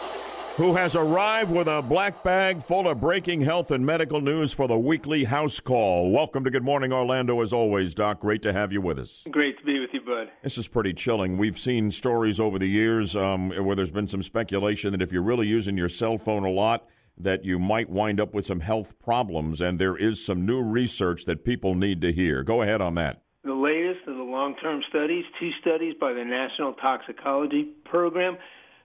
[0.60, 4.68] who has arrived with a black bag full of breaking health and medical news for
[4.68, 6.12] the weekly house call.
[6.12, 8.20] Welcome to Good Morning Orlando, as always, Doc.
[8.20, 9.26] Great to have you with us.
[9.32, 10.30] Great to be with you, bud.
[10.44, 11.38] This is pretty chilling.
[11.38, 15.22] We've seen stories over the years um, where there's been some speculation that if you're
[15.22, 16.86] really using your cell phone a lot,
[17.18, 21.24] that you might wind up with some health problems, and there is some new research
[21.24, 22.44] that people need to hear.
[22.44, 23.22] Go ahead on that.
[23.46, 28.38] The latest of the long term studies, two studies by the National Toxicology Program,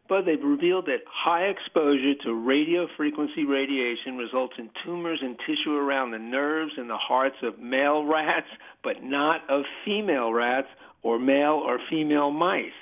[0.08, 5.74] but they've revealed that high exposure to radio frequency radiation results in tumors in tissue
[5.74, 8.48] around the nerves and the hearts of male rats,
[8.82, 10.68] but not of female rats
[11.02, 12.72] or male or female mice.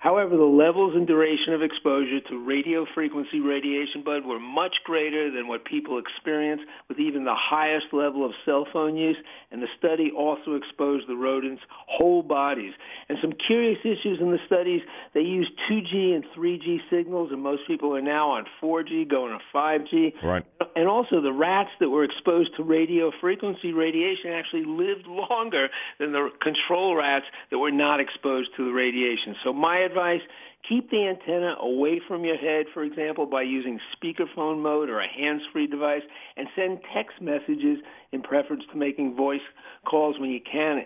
[0.00, 5.30] However, the levels and duration of exposure to radio frequency radiation, Bud, were much greater
[5.30, 9.18] than what people experience with even the highest level of cell phone use,
[9.50, 12.72] and the study also exposed the rodents' whole bodies.
[13.10, 14.80] And some curious issues in the studies,
[15.12, 19.44] they used 2G and 3G signals, and most people are now on 4G, going to
[19.54, 20.14] 5G.
[20.24, 20.46] Right.
[20.76, 25.68] And also, the rats that were exposed to radio frequency radiation actually lived longer
[25.98, 29.36] than the control rats that were not exposed to the radiation.
[29.44, 30.20] So, my advice
[30.68, 35.08] keep the antenna away from your head, for example, by using speakerphone mode or a
[35.08, 36.02] hands free device,
[36.36, 37.78] and send text messages
[38.12, 39.40] in preference to making voice
[39.88, 40.82] calls when you can,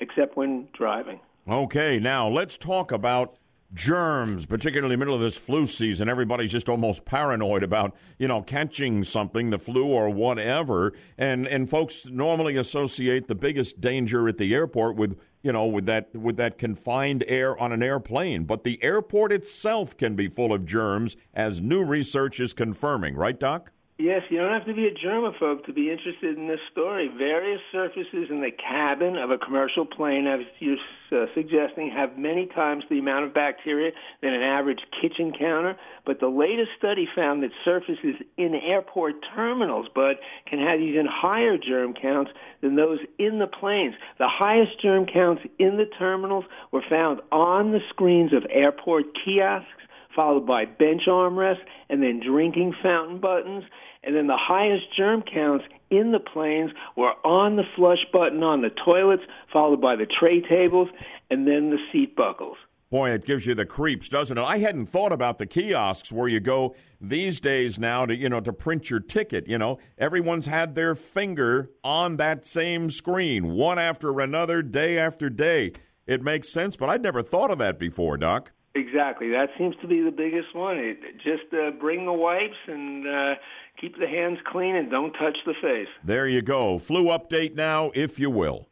[0.00, 1.20] except when driving.
[1.48, 3.36] Okay, now let's talk about
[3.72, 6.08] germs, particularly in the middle of this flu season.
[6.08, 10.92] Everybody's just almost paranoid about, you know, catching something, the flu or whatever.
[11.16, 15.86] And and folks normally associate the biggest danger at the airport with, you know, with
[15.86, 18.44] that with that confined air on an airplane.
[18.44, 23.38] But the airport itself can be full of germs as new research is confirming, right,
[23.38, 23.72] Doc?
[24.00, 27.10] Yes, you don't have to be a germaphobe to be interested in this story.
[27.18, 30.78] Various surfaces in the cabin of a commercial plane, as you're
[31.12, 33.90] uh, suggesting, have many times the amount of bacteria
[34.22, 35.76] than an average kitchen counter.
[36.06, 40.16] But the latest study found that surfaces in airport terminals, but
[40.48, 42.30] can have even higher germ counts
[42.62, 43.96] than those in the planes.
[44.18, 49.68] The highest germ counts in the terminals were found on the screens of airport kiosks
[50.14, 53.64] followed by bench armrests, and then drinking fountain buttons.
[54.02, 58.62] And then the highest germ counts in the planes were on the flush button on
[58.62, 59.22] the toilets,
[59.52, 60.88] followed by the tray tables,
[61.30, 62.56] and then the seat buckles.
[62.90, 64.42] Boy, it gives you the creeps, doesn't it?
[64.42, 68.40] I hadn't thought about the kiosks where you go these days now to, you know,
[68.40, 69.78] to print your ticket, you know.
[69.96, 75.72] Everyone's had their finger on that same screen, one after another, day after day.
[76.08, 78.50] It makes sense, but I'd never thought of that before, Doc.
[78.74, 79.30] Exactly.
[79.30, 80.76] That seems to be the biggest one.
[80.78, 83.34] It, just uh, bring the wipes and uh,
[83.80, 85.88] keep the hands clean and don't touch the face.
[86.04, 86.78] There you go.
[86.78, 88.69] Flu update now, if you will.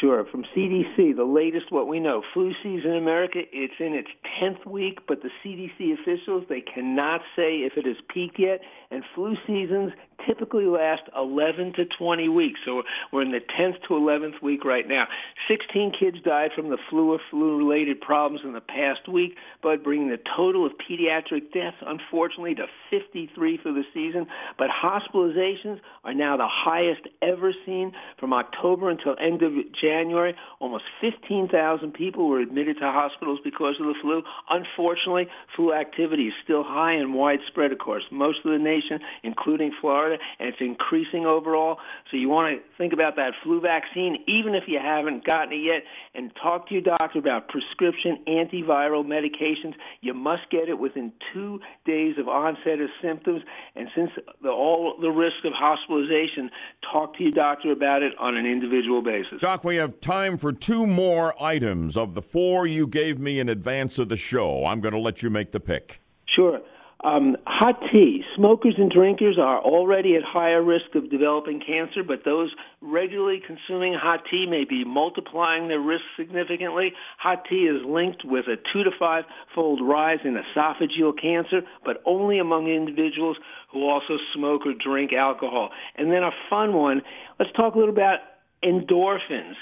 [0.00, 0.24] Sure.
[0.24, 2.22] From CDC, the latest what we know.
[2.32, 4.08] Flu season in America, it's in its
[4.42, 8.60] 10th week, but the CDC officials, they cannot say if it has peaked yet.
[8.90, 9.92] And flu seasons
[10.26, 12.60] typically last 11 to 20 weeks.
[12.64, 15.06] So we're in the 10th to 11th week right now.
[15.48, 19.84] 16 kids died from the flu or flu related problems in the past week, but
[19.84, 24.26] bringing the total of pediatric deaths, unfortunately, to 53 for the season.
[24.58, 29.83] But hospitalizations are now the highest ever seen from October until end of January.
[29.84, 34.22] January, almost 15,000 people were admitted to hospitals because of the flu.
[34.48, 38.04] Unfortunately, flu activity is still high and widespread, course.
[38.10, 41.78] Most of the nation, including Florida, and it's increasing overall.
[42.10, 45.62] So you want to think about that flu vaccine, even if you haven't gotten it
[45.62, 45.82] yet,
[46.14, 49.74] and talk to your doctor about prescription antiviral medications.
[50.00, 53.42] You must get it within two days of onset of symptoms.
[53.76, 54.10] And since
[54.42, 56.50] the, all the risk of hospitalization,
[56.90, 59.40] talk to your doctor about it on an individual basis.
[59.40, 63.48] Doc, we have time for two more items of the four you gave me in
[63.48, 64.66] advance of the show.
[64.66, 66.00] I'm going to let you make the pick.
[66.26, 66.60] Sure.
[67.02, 68.22] Um, hot tea.
[68.36, 73.94] Smokers and drinkers are already at higher risk of developing cancer, but those regularly consuming
[74.00, 76.92] hot tea may be multiplying their risk significantly.
[77.18, 79.24] Hot tea is linked with a two to five
[79.56, 83.38] fold rise in esophageal cancer, but only among individuals
[83.72, 85.70] who also smoke or drink alcohol.
[85.96, 87.02] And then a fun one.
[87.40, 88.20] Let's talk a little about
[88.64, 89.54] endorphins.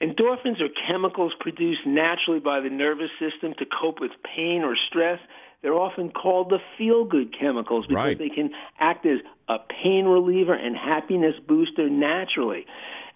[0.00, 5.20] Endorphins are chemicals produced naturally by the nervous system to cope with pain or stress.
[5.62, 8.18] They're often called the feel good chemicals because Right.
[8.18, 12.66] they can act as a pain reliever and happiness booster naturally.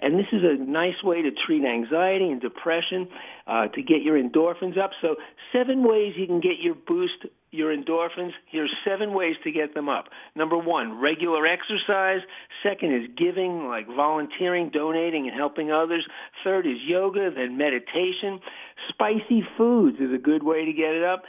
[0.01, 3.09] And this is a nice way to treat anxiety and depression,
[3.47, 4.93] uh, to get your endorphins up.
[5.02, 5.16] So,
[5.52, 8.32] seven ways you can get your boost, your endorphins.
[8.50, 10.06] Here's seven ways to get them up.
[10.34, 12.20] Number one, regular exercise.
[12.62, 16.06] Second is giving, like volunteering, donating, and helping others.
[16.44, 18.40] Third is yoga, then meditation.
[18.88, 21.22] Spicy foods is a good way to get it up.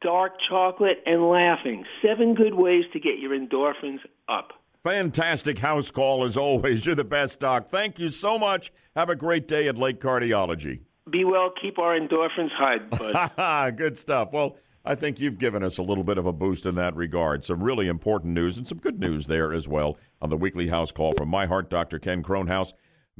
[0.00, 1.84] Dark chocolate and laughing.
[2.02, 4.52] Seven good ways to get your endorphins up.
[4.82, 6.84] Fantastic house call as always.
[6.84, 7.68] You're the best, Doc.
[7.68, 8.72] Thank you so much.
[8.96, 10.80] Have a great day at Lake Cardiology.
[11.10, 13.76] Be well, keep our endorphins high, bud.
[13.76, 14.30] good stuff.
[14.32, 17.44] Well, I think you've given us a little bit of a boost in that regard.
[17.44, 20.90] Some really important news and some good news there as well on the weekly house
[20.90, 22.00] call from my heart, Dr.
[22.00, 22.72] Ken Kronhaus.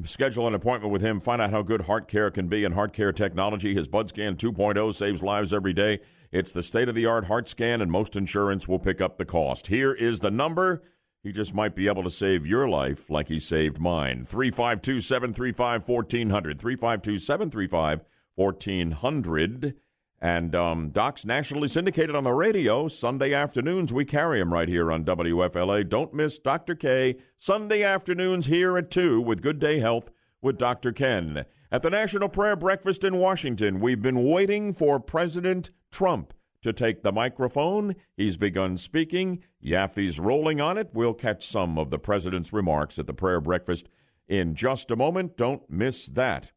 [0.04, 1.20] Schedule an appointment with him.
[1.20, 3.74] Find out how good heart care can be and heart care technology.
[3.74, 6.00] His BudScan 2.0 saves lives every day.
[6.32, 9.26] It's the state of the art heart scan, and most insurance will pick up the
[9.26, 9.68] cost.
[9.68, 10.82] Here is the number.
[11.22, 14.24] He just might be able to save your life like he saved mine.
[14.24, 16.58] 352 735 1400.
[16.58, 18.00] 352 735
[18.34, 19.74] 1400.
[20.22, 22.86] And um, Doc's nationally syndicated on the radio.
[22.86, 25.88] Sunday afternoons, we carry him right here on WFLA.
[25.88, 26.76] Don't miss Dr.
[26.76, 27.16] K.
[27.36, 30.92] Sunday afternoons here at 2 with Good Day Health with Dr.
[30.92, 31.44] Ken.
[31.72, 36.32] At the National Prayer Breakfast in Washington, we've been waiting for President Trump
[36.62, 37.96] to take the microphone.
[38.16, 39.42] He's begun speaking.
[39.60, 40.90] Yaffee's rolling on it.
[40.92, 43.88] We'll catch some of the president's remarks at the prayer breakfast
[44.28, 45.36] in just a moment.
[45.36, 46.52] Don't miss that.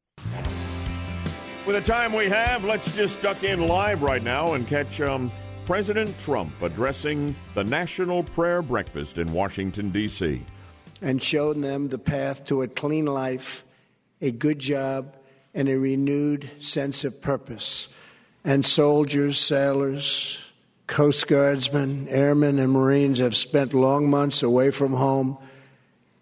[1.66, 5.32] With the time we have, let's just duck in live right now and catch um,
[5.66, 10.44] President Trump addressing the National Prayer Breakfast in Washington, D.C.
[11.02, 13.66] and shown them the path to a clean life,
[14.22, 15.16] a good job,
[15.56, 17.88] and a renewed sense of purpose.
[18.44, 20.46] And soldiers, sailors,
[20.86, 25.40] Coast Guardsmen, airmen, and Marines have spent long months away from home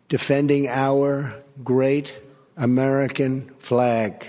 [0.07, 1.34] defending our
[1.65, 2.18] great
[2.56, 4.26] American flag.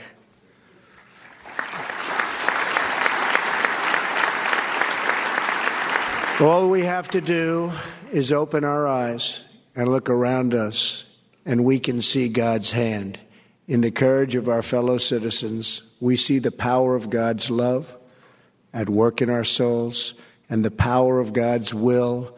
[6.40, 7.70] All we have to do
[8.10, 9.40] is open our eyes
[9.76, 11.04] and look around us,
[11.46, 13.20] and we can see God's hand.
[13.68, 17.96] In the courage of our fellow citizens, we see the power of God's love
[18.72, 20.14] at work in our souls
[20.50, 22.36] and the power of God's will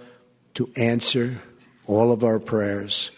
[0.54, 1.40] to answer
[1.86, 3.12] all of our prayers.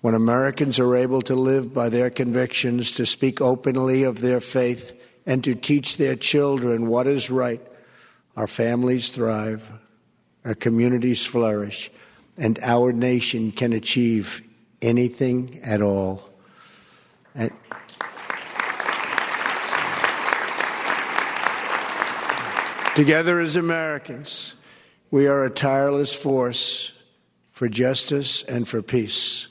[0.00, 5.00] When Americans are able to live by their convictions, to speak openly of their faith,
[5.24, 7.60] and to teach their children what is right,
[8.36, 9.72] our families thrive,
[10.46, 11.90] our communities flourish,
[12.38, 14.42] and our nation can achieve
[14.80, 16.30] anything at all.
[17.34, 17.50] And-
[22.94, 24.54] Together as Americans,
[25.10, 26.92] we are a tireless force
[27.52, 29.48] for justice and for peace.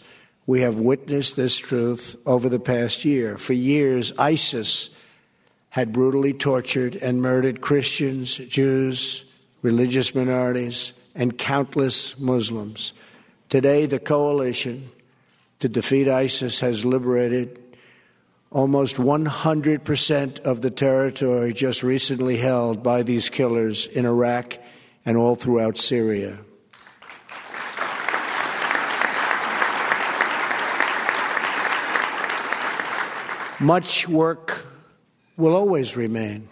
[0.47, 3.37] We have witnessed this truth over the past year.
[3.37, 4.91] For years, ISIS
[5.69, 9.24] had brutally tortured and murdered Christians, Jews,
[9.65, 12.93] religious minorities, and countless Muslims.
[13.49, 14.91] Today, the coalition
[15.57, 17.57] to defeat ISIS has liberated
[18.51, 24.59] almost 100% of the territory just recently held by these killers in Iraq
[25.03, 26.37] and all throughout Syria.
[33.59, 34.63] Much work
[35.37, 36.47] will always remain,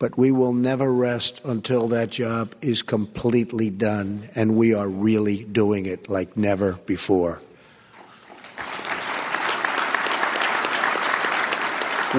[0.00, 5.44] but we will never rest until that job is completely done, and we are really
[5.44, 7.38] doing it like never before.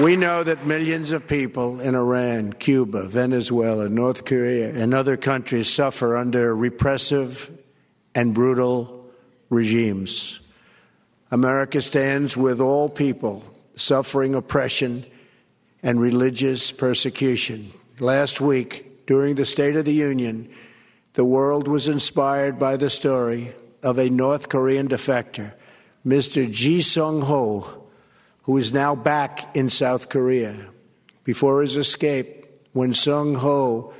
[0.00, 5.68] We know that millions of people in Iran, Cuba, Venezuela, North Korea, and other countries
[5.68, 7.50] suffer under repressive
[8.14, 9.10] and brutal
[9.50, 10.40] regimes.
[11.32, 13.42] America stands with all people
[13.74, 15.04] suffering oppression
[15.82, 17.72] and religious persecution.
[17.98, 20.48] Last week, during the State of the Union,
[21.14, 25.52] the world was inspired by the story of a North Korean defector,
[26.06, 26.50] Mr.
[26.50, 27.82] Ji Sung Ho
[28.42, 30.68] who is now back in South Korea.
[31.24, 33.94] Before his escape, when Sung Ho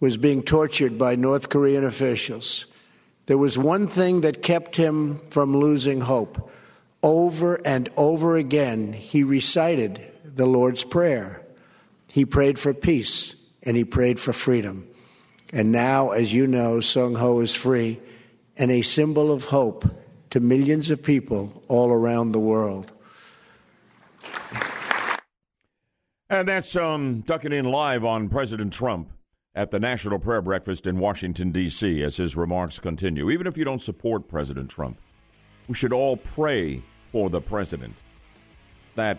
[0.00, 2.66] was being tortured by North Korean officials,
[3.26, 6.50] there was one thing that kept him from losing hope.
[7.02, 10.00] Over and over again, he recited
[10.34, 11.42] the Lord's Prayer.
[12.06, 14.86] He prayed for peace and he prayed for freedom.
[15.52, 18.00] And now, as you know, Sung Ho is free
[18.56, 19.84] and a symbol of hope
[20.30, 22.90] to millions of people all around the world.
[26.30, 29.10] And that's um, ducking in live on President Trump
[29.54, 33.30] at the National Prayer Breakfast in Washington, D.C., as his remarks continue.
[33.30, 34.96] Even if you don't support President Trump,
[35.68, 37.94] we should all pray for the president
[38.94, 39.18] that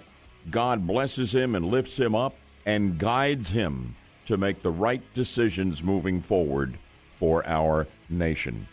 [0.49, 3.95] God blesses him and lifts him up and guides him
[4.25, 6.77] to make the right decisions moving forward
[7.19, 8.67] for our nation.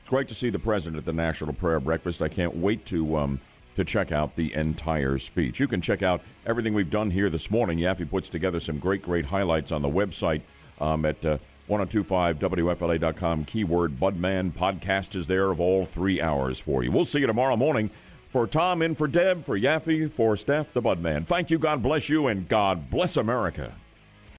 [0.00, 2.22] It's great to see the president at the National Prayer Breakfast.
[2.22, 3.40] I can't wait to um,
[3.76, 5.60] to check out the entire speech.
[5.60, 7.78] You can check out everything we've done here this morning.
[7.78, 10.40] Yaffee puts together some great, great highlights on the website
[10.80, 11.38] um, at uh,
[11.68, 13.44] 1025WFLA.com.
[13.44, 16.90] Keyword Budman podcast is there of all three hours for you.
[16.90, 17.90] We'll see you tomorrow morning.
[18.36, 21.26] For Tom, in for Deb, for Yaffee, for Steph, the Budman.
[21.26, 23.72] Thank you, God bless you, and God bless America.